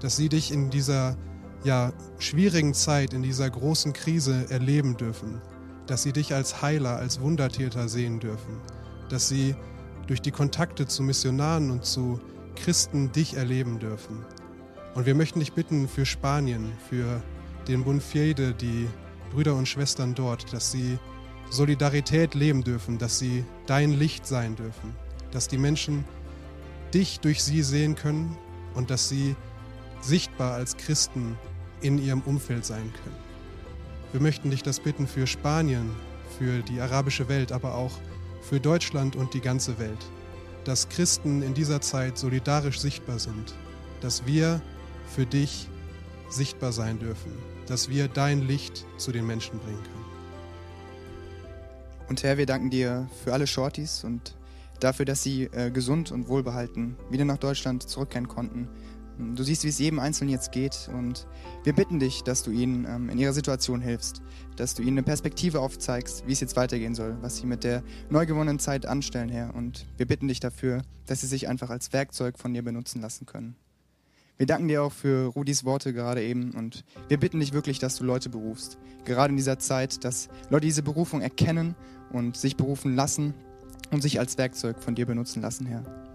dass 0.00 0.16
sie 0.16 0.28
dich 0.28 0.52
in 0.52 0.70
dieser 0.70 1.16
ja, 1.64 1.92
schwierigen 2.18 2.72
Zeit, 2.72 3.12
in 3.12 3.22
dieser 3.22 3.50
großen 3.50 3.92
Krise 3.92 4.46
erleben 4.48 4.96
dürfen, 4.96 5.42
dass 5.86 6.04
sie 6.04 6.12
dich 6.12 6.32
als 6.32 6.62
Heiler, 6.62 6.96
als 6.96 7.20
Wundertäter 7.20 7.88
sehen 7.88 8.20
dürfen, 8.20 8.60
dass 9.08 9.28
sie 9.28 9.54
durch 10.06 10.22
die 10.22 10.30
Kontakte 10.30 10.86
zu 10.86 11.02
Missionaren 11.02 11.70
und 11.70 11.84
zu 11.84 12.20
Christen 12.56 13.12
dich 13.12 13.36
erleben 13.36 13.78
dürfen. 13.78 14.24
Und 14.94 15.06
wir 15.06 15.14
möchten 15.14 15.40
dich 15.40 15.52
bitten 15.52 15.88
für 15.88 16.06
Spanien, 16.06 16.72
für 16.88 17.22
den 17.68 17.84
Bund 17.84 18.02
Fiede, 18.02 18.54
die 18.54 18.88
Brüder 19.30 19.54
und 19.54 19.68
Schwestern 19.68 20.14
dort, 20.14 20.52
dass 20.52 20.72
sie 20.72 20.98
Solidarität 21.50 22.34
leben 22.34 22.64
dürfen, 22.64 22.98
dass 22.98 23.18
sie 23.18 23.44
dein 23.66 23.92
Licht 23.92 24.26
sein 24.26 24.56
dürfen, 24.56 24.94
dass 25.30 25.48
die 25.48 25.58
Menschen 25.58 26.04
dich 26.92 27.20
durch 27.20 27.42
sie 27.42 27.62
sehen 27.62 27.94
können 27.94 28.36
und 28.74 28.90
dass 28.90 29.08
sie 29.08 29.36
sichtbar 30.00 30.54
als 30.54 30.76
Christen 30.76 31.36
in 31.80 31.98
ihrem 31.98 32.22
Umfeld 32.22 32.64
sein 32.64 32.92
können. 33.02 33.16
Wir 34.12 34.20
möchten 34.20 34.50
dich 34.50 34.62
das 34.62 34.80
bitten 34.80 35.06
für 35.06 35.26
Spanien, 35.26 35.90
für 36.38 36.62
die 36.62 36.80
arabische 36.80 37.28
Welt, 37.28 37.52
aber 37.52 37.74
auch 37.74 37.92
für 38.48 38.60
Deutschland 38.60 39.14
und 39.14 39.34
die 39.34 39.42
ganze 39.42 39.78
Welt, 39.78 39.98
dass 40.64 40.88
Christen 40.88 41.42
in 41.42 41.52
dieser 41.52 41.82
Zeit 41.82 42.16
solidarisch 42.16 42.78
sichtbar 42.80 43.18
sind, 43.18 43.54
dass 44.00 44.24
wir 44.24 44.62
für 45.14 45.26
dich 45.26 45.68
sichtbar 46.30 46.72
sein 46.72 46.98
dürfen, 46.98 47.32
dass 47.66 47.90
wir 47.90 48.08
dein 48.08 48.40
Licht 48.40 48.86
zu 48.96 49.12
den 49.12 49.26
Menschen 49.26 49.58
bringen 49.58 49.82
können. 49.82 50.04
Und 52.08 52.22
Herr, 52.22 52.38
wir 52.38 52.46
danken 52.46 52.70
dir 52.70 53.08
für 53.22 53.34
alle 53.34 53.46
Shorties 53.46 54.02
und 54.04 54.34
dafür, 54.80 55.04
dass 55.04 55.22
sie 55.22 55.44
äh, 55.44 55.70
gesund 55.70 56.10
und 56.10 56.28
wohlbehalten 56.28 56.96
wieder 57.10 57.26
nach 57.26 57.36
Deutschland 57.36 57.86
zurückkehren 57.86 58.28
konnten. 58.28 58.68
Du 59.18 59.42
siehst, 59.42 59.64
wie 59.64 59.68
es 59.68 59.78
jedem 59.78 59.98
Einzelnen 59.98 60.30
jetzt 60.30 60.52
geht 60.52 60.88
und 60.92 61.26
wir 61.64 61.72
bitten 61.72 61.98
dich, 61.98 62.22
dass 62.22 62.44
du 62.44 62.52
ihnen 62.52 62.86
ähm, 62.88 63.10
in 63.10 63.18
ihrer 63.18 63.32
Situation 63.32 63.80
hilfst, 63.80 64.22
dass 64.56 64.74
du 64.74 64.82
ihnen 64.82 64.98
eine 64.98 65.02
Perspektive 65.02 65.60
aufzeigst, 65.60 66.24
wie 66.26 66.32
es 66.32 66.40
jetzt 66.40 66.54
weitergehen 66.56 66.94
soll, 66.94 67.16
was 67.20 67.38
sie 67.38 67.46
mit 67.46 67.64
der 67.64 67.82
neu 68.10 68.26
gewonnenen 68.26 68.60
Zeit 68.60 68.86
anstellen, 68.86 69.28
Herr. 69.28 69.54
Und 69.54 69.86
wir 69.96 70.06
bitten 70.06 70.28
dich 70.28 70.38
dafür, 70.38 70.82
dass 71.06 71.20
sie 71.20 71.26
sich 71.26 71.48
einfach 71.48 71.70
als 71.70 71.92
Werkzeug 71.92 72.38
von 72.38 72.54
dir 72.54 72.62
benutzen 72.62 73.02
lassen 73.02 73.26
können. 73.26 73.56
Wir 74.36 74.46
danken 74.46 74.68
dir 74.68 74.84
auch 74.84 74.92
für 74.92 75.26
Rudis 75.26 75.64
Worte 75.64 75.92
gerade 75.92 76.22
eben 76.22 76.52
und 76.52 76.84
wir 77.08 77.18
bitten 77.18 77.40
dich 77.40 77.52
wirklich, 77.52 77.80
dass 77.80 77.96
du 77.96 78.04
Leute 78.04 78.28
berufst. 78.28 78.78
Gerade 79.04 79.32
in 79.32 79.36
dieser 79.36 79.58
Zeit, 79.58 80.04
dass 80.04 80.28
Leute 80.48 80.66
diese 80.66 80.84
Berufung 80.84 81.22
erkennen 81.22 81.74
und 82.12 82.36
sich 82.36 82.56
berufen 82.56 82.94
lassen 82.94 83.34
und 83.90 84.00
sich 84.00 84.20
als 84.20 84.38
Werkzeug 84.38 84.80
von 84.80 84.94
dir 84.94 85.06
benutzen 85.06 85.42
lassen, 85.42 85.66
Herr. 85.66 86.07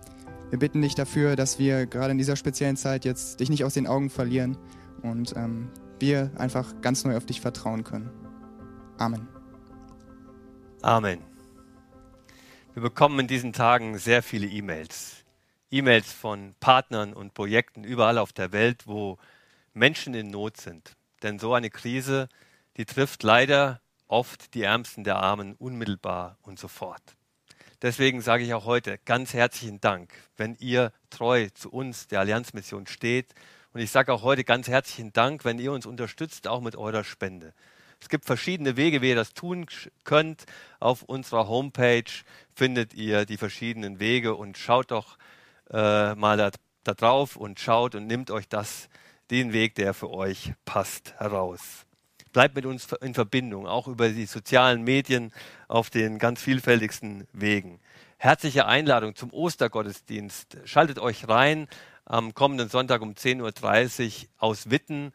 Wir 0.53 0.59
bitten 0.59 0.83
dich 0.83 0.93
dafür, 0.93 1.35
dass 1.35 1.57
wir 1.57 1.87
gerade 1.87 2.11
in 2.11 2.19
dieser 2.19 2.35
speziellen 2.35 2.77
Zeit 2.77 3.05
jetzt 3.05 3.39
dich 3.39 3.49
nicht 3.49 3.63
aus 3.63 3.73
den 3.73 3.87
Augen 3.87 4.11
verlieren 4.11 4.55
und 5.01 5.35
ähm, 5.35 5.71
wir 5.97 6.29
einfach 6.37 6.79
ganz 6.81 7.03
neu 7.03 7.17
auf 7.17 7.25
dich 7.25 7.41
vertrauen 7.41 7.83
können. 7.83 8.11
Amen. 8.99 9.27
Amen. 10.83 11.21
Wir 12.75 12.83
bekommen 12.83 13.21
in 13.21 13.27
diesen 13.27 13.51
Tagen 13.51 13.97
sehr 13.97 14.21
viele 14.21 14.45
E-Mails. 14.45 15.23
E-Mails 15.71 16.13
von 16.13 16.53
Partnern 16.59 17.13
und 17.13 17.33
Projekten 17.33 17.83
überall 17.83 18.19
auf 18.19 18.31
der 18.31 18.51
Welt, 18.51 18.85
wo 18.85 19.17
Menschen 19.73 20.13
in 20.13 20.27
Not 20.27 20.57
sind. 20.57 20.95
Denn 21.23 21.39
so 21.39 21.55
eine 21.55 21.71
Krise, 21.71 22.29
die 22.77 22.85
trifft 22.85 23.23
leider 23.23 23.81
oft 24.07 24.53
die 24.53 24.61
Ärmsten 24.61 25.03
der 25.03 25.15
Armen 25.15 25.55
unmittelbar 25.55 26.37
und 26.43 26.59
sofort. 26.59 27.01
Deswegen 27.83 28.21
sage 28.21 28.45
ich 28.45 28.53
auch 28.53 28.63
heute 28.63 28.97
ganz 29.03 29.33
herzlichen 29.33 29.81
Dank, 29.81 30.13
wenn 30.37 30.55
ihr 30.55 30.93
treu 31.09 31.49
zu 31.53 31.69
uns, 31.69 32.07
der 32.07 32.21
Allianzmission, 32.21 32.87
steht. 32.87 33.35
Und 33.73 33.81
ich 33.81 33.91
sage 33.91 34.13
auch 34.13 34.23
heute 34.23 34.45
ganz 34.45 34.69
herzlichen 34.69 35.11
Dank, 35.11 35.43
wenn 35.43 35.59
ihr 35.59 35.73
uns 35.73 35.85
unterstützt, 35.85 36.47
auch 36.47 36.61
mit 36.61 36.77
eurer 36.77 37.03
Spende. 37.03 37.53
Es 37.99 38.07
gibt 38.07 38.23
verschiedene 38.23 38.77
Wege, 38.77 39.01
wie 39.01 39.09
ihr 39.09 39.17
das 39.17 39.33
tun 39.33 39.65
könnt. 40.05 40.45
Auf 40.79 41.03
unserer 41.03 41.49
Homepage 41.49 42.09
findet 42.55 42.93
ihr 42.93 43.25
die 43.25 43.35
verschiedenen 43.35 43.99
Wege 43.99 44.35
und 44.35 44.57
schaut 44.57 44.91
doch 44.91 45.17
äh, 45.69 46.15
mal 46.15 46.37
da, 46.37 46.51
da 46.85 46.93
drauf 46.93 47.35
und 47.35 47.59
schaut 47.59 47.95
und 47.95 48.07
nimmt 48.07 48.31
euch 48.31 48.47
das, 48.47 48.87
den 49.29 49.51
Weg, 49.51 49.75
der 49.75 49.93
für 49.93 50.09
euch 50.09 50.53
passt, 50.63 51.15
heraus. 51.17 51.85
Bleibt 52.33 52.55
mit 52.55 52.65
uns 52.65 52.87
in 53.01 53.13
Verbindung, 53.13 53.67
auch 53.67 53.87
über 53.87 54.09
die 54.09 54.25
sozialen 54.25 54.83
Medien 54.83 55.31
auf 55.67 55.91
den 55.91 56.17
ganz 56.17 56.41
vielfältigsten 56.41 57.27
Wegen. 57.31 57.79
Herzliche 58.17 58.65
Einladung 58.65 59.15
zum 59.15 59.31
Ostergottesdienst. 59.31 60.57
Schaltet 60.65 60.97
euch 60.97 61.29
rein 61.29 61.67
am 62.05 62.33
kommenden 62.33 62.69
Sonntag 62.69 63.03
um 63.03 63.11
10.30 63.11 64.23
Uhr 64.23 64.29
aus 64.39 64.71
Witten. 64.71 65.13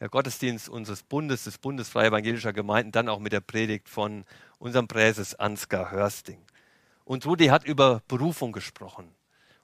Der 0.00 0.08
Gottesdienst 0.08 0.68
unseres 0.68 1.04
Bundes, 1.04 1.44
des 1.44 1.58
Bundes 1.58 1.88
Freie 1.88 2.08
Evangelischer 2.08 2.52
Gemeinden, 2.52 2.90
dann 2.90 3.08
auch 3.08 3.20
mit 3.20 3.32
der 3.32 3.40
Predigt 3.40 3.88
von 3.88 4.24
unserem 4.58 4.88
Präses 4.88 5.36
Ansgar 5.36 5.92
Hörsting. 5.92 6.42
Und 7.04 7.24
Rudi 7.26 7.46
hat 7.46 7.64
über 7.64 8.02
Berufung 8.08 8.50
gesprochen. 8.50 9.15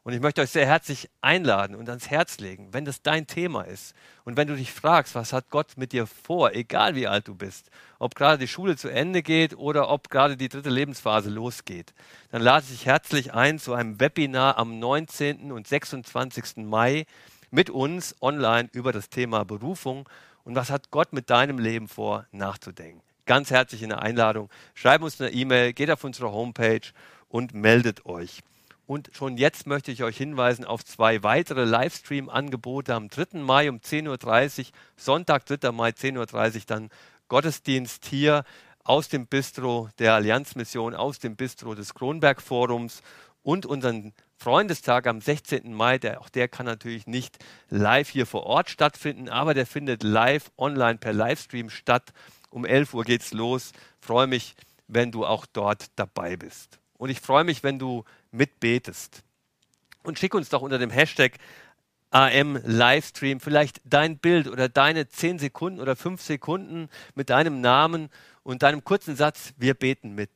Und 0.05 0.15
ich 0.15 0.21
möchte 0.21 0.41
euch 0.41 0.51
sehr 0.51 0.67
herzlich 0.67 1.09
einladen 1.21 1.77
und 1.77 1.89
ans 1.89 2.11
Herz 2.11 2.39
legen, 2.39 2.73
wenn 2.73 2.85
das 2.85 3.03
dein 3.03 3.29
Thema 3.29 3.63
ist 3.63 3.95
und 4.25 4.37
wenn 4.37 4.49
du 4.49 4.57
dich 4.57 4.73
fragst, 4.73 5.15
was 5.15 5.33
hat 5.33 5.49
Gott 5.49 5.77
mit 5.77 5.93
dir 5.93 6.09
vor, 6.09 6.53
egal 6.55 6.97
wie 6.97 7.07
alt 7.07 7.29
du 7.29 7.37
bist, 7.37 7.71
ob 8.01 8.17
gerade 8.17 8.39
die 8.39 8.49
Schule 8.49 8.77
zu 8.77 8.89
Ende 8.89 9.23
geht 9.23 9.57
oder 9.57 9.91
ob 9.91 10.11
gerade 10.11 10.37
die 10.37 10.49
dritte 10.49 10.71
Lebensphase 10.71 11.31
losgeht, 11.31 11.95
dann 12.33 12.43
lade 12.43 12.65
ich 12.65 12.79
dich 12.79 12.87
herzlich 12.87 13.33
ein 13.33 13.61
zu 13.61 13.75
einem 13.75 14.01
Webinar 14.01 14.59
am 14.59 14.81
19. 14.81 15.53
und 15.53 15.69
26. 15.69 16.65
Mai 16.65 17.07
mit 17.53 17.71
uns 17.71 18.17
online 18.21 18.69
über 18.73 18.91
das 18.91 19.09
Thema 19.09 19.45
Berufung 19.45 20.09
und 20.43 20.57
was 20.57 20.71
hat 20.71 20.91
Gott 20.91 21.13
mit 21.13 21.31
deinem 21.31 21.61
Leben 21.61 21.87
vor, 21.87 22.27
nachzudenken. 22.33 23.03
Ganz 23.25 23.53
herzlich 23.53 23.85
in 23.85 23.91
der 23.91 24.03
Einladung. 24.03 24.51
Schreib 24.75 25.03
uns 25.03 25.21
eine 25.21 25.31
E-Mail, 25.31 25.73
geht 25.73 25.93
auf 25.93 26.03
unsere 26.03 26.33
Homepage 26.33 26.89
und 27.29 27.55
meldet 27.55 28.05
euch. 28.05 28.43
Und 28.93 29.09
schon 29.15 29.39
jetzt 29.39 29.67
möchte 29.67 29.91
ich 29.91 30.03
euch 30.03 30.19
hinweisen 30.19 30.67
auf 30.67 30.85
zwei 30.85 31.23
weitere 31.23 31.65
Livestream-Angebote 31.65 32.95
am 32.95 33.09
3. 33.09 33.39
Mai 33.39 33.71
um 33.71 33.79
10.30 33.79 34.59
Uhr, 34.59 34.67
Sonntag, 34.99 35.47
3. 35.47 35.73
Mai 35.73 35.89
10.30 35.89 36.55
Uhr, 36.55 36.63
dann 36.67 36.91
Gottesdienst 37.29 38.05
hier 38.05 38.45
aus 38.85 39.09
dem 39.09 39.27
Bistro 39.27 39.89
der 39.99 40.13
Allianzmission, 40.13 40.95
aus 40.95 41.21
dem 41.21 41.37
Bistro 41.37 41.75
des 41.75 41.95
Kronberg 41.95 42.43
Forums 42.43 43.01
und 43.43 43.65
unseren 43.65 44.13
Freundestag 44.37 45.07
am 45.07 45.23
16. 45.23 45.73
Mai, 45.73 45.97
der, 45.97 46.21
auch 46.21 46.29
der 46.29 46.49
kann 46.49 46.67
natürlich 46.67 47.07
nicht 47.07 47.39
live 47.71 48.11
hier 48.11 48.27
vor 48.27 48.45
Ort 48.45 48.69
stattfinden, 48.69 49.31
aber 49.31 49.55
der 49.55 49.65
findet 49.65 50.03
live 50.03 50.51
online 50.59 50.99
per 50.99 51.15
Livestream 51.15 51.71
statt. 51.71 52.13
Um 52.51 52.67
11 52.67 52.93
Uhr 52.93 53.05
geht's 53.05 53.33
los. 53.33 53.73
Freue 54.01 54.27
mich, 54.27 54.55
wenn 54.87 55.13
du 55.13 55.25
auch 55.25 55.47
dort 55.47 55.87
dabei 55.97 56.37
bist. 56.37 56.79
Und 56.99 57.09
ich 57.09 57.23
freue 57.23 57.45
mich, 57.45 57.63
wenn 57.63 57.79
du 57.79 58.05
mitbetest. 58.33 59.23
Und 60.03 60.19
schick 60.19 60.35
uns 60.35 60.49
doch 60.49 60.63
unter 60.63 60.79
dem 60.79 60.91
Hashtag 60.91 61.39
AM 62.11 62.61
Livestream 62.65 63.41
vielleicht 63.41 63.81
dein 63.85 64.19
Bild 64.19 64.49
oder 64.49 64.69
deine 64.69 65.09
10 65.09 65.39
Sekunden 65.39 65.81
oder 65.81 65.97
5 65.97 66.21
Sekunden 66.21 66.89
mit 67.15 67.31
deinem 67.31 67.61
Namen 67.61 68.11
und 68.43 68.63
deinem 68.63 68.85
kurzen 68.85 69.17
Satz, 69.17 69.55
wir 69.57 69.75
beten 69.75 70.15
mit. 70.15 70.31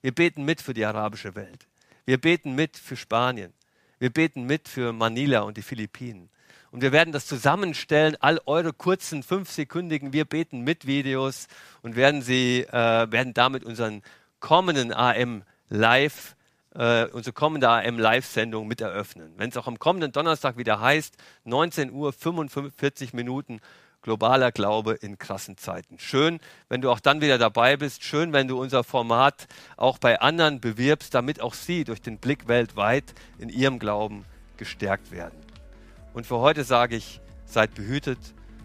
Wir 0.00 0.14
beten 0.14 0.44
mit 0.44 0.62
für 0.62 0.74
die 0.74 0.84
arabische 0.84 1.34
Welt. 1.34 1.66
Wir 2.06 2.18
beten 2.18 2.54
mit 2.54 2.76
für 2.76 2.96
Spanien. 2.96 3.52
Wir 3.98 4.10
beten 4.10 4.44
mit 4.44 4.68
für 4.68 4.92
Manila 4.92 5.40
und 5.40 5.56
die 5.56 5.62
Philippinen. 5.62 6.30
Und 6.70 6.82
wir 6.82 6.92
werden 6.92 7.12
das 7.12 7.26
zusammenstellen, 7.26 8.16
all 8.20 8.40
eure 8.46 8.72
kurzen, 8.72 9.22
fünfsekündigen 9.22 10.12
Wir 10.12 10.24
beten 10.24 10.60
mit 10.60 10.86
Videos 10.86 11.48
und 11.82 11.96
werden 11.96 12.22
sie, 12.22 12.60
äh, 12.60 13.10
werden 13.10 13.34
damit 13.34 13.64
unseren 13.64 14.02
kommenden 14.38 14.92
AM 14.92 15.42
Live 15.68 16.36
äh, 16.74 17.06
unsere 17.06 17.32
kommende 17.32 17.68
AM-Live-Sendung 17.68 18.66
mit 18.66 18.80
eröffnen. 18.80 19.32
Wenn 19.36 19.50
es 19.50 19.56
auch 19.56 19.66
am 19.66 19.78
kommenden 19.78 20.12
Donnerstag 20.12 20.56
wieder 20.56 20.80
heißt, 20.80 21.16
19 21.44 21.90
Uhr 21.90 22.12
45 22.12 23.12
Minuten 23.12 23.60
globaler 24.02 24.52
Glaube 24.52 24.94
in 24.94 25.18
krassen 25.18 25.56
Zeiten. 25.56 25.98
Schön, 25.98 26.40
wenn 26.68 26.80
du 26.80 26.90
auch 26.90 27.00
dann 27.00 27.20
wieder 27.20 27.38
dabei 27.38 27.76
bist. 27.76 28.04
Schön, 28.04 28.32
wenn 28.32 28.48
du 28.48 28.60
unser 28.60 28.84
Format 28.84 29.48
auch 29.76 29.98
bei 29.98 30.20
anderen 30.20 30.60
bewirbst, 30.60 31.14
damit 31.14 31.40
auch 31.40 31.54
sie 31.54 31.84
durch 31.84 32.00
den 32.00 32.18
Blick 32.18 32.48
weltweit 32.48 33.04
in 33.38 33.48
ihrem 33.48 33.78
Glauben 33.78 34.24
gestärkt 34.56 35.10
werden. 35.10 35.38
Und 36.14 36.26
für 36.26 36.38
heute 36.38 36.64
sage 36.64 36.96
ich, 36.96 37.20
seid 37.44 37.74
behütet 37.74 38.18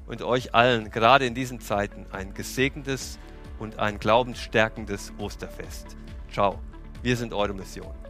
und 0.07 0.21
euch 0.21 0.53
allen 0.53 0.91
gerade 0.91 1.25
in 1.25 1.33
diesen 1.33 1.59
Zeiten 1.59 2.05
ein 2.11 2.33
gesegnetes 2.33 3.19
und 3.59 3.79
ein 3.79 3.99
glaubensstärkendes 3.99 5.13
Osterfest. 5.17 5.95
Ciao. 6.31 6.59
Wir 7.03 7.17
sind 7.17 7.33
eure 7.33 7.53
Mission. 7.53 8.02